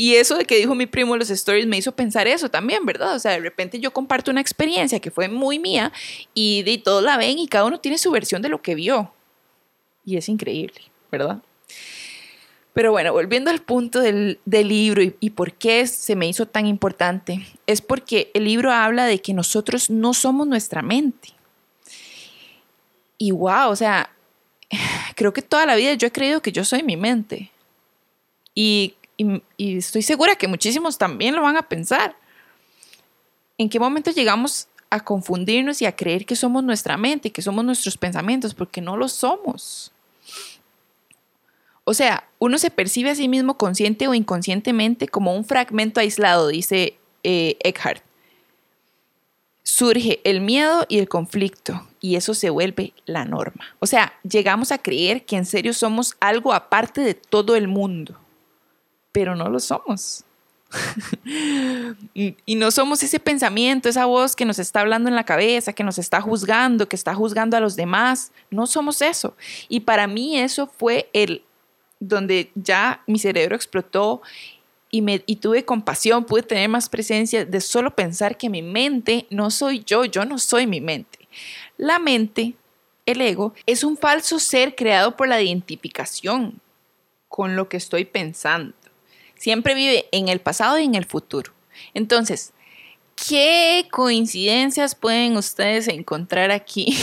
Y 0.00 0.14
eso 0.14 0.38
de 0.38 0.46
que 0.46 0.56
dijo 0.56 0.74
mi 0.74 0.86
primo 0.86 1.14
los 1.14 1.28
stories 1.28 1.66
me 1.66 1.76
hizo 1.76 1.92
pensar 1.92 2.26
eso 2.26 2.48
también, 2.48 2.86
¿verdad? 2.86 3.14
O 3.14 3.18
sea, 3.18 3.32
de 3.32 3.40
repente 3.40 3.80
yo 3.80 3.92
comparto 3.92 4.30
una 4.30 4.40
experiencia 4.40 4.98
que 4.98 5.10
fue 5.10 5.28
muy 5.28 5.58
mía 5.58 5.92
y 6.32 6.62
de 6.62 6.78
todos 6.78 7.02
la 7.02 7.18
ven 7.18 7.38
y 7.38 7.46
cada 7.46 7.66
uno 7.66 7.80
tiene 7.80 7.98
su 7.98 8.10
versión 8.10 8.40
de 8.40 8.48
lo 8.48 8.62
que 8.62 8.74
vio. 8.74 9.12
Y 10.06 10.16
es 10.16 10.30
increíble, 10.30 10.80
¿verdad? 11.12 11.42
Pero 12.72 12.92
bueno, 12.92 13.12
volviendo 13.12 13.50
al 13.50 13.60
punto 13.60 14.00
del, 14.00 14.40
del 14.46 14.68
libro 14.68 15.02
y, 15.02 15.14
y, 15.20 15.28
por 15.28 15.52
qué 15.52 15.86
se 15.86 16.16
me 16.16 16.26
hizo 16.26 16.46
tan 16.46 16.64
importante, 16.64 17.46
es 17.66 17.82
porque 17.82 18.30
el 18.32 18.44
libro 18.44 18.72
habla 18.72 19.04
de 19.04 19.20
que 19.20 19.34
nosotros 19.34 19.90
no 19.90 20.14
somos 20.14 20.46
nuestra 20.46 20.80
mente. 20.80 21.28
Y 23.18 23.32
wow, 23.32 23.68
o 23.68 23.76
sea, 23.76 24.14
creo 25.14 25.34
que 25.34 25.42
toda 25.42 25.66
la 25.66 25.76
vida 25.76 25.92
yo 25.92 26.06
he 26.06 26.10
creído 26.10 26.40
que 26.40 26.52
yo 26.52 26.64
soy 26.64 26.82
mi 26.82 26.96
mente. 26.96 27.50
Y, 28.54 28.94
estoy 29.58 30.02
segura 30.02 30.36
que 30.36 30.48
muchísimos 30.48 30.98
también 30.98 31.34
lo 31.34 31.42
van 31.42 31.56
a 31.56 31.68
pensar. 31.68 32.16
¿En 33.58 33.68
qué 33.68 33.78
momento 33.78 34.10
llegamos 34.10 34.68
a 34.88 35.00
confundirnos 35.00 35.82
y 35.82 35.86
a 35.86 35.94
creer 35.94 36.26
que 36.26 36.36
somos 36.36 36.64
nuestra 36.64 36.96
mente, 36.96 37.30
que 37.30 37.42
somos 37.42 37.64
nuestros 37.64 37.96
pensamientos? 37.96 38.54
Porque 38.54 38.80
no 38.80 38.96
lo 38.96 39.08
somos. 39.08 39.92
O 41.84 41.94
sea, 41.94 42.28
uno 42.38 42.58
se 42.58 42.70
percibe 42.70 43.10
a 43.10 43.14
sí 43.14 43.28
mismo 43.28 43.56
consciente 43.56 44.08
o 44.08 44.14
inconscientemente 44.14 45.08
como 45.08 45.34
un 45.34 45.44
fragmento 45.44 46.00
aislado, 46.00 46.48
dice 46.48 46.96
eh, 47.22 47.56
Eckhart 47.60 48.02
surge 49.70 50.20
el 50.24 50.40
miedo 50.40 50.84
y 50.88 50.98
el 50.98 51.08
conflicto 51.08 51.86
y 52.00 52.16
eso 52.16 52.34
se 52.34 52.50
vuelve 52.50 52.92
la 53.06 53.24
norma. 53.24 53.64
O 53.78 53.86
sea, 53.86 54.12
llegamos 54.22 54.72
a 54.72 54.78
creer 54.78 55.24
que 55.24 55.36
en 55.36 55.46
serio 55.46 55.72
somos 55.74 56.16
algo 56.20 56.52
aparte 56.52 57.00
de 57.02 57.14
todo 57.14 57.56
el 57.56 57.68
mundo, 57.68 58.18
pero 59.12 59.36
no 59.36 59.48
lo 59.48 59.60
somos. 59.60 60.24
y 62.14 62.54
no 62.54 62.70
somos 62.70 63.02
ese 63.02 63.18
pensamiento, 63.18 63.88
esa 63.88 64.06
voz 64.06 64.36
que 64.36 64.44
nos 64.44 64.58
está 64.58 64.80
hablando 64.80 65.08
en 65.08 65.16
la 65.16 65.24
cabeza, 65.24 65.72
que 65.72 65.82
nos 65.82 65.98
está 65.98 66.20
juzgando, 66.20 66.88
que 66.88 66.96
está 66.96 67.14
juzgando 67.14 67.56
a 67.56 67.60
los 67.60 67.76
demás. 67.76 68.32
No 68.50 68.66
somos 68.66 69.02
eso. 69.02 69.36
Y 69.68 69.80
para 69.80 70.06
mí 70.06 70.38
eso 70.38 70.66
fue 70.66 71.10
el 71.12 71.42
donde 71.98 72.50
ya 72.54 73.02
mi 73.06 73.18
cerebro 73.18 73.54
explotó 73.54 74.22
y, 74.90 75.02
me, 75.02 75.22
y 75.26 75.36
tuve 75.36 75.64
compasión, 75.64 76.24
pude 76.24 76.42
tener 76.42 76.68
más 76.68 76.88
presencia 76.88 77.44
de 77.44 77.60
solo 77.60 77.94
pensar 77.94 78.36
que 78.36 78.48
mi 78.48 78.62
mente 78.62 79.26
no 79.30 79.50
soy 79.50 79.84
yo, 79.84 80.04
yo 80.04 80.24
no 80.24 80.38
soy 80.38 80.66
mi 80.66 80.80
mente. 80.80 81.28
La 81.76 81.98
mente, 81.98 82.54
el 83.06 83.20
ego, 83.20 83.54
es 83.66 83.84
un 83.84 83.96
falso 83.96 84.38
ser 84.40 84.74
creado 84.74 85.16
por 85.16 85.28
la 85.28 85.40
identificación 85.40 86.60
con 87.28 87.54
lo 87.54 87.68
que 87.68 87.76
estoy 87.76 88.04
pensando. 88.04 88.74
Siempre 89.40 89.74
vive 89.74 90.06
en 90.12 90.28
el 90.28 90.38
pasado 90.38 90.78
y 90.78 90.84
en 90.84 90.94
el 90.94 91.06
futuro. 91.06 91.54
Entonces, 91.94 92.52
¿qué 93.16 93.88
coincidencias 93.90 94.94
pueden 94.94 95.38
ustedes 95.38 95.88
encontrar 95.88 96.50
aquí 96.50 96.94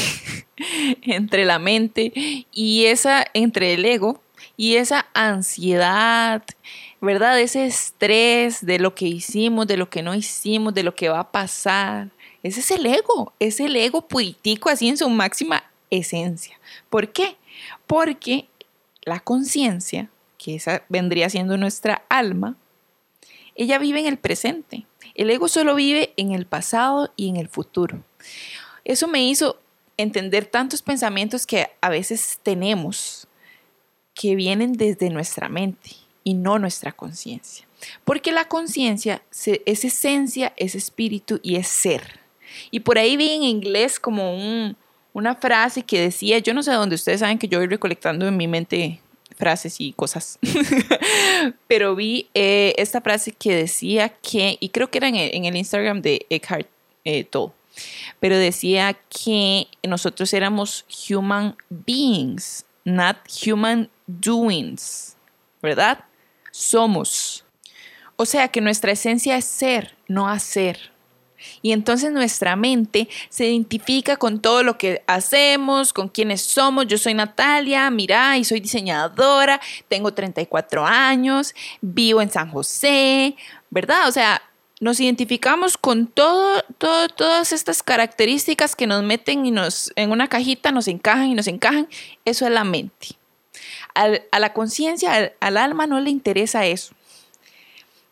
entre 1.01 1.45
la 1.45 1.57
mente 1.57 2.13
y 2.53 2.85
esa, 2.85 3.25
entre 3.33 3.73
el 3.73 3.83
ego 3.85 4.21
y 4.55 4.75
esa 4.75 5.07
ansiedad, 5.15 6.43
¿verdad? 7.01 7.39
Ese 7.39 7.65
estrés 7.65 8.63
de 8.63 8.77
lo 8.77 8.93
que 8.93 9.07
hicimos, 9.07 9.65
de 9.65 9.77
lo 9.77 9.89
que 9.89 10.03
no 10.03 10.13
hicimos, 10.13 10.75
de 10.75 10.83
lo 10.83 10.93
que 10.93 11.09
va 11.09 11.21
a 11.21 11.31
pasar. 11.31 12.09
Ese 12.43 12.59
es 12.59 12.69
el 12.69 12.85
ego, 12.85 13.33
es 13.39 13.59
el 13.59 13.75
ego 13.75 14.07
puritico 14.07 14.69
así 14.69 14.89
en 14.89 14.97
su 14.99 15.09
máxima 15.09 15.63
esencia. 15.89 16.59
¿Por 16.91 17.11
qué? 17.11 17.35
Porque 17.87 18.47
la 19.01 19.21
conciencia, 19.21 20.11
que 20.47 20.55
esa 20.55 20.85
vendría 20.87 21.29
siendo 21.29 21.57
nuestra 21.57 22.05
alma, 22.07 22.55
ella 23.53 23.79
vive 23.79 23.99
en 23.99 24.05
el 24.05 24.17
presente. 24.17 24.85
El 25.13 25.29
ego 25.29 25.49
solo 25.49 25.75
vive 25.75 26.13
en 26.15 26.31
el 26.31 26.45
pasado 26.45 27.11
y 27.17 27.27
en 27.27 27.35
el 27.35 27.49
futuro. 27.49 28.01
Eso 28.85 29.09
me 29.09 29.27
hizo 29.27 29.59
entender 29.97 30.45
tantos 30.45 30.81
pensamientos 30.81 31.45
que 31.45 31.67
a 31.81 31.89
veces 31.89 32.39
tenemos 32.43 33.27
que 34.13 34.37
vienen 34.37 34.71
desde 34.71 35.09
nuestra 35.09 35.49
mente 35.49 35.89
y 36.23 36.33
no 36.33 36.59
nuestra 36.59 36.93
conciencia. 36.93 37.67
Porque 38.05 38.31
la 38.31 38.47
conciencia 38.47 39.23
es 39.31 39.83
esencia, 39.83 40.53
es 40.55 40.75
espíritu 40.75 41.41
y 41.43 41.57
es 41.57 41.67
ser. 41.67 42.21
Y 42.71 42.79
por 42.79 42.97
ahí 42.97 43.17
vi 43.17 43.31
en 43.31 43.43
inglés 43.43 43.99
como 43.99 44.73
una 45.11 45.35
frase 45.35 45.83
que 45.83 45.99
decía, 45.99 46.39
yo 46.39 46.53
no 46.53 46.63
sé 46.63 46.71
dónde 46.71 46.95
ustedes 46.95 47.19
saben 47.19 47.37
que 47.37 47.49
yo 47.49 47.59
voy 47.59 47.67
recolectando 47.67 48.25
en 48.29 48.37
mi 48.37 48.47
mente 48.47 49.01
frases 49.37 49.79
y 49.79 49.93
cosas, 49.93 50.39
pero 51.67 51.95
vi 51.95 52.29
eh, 52.33 52.73
esta 52.77 53.01
frase 53.01 53.31
que 53.31 53.55
decía 53.55 54.09
que, 54.09 54.57
y 54.59 54.69
creo 54.69 54.89
que 54.89 54.97
era 54.97 55.07
en 55.07 55.45
el, 55.45 55.55
Instagram 55.55 56.01
de 56.01 56.25
Eckhart 56.29 56.67
eh, 57.05 57.23
Tolle, 57.23 57.53
pero 58.19 58.37
decía 58.37 58.97
que 59.07 59.67
nosotros 59.83 60.33
éramos 60.33 60.85
human 61.09 61.55
beings, 61.69 62.65
not 62.83 63.17
human 63.45 63.89
doings, 64.07 65.15
¿verdad? 65.61 66.03
somos. 66.57 67.45
O 68.15 68.25
sea 68.25 68.47
que 68.47 68.61
nuestra 68.61 68.91
esencia 68.91 69.37
es 69.37 69.45
ser, 69.45 69.95
no 70.07 70.27
hacer. 70.27 70.91
Y 71.61 71.71
entonces 71.71 72.11
nuestra 72.11 72.55
mente 72.55 73.07
se 73.29 73.47
identifica 73.47 74.17
con 74.17 74.39
todo 74.39 74.63
lo 74.63 74.77
que 74.77 75.03
hacemos, 75.07 75.93
con 75.93 76.09
quienes 76.09 76.41
somos. 76.41 76.87
Yo 76.87 76.97
soy 76.97 77.13
Natalia, 77.13 77.89
mira, 77.89 78.37
y 78.37 78.43
soy 78.43 78.59
diseñadora, 78.59 79.59
tengo 79.87 80.13
34 80.13 80.85
años, 80.85 81.53
vivo 81.81 82.21
en 82.21 82.31
San 82.31 82.49
José, 82.51 83.35
¿verdad? 83.69 84.07
O 84.07 84.11
sea, 84.11 84.41
nos 84.79 84.99
identificamos 84.99 85.77
con 85.77 86.07
todo, 86.07 86.61
todas 86.77 87.51
estas 87.51 87.81
características 87.81 88.75
que 88.75 88.87
nos 88.87 89.03
meten 89.03 89.45
y 89.45 89.51
nos 89.51 89.91
en 89.95 90.11
una 90.11 90.27
cajita, 90.27 90.71
nos 90.71 90.87
encajan 90.87 91.27
y 91.27 91.33
nos 91.33 91.47
encajan. 91.47 91.87
Eso 92.25 92.45
es 92.45 92.51
la 92.51 92.63
mente 92.63 93.17
a 94.31 94.39
la 94.39 94.53
conciencia, 94.53 95.33
al, 95.39 95.57
alma 95.57 95.87
no 95.87 95.99
le 95.99 96.09
interesa 96.09 96.65
eso. 96.65 96.93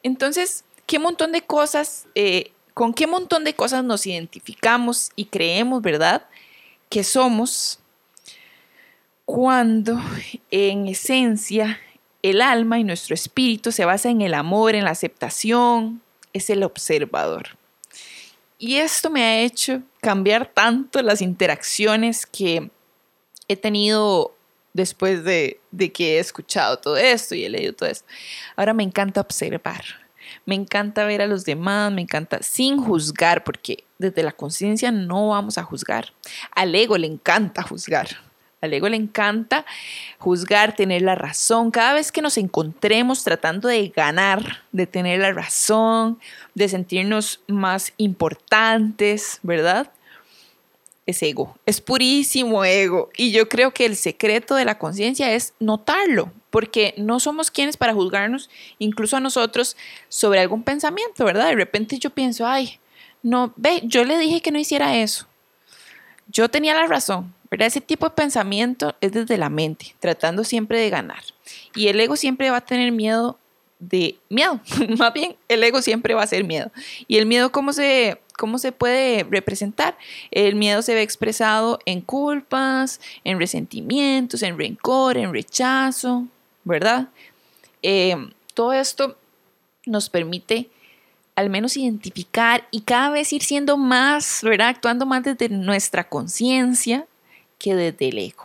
Entonces, 0.04 0.63
¿qué 0.86 1.00
montón 1.00 1.32
de 1.32 1.41
cosas, 1.41 2.08
eh, 2.15 2.52
con 2.76 2.94
qué 2.94 3.08
montón 3.08 3.46
de 3.46 3.56
cosas 3.56 3.86
nos 3.86 4.06
identificamos 4.06 5.10
y 5.16 5.26
creemos, 5.26 5.82
verdad, 5.82 6.28
que 6.90 7.06
somos 7.06 7.80
cuando 9.24 9.98
en 10.52 10.86
esencia 10.88 11.80
el 12.22 12.42
alma 12.42 12.78
y 12.78 12.84
nuestro 12.84 13.14
espíritu 13.16 13.72
se 13.72 13.86
basa 13.86 14.10
en 14.10 14.22
el 14.22 14.34
amor, 14.34 14.76
en 14.76 14.84
la 14.84 14.92
aceptación, 14.92 16.02
es 16.34 16.50
el 16.50 16.64
observador. 16.64 17.58
Y 18.60 18.76
esto 18.76 19.10
me 19.10 19.24
ha 19.24 19.40
hecho 19.40 19.82
cambiar 20.02 20.46
tanto 20.46 21.02
las 21.02 21.22
interacciones 21.22 22.26
que 22.26 22.70
he 23.48 23.56
tenido 23.56 24.36
después 24.74 25.24
de, 25.24 25.62
de, 25.72 25.94
que 25.94 26.18
he 26.18 26.20
escuchado 26.20 26.78
todo 26.78 26.98
esto 26.98 27.36
y 27.36 27.46
he 27.46 27.50
leído 27.50 27.72
todo 27.72 27.88
esto. 27.88 28.06
Ahora 28.58 28.74
me 28.74 28.84
encanta 28.84 29.22
observar, 29.22 30.05
me 30.46 30.56
encanta 30.56 31.06
ver 31.06 31.22
a 31.22 31.28
los 31.28 31.46
demás, 31.46 31.92
me 31.92 32.02
encanta 32.02 32.40
sin 32.42 32.78
juzgar, 32.78 33.44
porque 33.44 33.84
desde 33.98 34.24
la 34.24 34.32
conciencia 34.32 34.92
no 34.92 35.30
vamos 35.30 35.58
a 35.58 35.64
juzgar. 35.64 36.14
Al 36.52 36.74
ego 36.76 36.98
le 36.98 37.08
encanta 37.08 37.64
juzgar. 37.64 38.08
Al 38.62 38.74
ego 38.74 38.90
le 38.90 38.98
encanta 38.98 39.66
juzgar, 40.18 40.76
tener 40.76 41.04
la 41.04 41.16
razón. 41.16 41.72
Cada 41.72 41.94
vez 41.94 42.12
que 42.12 42.22
nos 42.22 42.38
encontremos 42.38 43.24
tratando 43.24 43.68
de 43.68 43.90
ganar, 43.90 44.64
de 44.72 44.88
tener 44.88 45.20
la 45.20 45.34
razón, 45.34 46.20
de 46.56 46.68
sentirnos 46.68 47.42
más 47.48 47.94
importantes, 47.98 49.40
¿verdad? 49.44 49.92
Es 51.06 51.22
ego, 51.22 51.56
es 51.65 51.82
purísimo 51.82 52.65
ego. 52.65 53.10
Y 53.15 53.32
yo 53.32 53.48
creo 53.48 53.72
que 53.72 53.86
el 53.86 53.96
secreto 53.96 54.56
de 54.56 54.65
la 54.65 54.80
conciencia 54.80 55.34
es 55.34 55.54
notarlo, 55.60 56.32
porque 56.50 56.94
no 56.98 57.20
somos 57.20 57.52
quienes 57.52 57.78
para 57.78 57.94
juzgarnos, 57.94 58.50
incluso 58.80 59.18
a 59.18 59.20
nosotros, 59.20 59.78
sobre 60.10 60.39
algún 60.39 60.63
pensamiento, 60.63 61.24
¿verdad? 61.26 61.48
De 61.48 61.56
repente 61.56 62.00
yo 62.00 62.10
pienso, 62.10 62.48
ay, 62.48 62.80
no, 63.22 63.54
ve, 63.56 63.82
yo 63.84 64.04
le 64.04 64.18
dije 64.18 64.41
que 64.41 64.52
no 64.52 64.60
hiciera 64.60 64.98
eso. 64.98 65.28
Yo 66.28 66.50
tenía 66.50 66.74
la 66.74 66.88
razón, 66.88 67.34
¿verdad? 67.52 67.68
Ese 67.68 67.82
tipo 67.82 68.10
de 68.10 68.15
pensamiento 68.15 68.96
es 69.02 69.12
desde 69.12 69.38
la 69.38 69.50
mente, 69.50 69.96
tratando 70.00 70.44
siempre 70.44 70.80
de 70.80 70.89
ganar. 70.89 71.24
Y 71.76 71.88
el 71.88 72.00
ego 72.00 72.15
siempre 72.15 72.50
va 72.50 72.58
a 72.58 72.65
tener 72.65 72.91
miedo 72.91 73.38
de 73.80 74.18
miedo, 74.30 74.60
más 74.98 75.14
bien 75.14 75.36
el 75.48 75.64
ego 75.64 75.82
siempre 75.82 76.14
va 76.14 76.24
a 76.24 76.28
ser 76.28 76.44
miedo. 76.44 76.72
¿Y 77.08 77.18
el 77.18 77.26
miedo 77.26 77.52
cómo 77.52 77.74
se, 77.74 78.20
cómo 78.38 78.58
se 78.58 78.72
puede 78.72 79.24
representar? 79.24 79.98
El 80.32 80.56
miedo 80.56 80.82
se 80.82 80.94
ve 80.94 81.02
expresado 81.02 81.80
en 81.86 82.02
culpas, 82.02 83.02
en 83.24 83.40
resentimientos, 83.40 84.44
en 84.44 84.58
rencor, 84.58 85.18
en 85.18 85.34
rechazo, 85.34 86.26
¿verdad? 86.64 87.10
Eh, 87.82 88.16
todo 88.54 88.74
esto 88.74 89.18
nos 89.86 90.10
permite 90.10 90.70
al 91.36 91.50
menos 91.50 91.76
identificar 91.76 92.68
y 92.72 92.82
cada 92.82 93.10
vez 93.10 93.32
ir 93.34 93.44
siendo 93.44 93.78
más, 93.78 94.40
¿verdad? 94.42 94.70
Actuando 94.70 95.06
más 95.06 95.24
desde 95.24 95.50
nuestra 95.50 96.08
conciencia 96.08 97.06
que 97.60 97.76
desde 97.76 98.08
el 98.08 98.18
ego. 98.20 98.44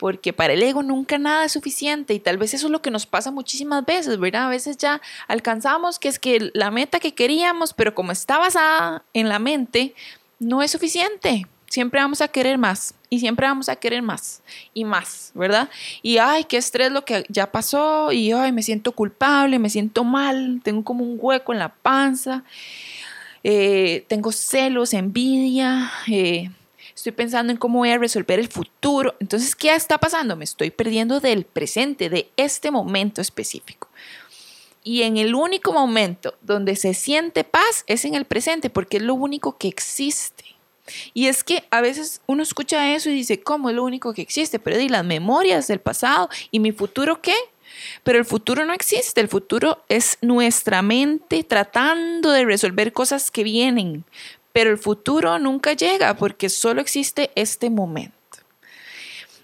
Porque 0.00 0.32
para 0.32 0.54
el 0.54 0.62
ego 0.62 0.82
nunca 0.82 1.18
nada 1.18 1.44
es 1.44 1.52
suficiente 1.52 2.14
y 2.14 2.20
tal 2.20 2.38
vez 2.38 2.54
eso 2.54 2.68
es 2.68 2.72
lo 2.72 2.80
que 2.80 2.90
nos 2.90 3.04
pasa 3.04 3.30
muchísimas 3.30 3.84
veces, 3.84 4.18
¿verdad? 4.18 4.46
A 4.46 4.48
veces 4.48 4.78
ya 4.78 5.02
alcanzamos 5.28 5.98
que 5.98 6.08
es 6.08 6.18
que 6.18 6.50
la 6.54 6.70
meta 6.70 7.00
que 7.00 7.12
queríamos, 7.12 7.74
pero 7.74 7.94
como 7.94 8.10
está 8.10 8.38
basada 8.38 9.04
en 9.12 9.28
la 9.28 9.38
mente, 9.38 9.94
no 10.38 10.62
es 10.62 10.70
suficiente. 10.70 11.46
Siempre 11.68 12.00
vamos 12.00 12.22
a 12.22 12.28
querer 12.28 12.56
más 12.56 12.94
y 13.10 13.20
siempre 13.20 13.46
vamos 13.46 13.68
a 13.68 13.76
querer 13.76 14.00
más 14.00 14.42
y 14.72 14.84
más, 14.84 15.32
¿verdad? 15.34 15.68
Y 16.00 16.16
ay, 16.16 16.44
qué 16.44 16.56
estrés 16.56 16.90
lo 16.90 17.04
que 17.04 17.26
ya 17.28 17.52
pasó 17.52 18.10
y 18.10 18.32
ay, 18.32 18.52
me 18.52 18.62
siento 18.62 18.92
culpable, 18.92 19.58
me 19.58 19.68
siento 19.68 20.02
mal, 20.02 20.62
tengo 20.64 20.82
como 20.82 21.04
un 21.04 21.18
hueco 21.20 21.52
en 21.52 21.58
la 21.58 21.68
panza, 21.68 22.42
eh, 23.44 24.06
tengo 24.08 24.32
celos, 24.32 24.94
envidia, 24.94 25.92
eh, 26.08 26.50
estoy 27.00 27.12
pensando 27.12 27.50
en 27.50 27.56
cómo 27.56 27.78
voy 27.78 27.90
a 27.90 27.98
resolver 27.98 28.38
el 28.38 28.48
futuro. 28.48 29.14
Entonces, 29.20 29.56
¿qué 29.56 29.74
está 29.74 29.98
pasando? 29.98 30.36
Me 30.36 30.44
estoy 30.44 30.70
perdiendo 30.70 31.18
del 31.18 31.44
presente, 31.44 32.10
de 32.10 32.30
este 32.36 32.70
momento 32.70 33.20
específico. 33.20 33.88
Y 34.84 35.02
en 35.02 35.16
el 35.16 35.34
único 35.34 35.72
momento 35.72 36.34
donde 36.42 36.76
se 36.76 36.94
siente 36.94 37.44
paz 37.44 37.84
es 37.86 38.04
en 38.04 38.14
el 38.14 38.26
presente, 38.26 38.70
porque 38.70 38.98
es 38.98 39.02
lo 39.02 39.14
único 39.14 39.56
que 39.56 39.68
existe. 39.68 40.44
Y 41.14 41.26
es 41.26 41.42
que 41.44 41.64
a 41.70 41.80
veces 41.80 42.20
uno 42.26 42.42
escucha 42.42 42.94
eso 42.94 43.08
y 43.08 43.14
dice, 43.14 43.40
¿cómo 43.40 43.70
es 43.70 43.76
lo 43.76 43.84
único 43.84 44.12
que 44.12 44.22
existe? 44.22 44.58
Pero 44.58 44.76
di 44.76 44.88
las 44.88 45.04
memorias 45.04 45.68
del 45.68 45.80
pasado 45.80 46.28
y 46.50 46.60
mi 46.60 46.72
futuro 46.72 47.22
qué? 47.22 47.34
Pero 48.02 48.18
el 48.18 48.24
futuro 48.24 48.64
no 48.64 48.74
existe, 48.74 49.20
el 49.20 49.28
futuro 49.28 49.84
es 49.88 50.18
nuestra 50.20 50.82
mente 50.82 51.44
tratando 51.44 52.30
de 52.30 52.44
resolver 52.44 52.92
cosas 52.92 53.30
que 53.30 53.44
vienen, 53.44 54.04
pero 54.52 54.70
el 54.70 54.78
futuro 54.78 55.38
nunca 55.38 55.72
llega 55.72 56.14
porque 56.14 56.48
solo 56.48 56.80
existe 56.80 57.30
este 57.34 57.70
momento. 57.70 58.14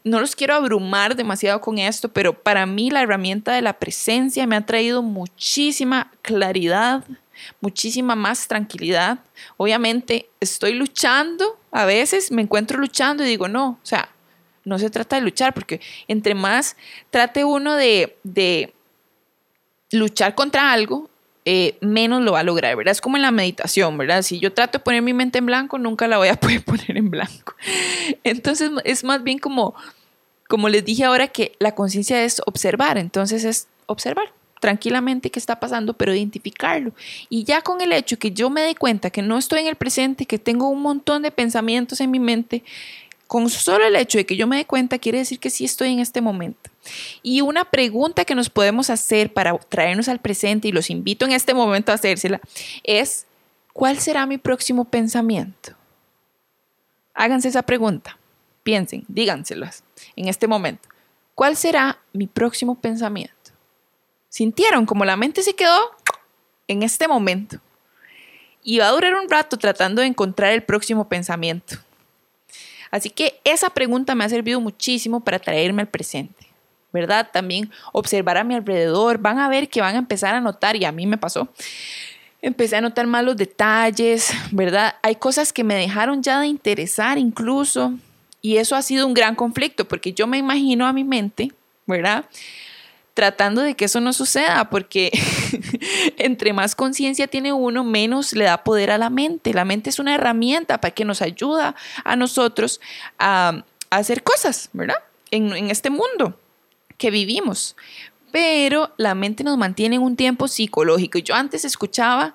No 0.05 0.21
los 0.21 0.37
quiero 0.37 0.55
abrumar 0.55 1.17
demasiado 1.17 1.61
con 1.61 1.79
esto, 1.79 2.09
pero 2.13 2.33
para 2.33 2.65
mí 2.65 2.91
la 2.91 3.03
herramienta 3.03 3.53
de 3.55 3.63
la 3.63 3.73
presencia 3.73 4.47
me 4.47 4.55
ha 4.55 4.65
traído 4.65 5.03
muchísima 5.03 6.13
claridad, 6.23 7.05
muchísima 7.61 8.15
más 8.15 8.47
tranquilidad. 8.47 9.19
Obviamente 9.57 10.29
estoy 10.39 10.75
luchando, 10.75 11.59
a 11.73 11.85
veces 11.87 12.31
me 12.31 12.43
encuentro 12.43 12.79
luchando 12.79 13.25
y 13.25 13.27
digo, 13.27 13.49
no, 13.49 13.81
o 13.83 13.87
sea, 13.87 14.09
no 14.65 14.79
se 14.79 14.91
trata 14.91 15.17
de 15.17 15.23
luchar, 15.23 15.55
porque 15.55 15.81
entre 16.09 16.35
más 16.35 16.77
trate 17.11 17.45
uno 17.45 17.75
de, 17.75 18.17
de 18.23 18.75
luchar 19.91 20.35
contra 20.35 20.73
algo, 20.73 21.11
eh, 21.49 21.79
menos 21.81 22.23
lo 22.23 22.33
va 22.33 22.41
a 22.41 22.43
lograr, 22.43 22.75
¿verdad? 22.75 22.91
Es 22.91 23.01
como 23.01 23.17
en 23.17 23.23
la 23.23 23.31
meditación, 23.31 23.97
¿verdad? 23.97 24.23
Si 24.23 24.41
yo 24.41 24.53
trato 24.53 24.79
de 24.79 24.85
poner 24.85 25.01
mi 25.01 25.15
mente 25.15 25.39
en 25.39 25.47
blanco, 25.47 25.79
nunca 25.79 26.09
la 26.09 26.19
voy 26.19 26.27
a 26.27 26.35
poder 26.41 26.65
poner 26.65 26.97
en 26.97 27.09
blanco. 27.09 27.55
Entonces 28.25 28.73
es 28.85 29.05
más 29.05 29.23
bien 29.23 29.39
como, 29.39 29.77
como 30.49 30.69
les 30.69 30.85
dije 30.85 31.05
ahora, 31.05 31.29
que 31.29 31.53
la 31.61 31.77
conciencia 31.77 32.25
es 32.25 32.43
observar, 32.47 32.99
entonces 32.99 33.45
es 33.45 33.69
observar 33.87 34.33
tranquilamente 34.61 35.31
qué 35.31 35.39
está 35.39 35.61
pasando, 35.61 35.93
pero 35.93 36.13
identificarlo. 36.13 36.93
Y 37.29 37.45
ya 37.45 37.63
con 37.63 37.81
el 37.81 37.93
hecho 37.93 38.19
que 38.19 38.33
yo 38.33 38.51
me 38.51 38.63
dé 38.63 38.75
cuenta 38.75 39.11
que 39.11 39.23
no 39.23 39.39
estoy 39.39 39.61
en 39.61 39.69
el 39.69 39.77
presente, 39.77 40.27
que 40.27 40.41
tengo 40.41 40.69
un 40.69 40.83
montón 40.83 41.23
de 41.23 41.31
pensamientos 41.31 42.01
en 42.01 42.11
mi 42.11 42.19
mente, 42.19 42.65
con 43.27 43.51
solo 43.51 43.85
el 43.85 43.97
hecho 43.97 44.19
de 44.19 44.27
que 44.27 44.37
yo 44.37 44.47
me 44.47 44.57
dé 44.57 44.65
cuenta, 44.65 44.99
quiere 44.99 45.19
decir 45.19 45.41
que 45.41 45.51
sí 45.51 45.65
estoy 45.65 45.93
en 45.93 46.01
este 46.01 46.21
momento. 46.21 46.71
Y 47.23 47.41
una 47.41 47.65
pregunta 47.65 48.25
que 48.25 48.35
nos 48.35 48.51
podemos 48.51 48.91
hacer 48.91 49.33
para 49.33 49.57
traernos 49.59 50.09
al 50.09 50.21
presente, 50.21 50.69
y 50.69 50.73
los 50.73 50.91
invito 50.91 51.25
en 51.25 51.33
este 51.33 51.55
momento 51.55 51.91
a 51.91 51.97
hacérsela, 51.97 52.41
es, 52.85 53.27
¿cuál 53.73 53.99
será 53.99 54.27
mi 54.27 54.39
próximo 54.39 54.85
pensamiento? 54.85 55.73
Háganse 57.15 57.49
esa 57.49 57.63
pregunta, 57.63 58.19
piensen, 58.63 59.05
díganselas 59.09 59.83
en 60.15 60.29
este 60.29 60.47
momento. 60.47 60.89
¿Cuál 61.35 61.57
será 61.57 61.99
mi 62.13 62.27
próximo 62.27 62.81
pensamiento? 62.81 63.35
Sintieron 64.29 64.87
como 64.87 65.05
la 65.05 65.17
mente 65.17 65.43
se 65.43 65.55
quedó 65.55 65.91
en 66.69 66.83
este 66.83 67.09
momento. 67.09 67.61
Y 68.63 68.79
va 68.79 68.89
a 68.89 68.93
durar 68.93 69.15
un 69.15 69.31
rato 69.31 69.57
tratando 69.57 70.03
de 70.03 70.09
encontrar 70.09 70.53
el 70.53 70.63
próximo 70.63 71.09
pensamiento. 71.09 71.77
Así 72.91 73.11
que 73.11 73.41
esa 73.45 73.71
pregunta 73.71 74.15
me 74.15 74.25
ha 74.25 74.29
servido 74.29 74.61
muchísimo 74.61 75.21
para 75.21 75.39
traerme 75.39 75.83
al 75.83 75.89
presente, 75.89 76.47
¿verdad? 76.93 77.29
También 77.33 77.71
observar 77.93 78.37
a 78.37 78.45
mi 78.45 78.55
alrededor, 78.55 79.19
van 79.19 79.39
a 79.39 79.49
ver 79.49 79.69
que 79.69 79.81
van 79.81 79.95
a 79.95 79.99
empezar 79.99 80.35
a 80.35 80.41
notar, 80.41 80.77
y 80.77 80.85
a 80.85 80.93
mí 80.93 81.07
me 81.07 81.19
pasó, 81.19 81.49
empecé 82.43 82.77
a 82.77 82.81
notar 82.81 83.07
más 83.07 83.25
los 83.25 83.37
detalles, 83.37 84.31
¿verdad? 84.53 84.95
Hay 85.03 85.17
cosas 85.17 85.53
que 85.53 85.65
me 85.65 85.75
dejaron 85.75 86.23
ya 86.23 86.41
de 86.41 86.47
interesar 86.47 87.19
incluso, 87.19 87.95
y 88.41 88.59
eso 88.59 88.77
ha 88.77 88.83
sido 88.83 89.07
un 89.07 89.15
gran 89.15 89.35
conflicto, 89.35 89.89
porque 89.89 90.13
yo 90.13 90.27
me 90.27 90.39
imagino 90.39 90.87
a 90.87 90.93
mi 90.93 91.05
mente, 91.05 91.53
¿verdad? 91.87 92.25
Tratando 93.17 93.63
de 93.63 93.75
que 93.75 93.87
eso 93.87 93.99
no 93.99 94.13
suceda, 94.13 94.69
porque 94.69 95.11
entre 96.19 96.53
más 96.53 96.75
conciencia 96.75 97.27
tiene 97.27 97.51
uno, 97.51 97.83
menos 97.83 98.35
le 98.35 98.45
da 98.45 98.63
poder 98.63 98.91
a 98.91 98.99
la 98.99 99.09
mente. 99.09 99.55
La 99.55 99.65
mente 99.65 99.89
es 99.89 99.99
una 99.99 100.15
herramienta 100.15 100.83
para 100.83 100.93
que 100.93 101.07
nos 101.07 101.23
ayuda 101.23 101.75
a 102.05 102.15
nosotros 102.15 102.79
a, 103.19 103.65
hacer 103.89 104.23
cosas, 104.23 104.69
¿verdad? 104.75 104.99
En, 105.31 105.57
en 105.57 105.71
este 105.71 105.89
mundo 105.89 106.39
que 106.99 107.11
vivimos. 107.11 107.75
Pero 108.33 108.93
la 108.99 109.15
mente 109.15 109.45
nos 109.45 109.57
mantiene 109.57 109.97
en 109.97 110.03
un 110.03 110.17
tiempo 110.17 110.47
psicológico. 110.47 111.19
Yo 111.19 111.35
antes 111.35 111.65
escuchaba 111.65 112.35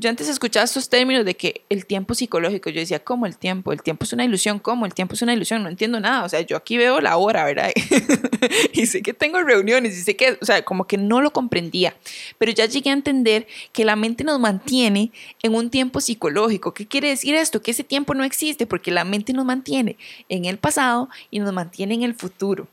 yo 0.00 0.08
antes 0.08 0.28
escuchaba 0.28 0.62
estos 0.62 0.88
términos 0.88 1.24
de 1.24 1.34
que 1.34 1.62
el 1.68 1.84
tiempo 1.84 2.14
psicológico, 2.14 2.70
yo 2.70 2.78
decía, 2.78 3.00
¿cómo 3.00 3.26
el 3.26 3.36
tiempo? 3.36 3.72
El 3.72 3.82
tiempo 3.82 4.04
es 4.04 4.12
una 4.12 4.24
ilusión, 4.24 4.60
¿cómo? 4.60 4.86
El 4.86 4.94
tiempo 4.94 5.14
es 5.14 5.22
una 5.22 5.32
ilusión, 5.32 5.64
no 5.64 5.68
entiendo 5.68 5.98
nada, 5.98 6.24
o 6.24 6.28
sea, 6.28 6.40
yo 6.42 6.56
aquí 6.56 6.78
veo 6.78 7.00
la 7.00 7.16
hora, 7.16 7.44
¿verdad? 7.44 7.72
y 8.72 8.86
sé 8.86 9.02
que 9.02 9.12
tengo 9.12 9.42
reuniones 9.42 9.98
y 9.98 10.02
sé 10.02 10.14
que, 10.14 10.38
o 10.40 10.44
sea, 10.44 10.64
como 10.64 10.86
que 10.86 10.96
no 10.96 11.20
lo 11.20 11.32
comprendía, 11.32 11.96
pero 12.38 12.52
ya 12.52 12.66
llegué 12.66 12.90
a 12.90 12.92
entender 12.92 13.48
que 13.72 13.84
la 13.84 13.96
mente 13.96 14.22
nos 14.22 14.38
mantiene 14.38 15.10
en 15.42 15.56
un 15.56 15.68
tiempo 15.68 16.00
psicológico. 16.00 16.72
¿Qué 16.72 16.86
quiere 16.86 17.08
decir 17.08 17.34
esto? 17.34 17.60
Que 17.60 17.72
ese 17.72 17.82
tiempo 17.82 18.14
no 18.14 18.22
existe 18.22 18.68
porque 18.68 18.92
la 18.92 19.02
mente 19.02 19.32
nos 19.32 19.46
mantiene 19.46 19.96
en 20.28 20.44
el 20.44 20.58
pasado 20.58 21.08
y 21.32 21.40
nos 21.40 21.52
mantiene 21.52 21.94
en 21.94 22.04
el 22.04 22.14
futuro. 22.14 22.68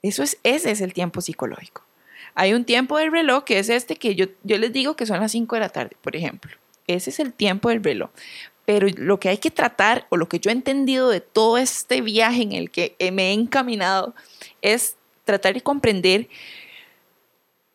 Eso 0.00 0.22
es, 0.22 0.38
ese 0.44 0.70
es 0.70 0.80
el 0.80 0.92
tiempo 0.92 1.20
psicológico. 1.20 1.82
Hay 2.34 2.54
un 2.54 2.64
tiempo 2.64 2.98
del 2.98 3.12
reloj 3.12 3.44
que 3.44 3.58
es 3.58 3.68
este 3.68 3.96
que 3.96 4.14
yo, 4.14 4.26
yo 4.42 4.58
les 4.58 4.72
digo 4.72 4.96
que 4.96 5.06
son 5.06 5.20
las 5.20 5.32
5 5.32 5.56
de 5.56 5.60
la 5.60 5.68
tarde, 5.68 5.96
por 6.00 6.16
ejemplo. 6.16 6.52
Ese 6.86 7.10
es 7.10 7.20
el 7.20 7.32
tiempo 7.32 7.68
del 7.68 7.82
reloj. 7.82 8.10
Pero 8.64 8.86
lo 8.96 9.18
que 9.18 9.28
hay 9.28 9.38
que 9.38 9.50
tratar, 9.50 10.06
o 10.10 10.16
lo 10.16 10.28
que 10.28 10.38
yo 10.38 10.50
he 10.50 10.52
entendido 10.52 11.08
de 11.08 11.20
todo 11.20 11.58
este 11.58 12.00
viaje 12.00 12.42
en 12.42 12.52
el 12.52 12.70
que 12.70 12.94
me 13.12 13.30
he 13.30 13.32
encaminado, 13.32 14.14
es 14.62 14.96
tratar 15.24 15.54
de 15.54 15.60
comprender 15.60 16.28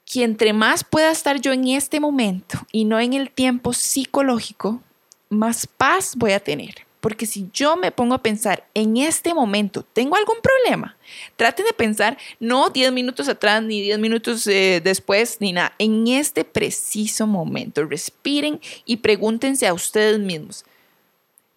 que 0.06 0.24
entre 0.24 0.54
más 0.54 0.84
pueda 0.84 1.12
estar 1.12 1.41
yo 1.41 1.52
en 1.52 1.68
este 1.68 2.00
momento 2.00 2.60
y 2.72 2.86
no 2.86 3.00
en 3.00 3.13
el 3.13 3.32
tiempo 3.32 3.74
psicológico, 3.74 4.82
más 5.30 5.68
paz 5.68 6.13
voy 6.15 6.32
a 6.32 6.39
tener. 6.39 6.86
Porque 7.06 7.28
si 7.28 7.48
yo 7.54 7.78
me 7.78 7.91
pongo 7.91 8.15
a 8.15 8.24
pensar 8.24 8.68
en 8.74 8.98
este 8.98 9.36
momento, 9.36 9.84
¿tengo 9.84 10.15
algún 10.15 10.38
problema? 10.41 10.98
Traten 11.36 11.68
de 11.68 11.74
pensar 11.74 12.18
no 12.39 12.72
10 12.72 12.91
minutos 12.91 13.30
atrás, 13.30 13.62
ni 13.62 13.80
10 13.84 14.00
minutos 14.00 14.48
eh, 14.48 14.82
después, 14.84 15.38
ni 15.39 15.54
nada. 15.54 15.76
En 15.78 16.08
este 16.08 16.44
preciso 16.44 17.28
momento, 17.28 17.86
respiren 17.86 18.60
y 18.86 18.98
pregúntense 18.98 19.68
a 19.68 19.76
ustedes 19.76 20.18
mismos, 20.18 20.65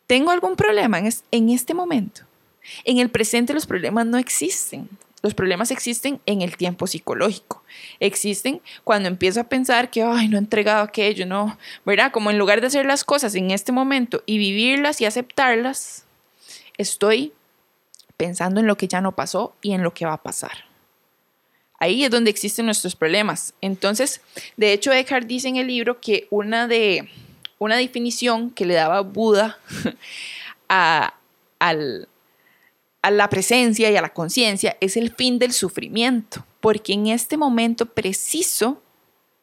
¿tengo 0.07 0.33
algún 0.33 0.55
problema 0.55 0.99
en, 0.99 1.11
en 1.31 1.49
este 1.49 1.73
momento? 1.73 2.21
En 2.85 2.99
el 2.99 3.09
presente 3.09 3.55
los 3.55 3.65
problemas 3.65 4.05
no 4.05 4.19
existen. 4.19 4.87
Los 5.23 5.35
problemas 5.35 5.71
existen 5.71 6.21
en 6.27 6.43
el 6.43 6.57
tiempo 6.57 6.87
psicológico. 6.87 7.63
Existen 7.99 8.61
cuando 8.85 9.09
empiezo 9.09 9.41
a 9.41 9.49
pensar 9.49 9.91
que, 9.91 10.03
ay, 10.03 10.29
no 10.29 10.37
he 10.37 10.41
entregado 10.41 10.83
aquello, 10.83 11.27
no, 11.27 11.59
¿verdad? 11.85 12.13
Como 12.13 12.31
en 12.31 12.39
lugar 12.39 12.61
de 12.61 12.69
hacer 12.69 12.87
las 12.87 13.05
cosas 13.05 13.35
en 13.35 13.51
este 13.51 13.73
momento 13.73 14.23
y 14.27 14.39
vivirlas 14.39 15.01
y 15.01 15.07
aceptarlas, 15.07 16.05
estoy 16.77 17.33
pensando 18.17 18.61
en 18.61 18.67
lo 18.67 18.77
que 18.77 18.89
ya 18.89 19.01
no 19.01 19.13
pasó 19.13 19.55
y 19.61 19.73
en 19.73 19.83
lo 19.83 19.93
que 19.93 20.07
va 20.07 20.15
a 20.15 20.23
pasar. 20.23 20.69
Ahí 21.81 22.05
es 22.05 22.11
donde 22.11 22.31
existen 22.31 22.67
nuestros 22.67 22.97
problemas. 22.97 23.55
Entonces, 23.61 24.21
de 24.57 24.73
hecho, 24.73 24.93
Eckhart 24.93 25.27
dice 25.27 25.49
en 25.49 25.57
el 25.57 25.69
libro 25.69 26.01
que 26.01 26.27
una 26.31 26.67
de 26.69 27.09
una 27.59 27.77
definición 27.77 28.51
que 28.51 28.67
le 28.67 28.75
daba 28.75 29.01
Buda 29.01 29.59
a, 30.69 31.15
al, 31.59 32.09
a 33.03 33.11
la 33.11 33.29
presencia 33.29 33.91
y 33.91 33.97
a 33.97 34.03
la 34.03 34.13
conciencia 34.13 34.77
es 34.81 34.97
el 34.97 35.15
fin 35.15 35.39
del 35.39 35.53
sufrimiento, 35.53 36.45
porque 36.61 36.93
en 36.93 37.07
este 37.07 37.37
momento 37.37 37.87
preciso 37.87 38.83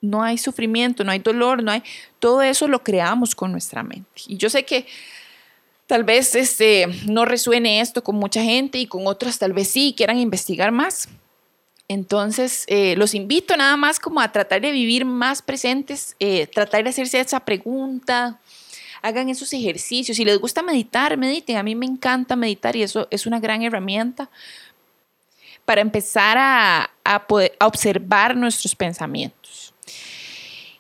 no 0.01 0.23
hay 0.23 0.37
sufrimiento, 0.37 1.03
no 1.03 1.11
hay 1.11 1.19
dolor, 1.19 1.63
no 1.63 1.71
hay 1.71 1.83
todo 2.19 2.41
eso 2.41 2.67
lo 2.67 2.83
creamos 2.83 3.35
con 3.35 3.51
nuestra 3.51 3.83
mente. 3.83 4.21
Y 4.27 4.37
yo 4.37 4.49
sé 4.49 4.63
que 4.63 4.85
tal 5.87 6.03
vez 6.03 6.35
este 6.35 6.87
no 7.07 7.25
resuene 7.25 7.81
esto 7.81 8.03
con 8.03 8.15
mucha 8.15 8.43
gente 8.43 8.77
y 8.77 8.87
con 8.87 9.07
otras 9.07 9.39
tal 9.39 9.53
vez 9.53 9.69
sí 9.69 9.93
quieran 9.95 10.17
investigar 10.17 10.71
más. 10.71 11.07
Entonces, 11.87 12.65
eh, 12.67 12.95
los 12.97 13.13
invito 13.13 13.55
nada 13.55 13.77
más 13.77 13.99
como 13.99 14.19
a 14.19 14.31
tratar 14.31 14.61
de 14.61 14.71
vivir 14.71 15.05
más 15.05 15.43
presentes, 15.43 16.15
eh, 16.19 16.47
tratar 16.47 16.83
de 16.83 16.89
hacerse 16.89 17.19
esa 17.19 17.41
pregunta, 17.41 18.39
hagan 19.05 19.29
esos 19.29 19.53
ejercicios. 19.53 20.17
Si 20.17 20.25
les 20.25 20.39
gusta 20.39 20.63
meditar, 20.63 21.15
mediten. 21.15 21.57
A 21.57 21.63
mí 21.63 21.75
me 21.75 21.85
encanta 21.85 22.35
meditar 22.35 22.75
y 22.75 22.81
eso 22.81 23.07
es 23.11 23.27
una 23.27 23.39
gran 23.39 23.61
herramienta 23.61 24.31
para 25.63 25.81
empezar 25.81 26.37
a, 26.39 26.89
poder, 27.27 27.55
observar 27.59 28.35
nuestros 28.35 28.75
pensamientos. 28.75 29.73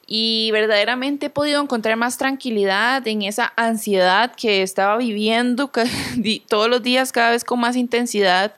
Y 0.07 0.49
verdaderamente 0.51 1.27
he 1.27 1.29
podido 1.29 1.61
encontrar 1.61 1.97
más 1.97 2.17
tranquilidad 2.17 3.07
en 3.07 3.21
esa 3.21 3.53
ansiedad 3.55 4.35
que 4.35 4.63
estaba 4.63 4.97
viviendo 4.97 5.71
todos 6.47 6.67
los 6.67 6.81
días 6.81 7.11
cada 7.11 7.31
vez 7.31 7.43
con 7.43 7.59
más 7.59 7.75
intensidad. 7.75 8.55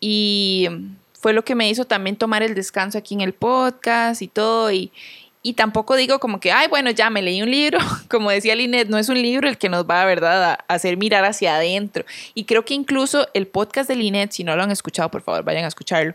Y 0.00 0.68
fue 1.14 1.32
lo 1.32 1.44
que 1.44 1.56
me 1.56 1.68
hizo 1.68 1.84
también 1.84 2.14
tomar 2.14 2.44
el 2.44 2.54
descanso 2.54 2.96
aquí 2.96 3.14
en 3.14 3.22
el 3.22 3.32
podcast 3.32 4.22
y 4.22 4.28
todo. 4.28 4.70
Y, 4.70 4.92
y 5.42 5.52
tampoco 5.54 5.94
digo 5.96 6.18
como 6.18 6.40
que, 6.40 6.50
ay, 6.50 6.68
bueno, 6.68 6.90
ya 6.90 7.10
me 7.10 7.22
leí 7.22 7.42
un 7.42 7.50
libro. 7.50 7.78
Como 8.08 8.30
decía 8.30 8.54
Linet, 8.54 8.88
no 8.88 8.98
es 8.98 9.08
un 9.08 9.20
libro 9.20 9.48
el 9.48 9.56
que 9.56 9.68
nos 9.68 9.84
va, 9.84 10.04
¿verdad?, 10.04 10.58
a 10.66 10.74
hacer 10.74 10.96
mirar 10.96 11.24
hacia 11.24 11.56
adentro. 11.56 12.04
Y 12.34 12.44
creo 12.44 12.64
que 12.64 12.74
incluso 12.74 13.28
el 13.34 13.46
podcast 13.46 13.88
de 13.88 13.96
Linet, 13.96 14.32
si 14.32 14.44
no 14.44 14.56
lo 14.56 14.62
han 14.62 14.70
escuchado, 14.70 15.10
por 15.10 15.22
favor, 15.22 15.44
vayan 15.44 15.64
a 15.64 15.68
escucharlo. 15.68 16.14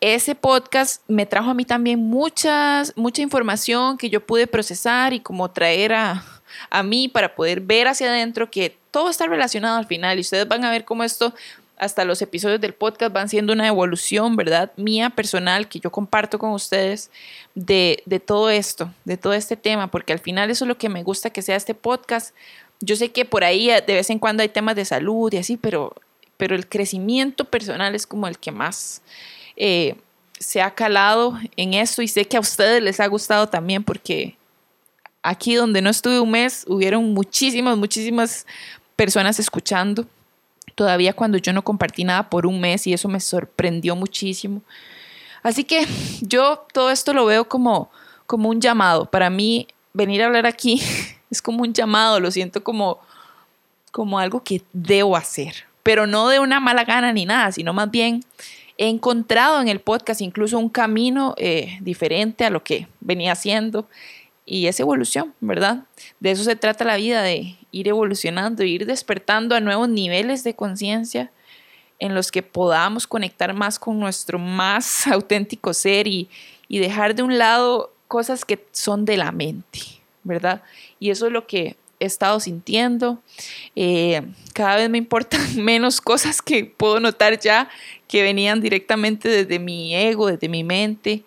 Ese 0.00 0.34
podcast 0.34 1.02
me 1.08 1.26
trajo 1.26 1.50
a 1.50 1.54
mí 1.54 1.64
también 1.64 2.00
muchas, 2.00 2.92
mucha 2.96 3.22
información 3.22 3.98
que 3.98 4.10
yo 4.10 4.24
pude 4.26 4.46
procesar 4.46 5.12
y 5.12 5.20
como 5.20 5.50
traer 5.50 5.92
a, 5.92 6.24
a 6.70 6.82
mí 6.82 7.08
para 7.08 7.34
poder 7.34 7.60
ver 7.60 7.86
hacia 7.86 8.08
adentro 8.08 8.50
que 8.50 8.76
todo 8.90 9.10
está 9.10 9.26
relacionado 9.26 9.78
al 9.78 9.86
final 9.86 10.18
y 10.18 10.22
ustedes 10.22 10.48
van 10.48 10.64
a 10.64 10.70
ver 10.70 10.84
cómo 10.84 11.04
esto 11.04 11.34
hasta 11.80 12.04
los 12.04 12.20
episodios 12.20 12.60
del 12.60 12.74
podcast 12.74 13.10
van 13.10 13.30
siendo 13.30 13.54
una 13.54 13.66
evolución, 13.66 14.36
¿verdad? 14.36 14.70
Mía 14.76 15.08
personal 15.08 15.66
que 15.66 15.80
yo 15.80 15.90
comparto 15.90 16.38
con 16.38 16.50
ustedes 16.50 17.10
de, 17.54 18.02
todo 18.26 18.50
esto, 18.50 18.92
de 19.06 19.16
todo 19.16 19.32
este 19.32 19.56
tema, 19.56 19.90
porque 19.90 20.12
al 20.12 20.18
final 20.18 20.50
eso 20.50 20.66
es 20.66 20.68
lo 20.68 20.76
que 20.76 20.90
me 20.90 21.02
gusta 21.02 21.30
que 21.30 21.40
sea 21.40 21.56
este 21.56 21.74
podcast. 21.74 22.34
Yo 22.80 22.96
sé 22.96 23.12
que 23.12 23.24
por 23.24 23.44
ahí 23.44 23.68
de 23.68 23.94
vez 23.94 24.10
en 24.10 24.18
cuando 24.18 24.42
hay 24.42 24.50
temas 24.50 24.76
de 24.76 24.84
salud 24.84 25.32
y 25.32 25.38
así, 25.38 25.56
pero, 25.56 25.94
pero 26.36 26.54
el 26.54 26.68
crecimiento 26.68 27.46
personal 27.46 27.94
es 27.94 28.06
como 28.06 28.28
el 28.28 28.38
que 28.38 28.52
más 28.52 29.00
eh, 29.56 29.94
se 30.38 30.60
ha 30.60 30.74
calado 30.74 31.38
en 31.56 31.72
esto 31.72 32.02
y 32.02 32.08
sé 32.08 32.26
que 32.26 32.36
a 32.36 32.40
ustedes 32.40 32.82
les 32.82 33.00
ha 33.00 33.06
gustado 33.06 33.48
también 33.48 33.84
porque 33.84 34.36
aquí 35.22 35.54
donde 35.54 35.80
no 35.80 35.88
estuve 35.88 36.20
un 36.20 36.30
mes 36.30 36.66
hubieron 36.68 37.14
muchísimas, 37.14 37.78
muchísimas 37.78 38.46
personas 38.96 39.38
escuchando 39.38 40.06
todavía 40.80 41.12
cuando 41.12 41.36
yo 41.36 41.52
no 41.52 41.60
compartí 41.60 42.04
nada 42.04 42.30
por 42.30 42.46
un 42.46 42.58
mes 42.58 42.86
y 42.86 42.94
eso 42.94 43.06
me 43.06 43.20
sorprendió 43.20 43.94
muchísimo. 43.96 44.62
Así 45.42 45.62
que 45.62 45.86
yo 46.22 46.64
todo 46.72 46.90
esto 46.90 47.12
lo 47.12 47.26
veo 47.26 47.46
como, 47.46 47.90
como 48.24 48.48
un 48.48 48.62
llamado. 48.62 49.04
Para 49.04 49.28
mí 49.28 49.68
venir 49.92 50.22
a 50.22 50.26
hablar 50.28 50.46
aquí 50.46 50.80
es 51.30 51.42
como 51.42 51.64
un 51.64 51.74
llamado, 51.74 52.18
lo 52.18 52.30
siento 52.30 52.64
como, 52.64 52.98
como 53.92 54.18
algo 54.18 54.42
que 54.42 54.62
debo 54.72 55.18
hacer, 55.18 55.66
pero 55.82 56.06
no 56.06 56.30
de 56.30 56.40
una 56.40 56.60
mala 56.60 56.84
gana 56.84 57.12
ni 57.12 57.26
nada, 57.26 57.52
sino 57.52 57.74
más 57.74 57.90
bien 57.90 58.24
he 58.78 58.88
encontrado 58.88 59.60
en 59.60 59.68
el 59.68 59.80
podcast 59.80 60.22
incluso 60.22 60.58
un 60.58 60.70
camino 60.70 61.34
eh, 61.36 61.76
diferente 61.82 62.46
a 62.46 62.50
lo 62.50 62.64
que 62.64 62.88
venía 63.00 63.32
haciendo 63.32 63.86
y 64.50 64.66
es 64.66 64.80
evolución, 64.80 65.32
¿verdad? 65.38 65.84
De 66.18 66.32
eso 66.32 66.42
se 66.42 66.56
trata 66.56 66.84
la 66.84 66.96
vida, 66.96 67.22
de 67.22 67.56
ir 67.70 67.86
evolucionando, 67.86 68.64
ir 68.64 68.84
despertando 68.84 69.54
a 69.54 69.60
nuevos 69.60 69.88
niveles 69.88 70.42
de 70.42 70.56
conciencia 70.56 71.30
en 72.00 72.16
los 72.16 72.32
que 72.32 72.42
podamos 72.42 73.06
conectar 73.06 73.54
más 73.54 73.78
con 73.78 74.00
nuestro 74.00 74.40
más 74.40 75.06
auténtico 75.06 75.72
ser 75.72 76.08
y, 76.08 76.28
dejar 76.68 77.14
de 77.14 77.22
un 77.22 77.38
lado 77.38 77.92
cosas 78.08 78.44
que 78.44 78.64
son 78.72 79.04
de 79.04 79.16
la 79.16 79.30
mente, 79.30 79.80
¿verdad? 80.24 80.62
Y 80.98 81.10
eso 81.10 81.28
es 81.28 81.32
lo 81.32 81.46
que 81.46 81.76
he 82.00 82.06
estado 82.06 82.40
sintiendo. 82.40 83.22
Eh, 83.76 84.20
cada 84.52 84.76
vez 84.76 84.90
me 84.90 84.98
importan 84.98 85.40
menos 85.64 86.00
cosas 86.00 86.42
que 86.42 86.64
puedo 86.64 86.98
notar 86.98 87.38
ya 87.38 87.68
que 88.08 88.24
venían 88.24 88.60
directamente 88.60 89.28
desde 89.28 89.60
mi 89.60 89.94
ego, 89.94 90.26
desde 90.26 90.48
mi 90.48 90.64
mente. 90.64 91.22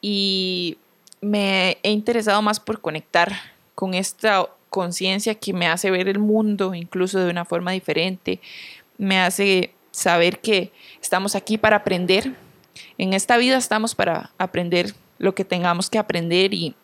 Y 0.00 0.78
me 1.22 1.78
he 1.82 1.90
interesado 1.90 2.42
más 2.42 2.60
por 2.60 2.80
conectar 2.80 3.32
con 3.74 3.94
esta 3.94 4.48
conciencia 4.68 5.34
que 5.34 5.52
me 5.52 5.68
hace 5.68 5.90
ver 5.90 6.08
el 6.08 6.18
mundo 6.18 6.74
incluso 6.74 7.18
de 7.20 7.30
una 7.30 7.44
forma 7.44 7.70
diferente, 7.72 8.40
me 8.98 9.18
hace 9.18 9.72
saber 9.90 10.40
que 10.40 10.72
estamos 11.00 11.34
aquí 11.34 11.56
para 11.56 11.76
aprender. 11.76 12.34
En 12.98 13.12
esta 13.12 13.36
vida 13.36 13.56
estamos 13.56 13.94
para 13.94 14.30
aprender 14.38 14.94
lo 15.18 15.34
que 15.34 15.44
tengamos 15.44 15.88
que 15.88 15.98
aprender 15.98 16.52
y, 16.52 16.74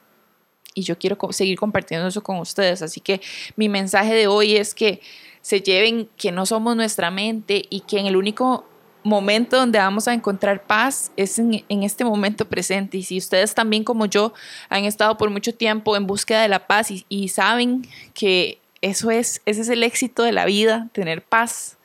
y 0.74 0.83
yo 0.83 0.98
quiero 0.98 1.16
seguir 1.33 1.59
compartiendo 1.59 2.07
eso 2.07 2.22
con 2.22 2.38
ustedes. 2.38 2.83
Así 2.83 3.01
que 3.01 3.20
mi 3.57 3.68
mensaje 3.68 4.14
de 4.14 4.27
hoy 4.27 4.57
es 4.57 4.74
que 4.74 5.01
se 5.40 5.61
lleven 5.61 6.09
que 6.16 6.31
no 6.31 6.46
somos 6.46 6.77
nuestra 6.77 7.11
mente 7.11 7.64
y 7.70 7.81
que 7.81 7.98
en 7.98 8.07
el 8.07 8.16
único 8.16 8.66
momento 9.09 9.57
donde 9.57 9.79
vamos 9.79 10.07
a 10.09 10.14
encontrar 10.14 10.62
paz 10.62 11.11
es 11.16 11.38
en, 11.38 11.64
este 11.68 12.05
momento 12.05 12.49
presente. 12.49 12.99
Y 12.99 13.03
si 13.03 13.18
ustedes 13.18 13.55
también 13.55 13.85
como 13.85 14.07
yo 14.07 14.33
han 14.68 14.85
estado 14.85 15.18
por 15.18 15.31
mucho 15.31 15.55
tiempo 15.55 15.97
en 15.97 16.07
búsqueda 16.07 16.42
de 16.42 16.49
la 16.49 16.66
paz 16.66 16.88
y, 16.90 17.29
saben 17.29 17.87
que 18.14 18.59
eso 18.81 19.11
es, 19.11 19.40
ese 19.47 19.62
es 19.62 19.68
el 19.68 19.83
éxito 19.83 20.23
de 20.23 20.33
la 20.33 20.44
vida, 20.44 20.88
tener 20.92 21.23
paz 21.23 21.77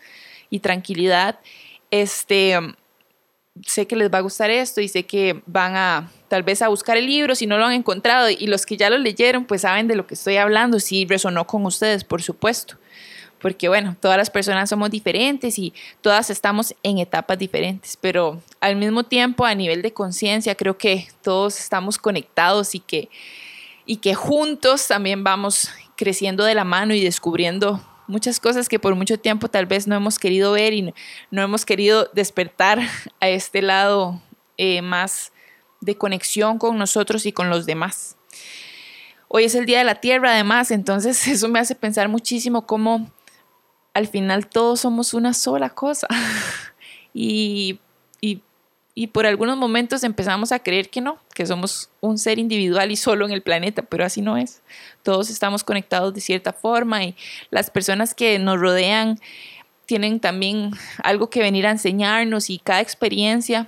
y 0.50 0.60
tranquilidad, 0.60 1.40
este, 1.90 2.60
sé 3.66 3.88
que 3.88 3.96
les 3.96 4.12
va 4.12 4.20
a 4.20 4.22
gustar 4.22 4.50
esto 4.52 4.82
y 4.82 4.88
sé 4.88 5.04
que 5.04 5.42
van 5.46 5.76
a 5.76 6.12
tal 6.28 6.44
vez 6.44 6.62
a 6.62 6.68
buscar 6.68 6.98
el 6.98 7.06
libro. 7.06 7.36
Si 7.36 7.48
no 7.48 7.58
lo 7.58 7.66
han 7.66 7.74
encontrado 7.74 8.30
y 8.30 8.48
los 8.48 8.66
que 8.66 8.78
ya 8.78 8.90
lo 8.90 8.98
leyeron 8.98 9.46
pues 9.46 9.62
saben 9.62 9.88
de 9.88 9.96
lo 9.96 10.08
que 10.08 10.16
estoy 10.16 10.38
hablando, 10.38 10.80
si 10.80 11.06
resonó 11.06 11.46
con 11.46 11.66
ustedes, 11.66 12.04
por 12.04 12.22
supuesto 12.22 12.78
porque 13.44 13.68
bueno, 13.68 13.98
todas 14.00 14.18
las 14.18 14.30
personas 14.30 14.70
somos 14.70 14.90
diferentes 14.90 15.60
y 15.60 15.74
todas 16.00 16.30
estamos 16.30 16.74
en 16.82 17.00
etapas 17.00 17.38
diferentes, 17.38 17.98
pero 17.98 18.42
al 18.62 18.78
mismo 18.78 19.04
tiempo 19.04 19.44
a 19.44 19.54
nivel 19.54 19.82
de 19.82 19.92
conciencia 19.92 20.56
creo 20.56 20.78
que 20.78 21.10
todos 21.22 21.60
estamos 21.60 21.98
conectados 21.98 22.74
y 22.74 22.80
que, 22.80 23.10
y 23.86 23.98
que 23.98 24.16
juntos 24.16 24.88
también 24.88 25.26
vamos 25.26 25.70
creciendo 25.98 26.46
de 26.46 26.56
la 26.56 26.64
mano 26.64 26.94
y 26.94 27.04
descubriendo 27.04 27.82
muchas 28.08 28.40
cosas 28.40 28.70
que 28.70 28.80
por 28.80 28.96
mucho 28.96 29.20
tiempo 29.20 29.50
tal 29.50 29.66
vez 29.66 29.88
no 29.88 29.96
hemos 29.98 30.20
querido 30.20 30.54
ver 30.54 30.72
y 30.74 30.94
no, 31.30 31.42
hemos 31.42 31.66
querido 31.66 32.10
despertar 32.14 32.80
a 33.20 33.28
este 33.28 33.62
lado 33.62 34.22
eh, 34.56 34.82
más 34.82 35.34
de 35.82 35.98
conexión 35.98 36.60
con 36.60 36.78
nosotros 36.78 37.26
y 37.26 37.34
con 37.34 37.50
los 37.50 37.66
demás. 37.66 38.16
Hoy 39.28 39.46
es 39.46 39.56
el 39.56 39.66
Día 39.66 39.80
de 39.80 39.84
la 39.84 39.96
Tierra 39.96 40.32
además, 40.32 40.72
entonces 40.72 41.28
eso 41.28 41.50
me 41.50 41.60
hace 41.60 41.76
pensar 41.76 42.08
muchísimo 42.08 42.66
cómo 42.66 43.12
al 43.94 44.08
final 44.08 44.48
todos 44.48 44.82
somos 44.82 45.14
una 45.14 45.34
sola 45.34 45.70
cosa. 45.70 46.08
y, 47.14 47.80
y 48.96 49.08
por 49.08 49.26
algunos 49.26 49.58
momentos 49.58 50.04
empezamos 50.04 50.52
a 50.52 50.60
creer 50.60 50.90
que 50.90 51.02
no, 51.02 51.18
que 51.34 51.46
somos 51.48 51.90
un 52.00 52.20
ser 52.20 52.38
individual 52.38 52.92
y 52.92 52.96
solo 52.96 53.26
en 53.26 53.32
el 53.32 53.42
planeta, 53.42 53.82
pero 53.82 54.06
así 54.06 54.22
no 54.22 54.38
es. 54.38 54.62
Todos 55.02 55.32
estamos 55.32 55.64
conectados 55.64 56.14
de 56.14 56.22
cierta 56.22 56.54
forma 56.54 57.04
y 57.04 57.16
las 57.50 57.72
personas 57.72 58.14
que 58.14 58.38
nos 58.38 58.60
rodean 58.60 59.20
tienen 59.88 60.20
también 60.20 60.72
algo 61.04 61.30
que 61.30 61.42
venir 61.42 61.66
a 61.66 61.72
enseñarnos 61.72 62.52
y 62.52 62.60
cada 62.60 62.82
experiencia 62.82 63.68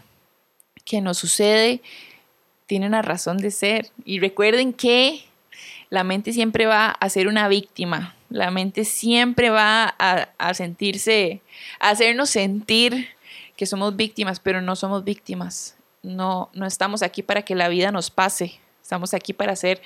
que 0.86 1.02
nos 1.02 1.18
sucede 1.18 1.82
tiene 2.68 2.86
una 2.86 3.02
razón 3.02 3.38
de 3.38 3.50
ser. 3.50 3.90
Y 4.06 4.20
recuerden 4.20 4.74
que 4.74 5.26
la 5.90 6.04
mente 6.04 6.34
siempre 6.34 6.68
va 6.68 6.90
a 6.90 7.10
ser 7.10 7.28
una 7.28 7.48
víctima, 7.48 8.16
la 8.36 8.52
mente 8.52 8.84
siempre 8.84 9.50
va 9.50 9.96
a, 9.98 10.54
sentirse, 10.54 11.42
a 11.80 11.92
hacernos 11.92 12.30
sentir 12.30 13.08
que 13.56 13.66
somos 13.66 13.96
víctimas, 13.96 14.42
pero 14.42 14.62
no 14.62 14.76
somos 14.76 15.06
víctimas. 15.06 15.78
No, 16.04 16.50
no 16.54 16.66
estamos 16.66 17.02
aquí 17.02 17.24
para 17.24 17.44
que 17.44 17.56
la 17.56 17.70
vida 17.70 17.94
nos 17.94 18.12
pase, 18.12 18.60
estamos 18.82 19.14
aquí 19.14 19.32
para 19.32 19.54
hacer 19.54 19.82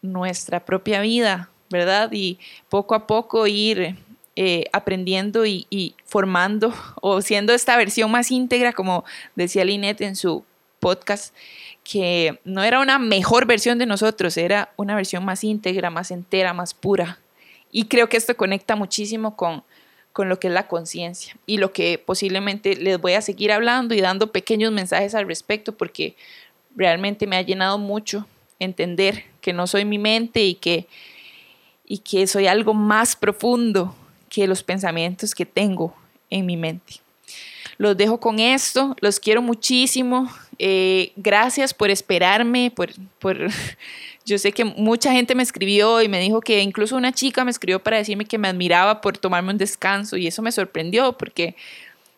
nuestra 0.00 0.64
propia 0.64 1.02
vida, 1.02 1.50
¿verdad? 1.68 2.08
Y 2.12 2.38
poco 2.70 2.94
a 2.94 3.06
poco 3.06 3.46
ir 3.46 3.94
eh, 4.36 4.64
aprendiendo 4.72 5.44
y, 5.44 5.66
y, 5.68 5.96
formando 6.06 6.72
o 7.02 7.20
siendo 7.20 7.52
esta 7.52 7.76
versión 7.76 8.10
más 8.10 8.30
íntegra, 8.30 8.72
como 8.72 9.04
decía 9.34 9.66
Linette 9.66 10.00
en 10.00 10.16
su 10.16 10.46
podcast, 10.80 11.34
que 11.84 12.40
no 12.44 12.62
era 12.62 12.80
una 12.80 12.98
mejor 12.98 13.44
versión 13.44 13.76
de 13.76 13.84
nosotros, 13.84 14.38
era 14.38 14.72
una 14.76 14.96
versión 14.96 15.26
más 15.26 15.44
íntegra, 15.44 15.90
más 15.90 16.10
entera, 16.10 16.54
más 16.54 16.72
pura. 16.72 17.18
Y 17.70 17.86
creo 17.86 18.08
que 18.08 18.16
esto 18.16 18.36
conecta 18.36 18.76
muchísimo 18.76 19.36
con, 19.36 19.62
con 20.12 20.28
lo 20.28 20.38
que 20.38 20.48
es 20.48 20.54
la 20.54 20.68
conciencia 20.68 21.36
y 21.46 21.58
lo 21.58 21.72
que 21.72 21.98
posiblemente 21.98 22.74
les 22.76 22.98
voy 22.98 23.12
a 23.12 23.20
seguir 23.20 23.52
hablando 23.52 23.94
y 23.94 24.00
dando 24.00 24.32
pequeños 24.32 24.72
mensajes 24.72 25.14
al 25.14 25.26
respecto 25.26 25.76
porque 25.76 26.16
realmente 26.74 27.26
me 27.26 27.36
ha 27.36 27.42
llenado 27.42 27.78
mucho 27.78 28.26
entender 28.58 29.24
que 29.40 29.52
no 29.52 29.66
soy 29.66 29.84
mi 29.84 29.98
mente 29.98 30.44
y 30.44 30.54
que, 30.54 30.86
y 31.84 31.98
que 31.98 32.26
soy 32.26 32.46
algo 32.46 32.74
más 32.74 33.14
profundo 33.14 33.94
que 34.28 34.46
los 34.46 34.62
pensamientos 34.62 35.34
que 35.34 35.46
tengo 35.46 35.94
en 36.30 36.46
mi 36.46 36.56
mente. 36.56 36.94
Los 37.78 37.96
dejo 37.96 38.18
con 38.18 38.38
esto, 38.38 38.96
los 39.00 39.20
quiero 39.20 39.42
muchísimo. 39.42 40.30
Eh, 40.58 41.12
gracias 41.16 41.74
por 41.74 41.90
esperarme, 41.90 42.70
por, 42.74 42.90
por 43.18 43.50
yo 44.26 44.38
sé 44.38 44.50
que 44.50 44.64
mucha 44.64 45.12
gente 45.12 45.36
me 45.36 45.44
escribió 45.44 46.02
y 46.02 46.08
me 46.08 46.18
dijo 46.18 46.40
que 46.40 46.60
incluso 46.60 46.96
una 46.96 47.12
chica 47.12 47.44
me 47.44 47.50
escribió 47.52 47.82
para 47.82 47.98
decirme 47.98 48.24
que 48.24 48.38
me 48.38 48.48
admiraba 48.48 49.00
por 49.00 49.16
tomarme 49.16 49.52
un 49.52 49.58
descanso 49.58 50.16
y 50.16 50.26
eso 50.26 50.42
me 50.42 50.50
sorprendió 50.50 51.16
porque 51.16 51.54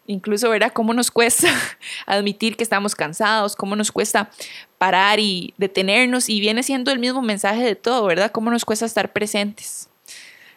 incluso 0.06 0.48
verá 0.48 0.70
cómo 0.70 0.94
nos 0.94 1.10
cuesta 1.10 1.48
admitir 2.06 2.56
que 2.56 2.64
estamos 2.64 2.94
cansados, 2.94 3.54
cómo 3.54 3.76
nos 3.76 3.92
cuesta 3.92 4.30
parar 4.78 5.20
y 5.20 5.52
detenernos 5.58 6.30
y 6.30 6.40
viene 6.40 6.62
siendo 6.62 6.90
el 6.90 6.98
mismo 6.98 7.20
mensaje 7.20 7.62
de 7.62 7.76
todo, 7.76 8.06
¿verdad? 8.06 8.32
Cómo 8.32 8.50
nos 8.50 8.64
cuesta 8.64 8.86
estar 8.86 9.12
presentes. 9.12 9.90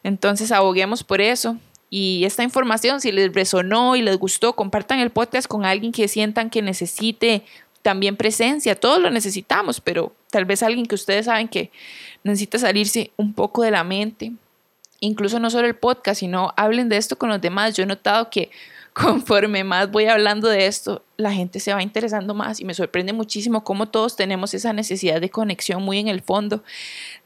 Entonces 0.04 0.54
aboguemos 0.54 1.04
por 1.04 1.20
eso. 1.20 1.58
Y 1.90 2.24
esta 2.24 2.44
información, 2.44 3.02
si 3.02 3.12
les 3.12 3.34
resonó 3.34 3.98
y 3.98 4.02
les 4.02 4.18
gustó, 4.18 4.54
compartan 4.54 5.00
el 5.00 5.10
podcast 5.10 5.50
con 5.50 5.66
alguien 5.66 5.92
que 5.92 6.08
sientan 6.08 6.50
que 6.50 6.62
necesite 6.62 7.44
también 7.82 8.16
presencia, 8.16 8.80
todos 8.80 9.00
lo 9.00 9.10
necesitamos, 9.10 9.82
pero 9.82 10.14
tal 10.30 10.46
vez 10.46 10.64
alguien 10.64 10.86
que 10.86 10.96
ustedes 10.96 11.26
saben 11.26 11.48
que 11.48 11.72
necesita 12.24 12.60
salirse 12.60 13.12
un 13.18 13.34
poco 13.34 13.64
de 13.64 13.72
la 13.72 13.84
mente, 13.84 14.32
incluso 15.00 15.40
no 15.40 15.50
solo 15.50 15.68
el 15.68 15.76
podcast, 15.76 16.20
sino 16.20 16.54
hablen 16.58 16.90
de 16.90 16.98
esto 16.98 17.18
con 17.18 17.30
los 17.30 17.42
demás. 17.42 17.76
Yo 17.76 17.84
he 17.84 17.88
notado 17.88 18.30
que 18.30 18.52
conforme 18.94 19.64
más 19.64 19.90
voy 19.90 20.06
hablando 20.06 20.48
de 20.50 20.68
esto, 20.68 21.04
la 21.18 21.32
gente 21.32 21.60
se 21.60 21.74
va 21.74 21.82
interesando 21.82 22.34
más 22.34 22.60
y 22.60 22.66
me 22.66 22.74
sorprende 22.74 23.14
muchísimo 23.14 23.64
cómo 23.64 23.88
todos 23.88 24.16
tenemos 24.16 24.54
esa 24.54 24.74
necesidad 24.74 25.22
de 25.22 25.30
conexión 25.30 25.82
muy 25.82 26.00
en 26.00 26.08
el 26.08 26.22
fondo, 26.22 26.64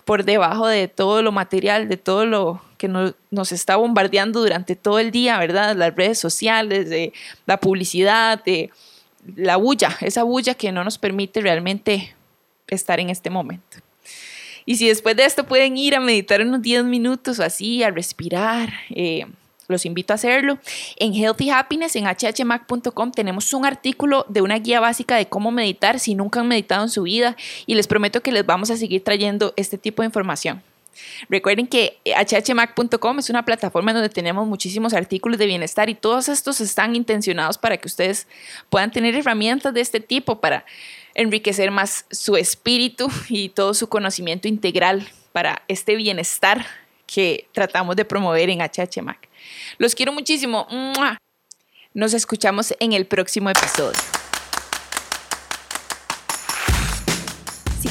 por 0.04 0.26
debajo 0.26 0.68
de 0.68 0.88
todo 0.88 1.22
lo 1.24 1.32
material, 1.32 1.90
de 1.90 1.98
todo 1.98 2.26
lo 2.26 2.62
que 2.78 2.88
nos, 2.88 3.52
está 3.52 3.78
bombardeando 3.78 4.42
durante 4.42 4.76
todo 4.76 5.00
el 5.00 5.12
día, 5.12 5.40
¿verdad? 5.40 5.76
Las 5.76 5.96
redes 5.96 6.20
sociales, 6.20 6.90
de 6.90 7.14
la 7.46 7.60
publicidad, 7.60 8.44
de 8.44 8.70
la 9.36 9.58
bulla, 9.58 9.98
esa 10.02 10.24
bulla 10.24 10.54
que 10.54 10.72
no 10.72 10.84
nos 10.84 10.98
permite 10.98 11.42
realmente 11.42 12.16
estar 12.68 13.00
en 13.00 13.10
este 13.10 13.30
momento. 13.30 13.78
Y 14.66 14.78
si 14.78 14.88
después 14.88 15.16
de 15.16 15.26
esto 15.26 15.46
pueden 15.46 15.78
ir 15.78 15.96
a 15.96 16.00
meditar 16.00 16.42
unos 16.42 16.62
10 16.62 16.86
minutos 16.86 17.40
o 17.40 17.44
así, 17.44 17.84
a 17.84 17.92
respirar, 17.92 18.74
eh, 18.90 19.26
los 19.68 19.86
invito 19.86 20.14
a 20.14 20.16
hacerlo. 20.16 20.58
En 20.98 21.14
Healthy 21.14 21.50
Happiness, 21.50 21.96
en 21.96 22.06
hhmac.com, 22.06 23.12
tenemos 23.12 23.54
un 23.54 23.66
artículo 23.66 24.26
de 24.30 24.42
una 24.42 24.58
guía 24.58 24.80
básica 24.80 25.16
de 25.16 25.28
cómo 25.28 25.52
meditar 25.52 26.00
si 26.00 26.16
nunca 26.16 26.40
han 26.40 26.48
meditado 26.48 26.84
en 26.84 26.90
su 26.90 27.04
vida 27.04 27.36
y 27.66 27.76
les 27.76 27.88
prometo 27.88 28.22
que 28.22 28.32
les 28.32 28.46
vamos 28.46 28.70
a 28.72 28.78
seguir 28.78 29.04
trayendo 29.04 29.54
este 29.56 29.78
tipo 29.78 30.02
de 30.02 30.08
información. 30.08 30.64
Recuerden 31.30 31.68
que 31.68 32.00
hhmac.com 32.06 33.20
es 33.20 33.30
una 33.30 33.46
plataforma 33.46 33.94
donde 33.94 34.10
tenemos 34.10 34.48
muchísimos 34.48 34.94
artículos 34.94 35.38
de 35.38 35.46
bienestar 35.46 35.90
y 35.90 35.96
todos 35.96 36.30
estos 36.30 36.62
están 36.62 36.96
intencionados 36.96 37.58
para 37.58 37.78
que 37.78 37.88
ustedes 37.88 38.28
puedan 38.70 38.92
tener 38.92 39.16
herramientas 39.16 39.74
de 39.74 39.82
este 39.82 40.00
tipo 40.00 40.40
para 40.40 40.66
enriquecer 41.14 41.72
más 41.72 42.06
su 42.12 42.38
espíritu 42.38 43.10
y 43.30 43.50
todo 43.50 43.74
su 43.74 43.90
conocimiento 43.90 44.48
integral 44.48 45.08
para 45.32 45.64
este 45.68 45.96
bienestar 45.96 46.66
que 47.08 47.48
tratamos 47.52 47.96
de 47.96 48.06
promover 48.06 48.50
en 48.50 48.60
HHMAC. 48.60 49.30
Los 49.78 49.96
quiero 49.96 50.12
muchísimo. 50.12 50.68
Nos 51.94 52.14
escuchamos 52.14 52.74
en 52.80 52.94
el 52.94 53.06
próximo 53.06 53.50
episodio. 53.50 54.25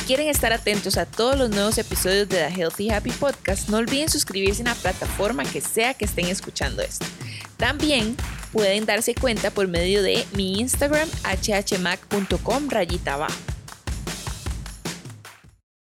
Quieren 0.06 0.28
estar 0.28 0.52
atentos 0.52 0.98
a 0.98 1.06
todos 1.06 1.38
los 1.38 1.50
nuevos 1.50 1.78
episodios 1.78 2.28
de 2.28 2.36
The 2.36 2.60
Healthy 2.60 2.90
Happy 2.90 3.10
Podcast, 3.10 3.68
no 3.68 3.78
olviden 3.78 4.10
suscribirse 4.10 4.60
en 4.60 4.68
la 4.68 4.74
plataforma 4.74 5.44
que 5.44 5.60
sea 5.60 5.94
que 5.94 6.04
estén 6.04 6.26
escuchando 6.26 6.82
esto. 6.82 7.06
También 7.56 8.16
pueden 8.52 8.84
darse 8.84 9.14
cuenta 9.14 9.50
por 9.50 9.66
medio 9.66 10.02
de 10.02 10.24
mi 10.32 10.60
Instagram 10.60 11.08
hhmac.com 11.24 12.68
rayita. 12.68 13.26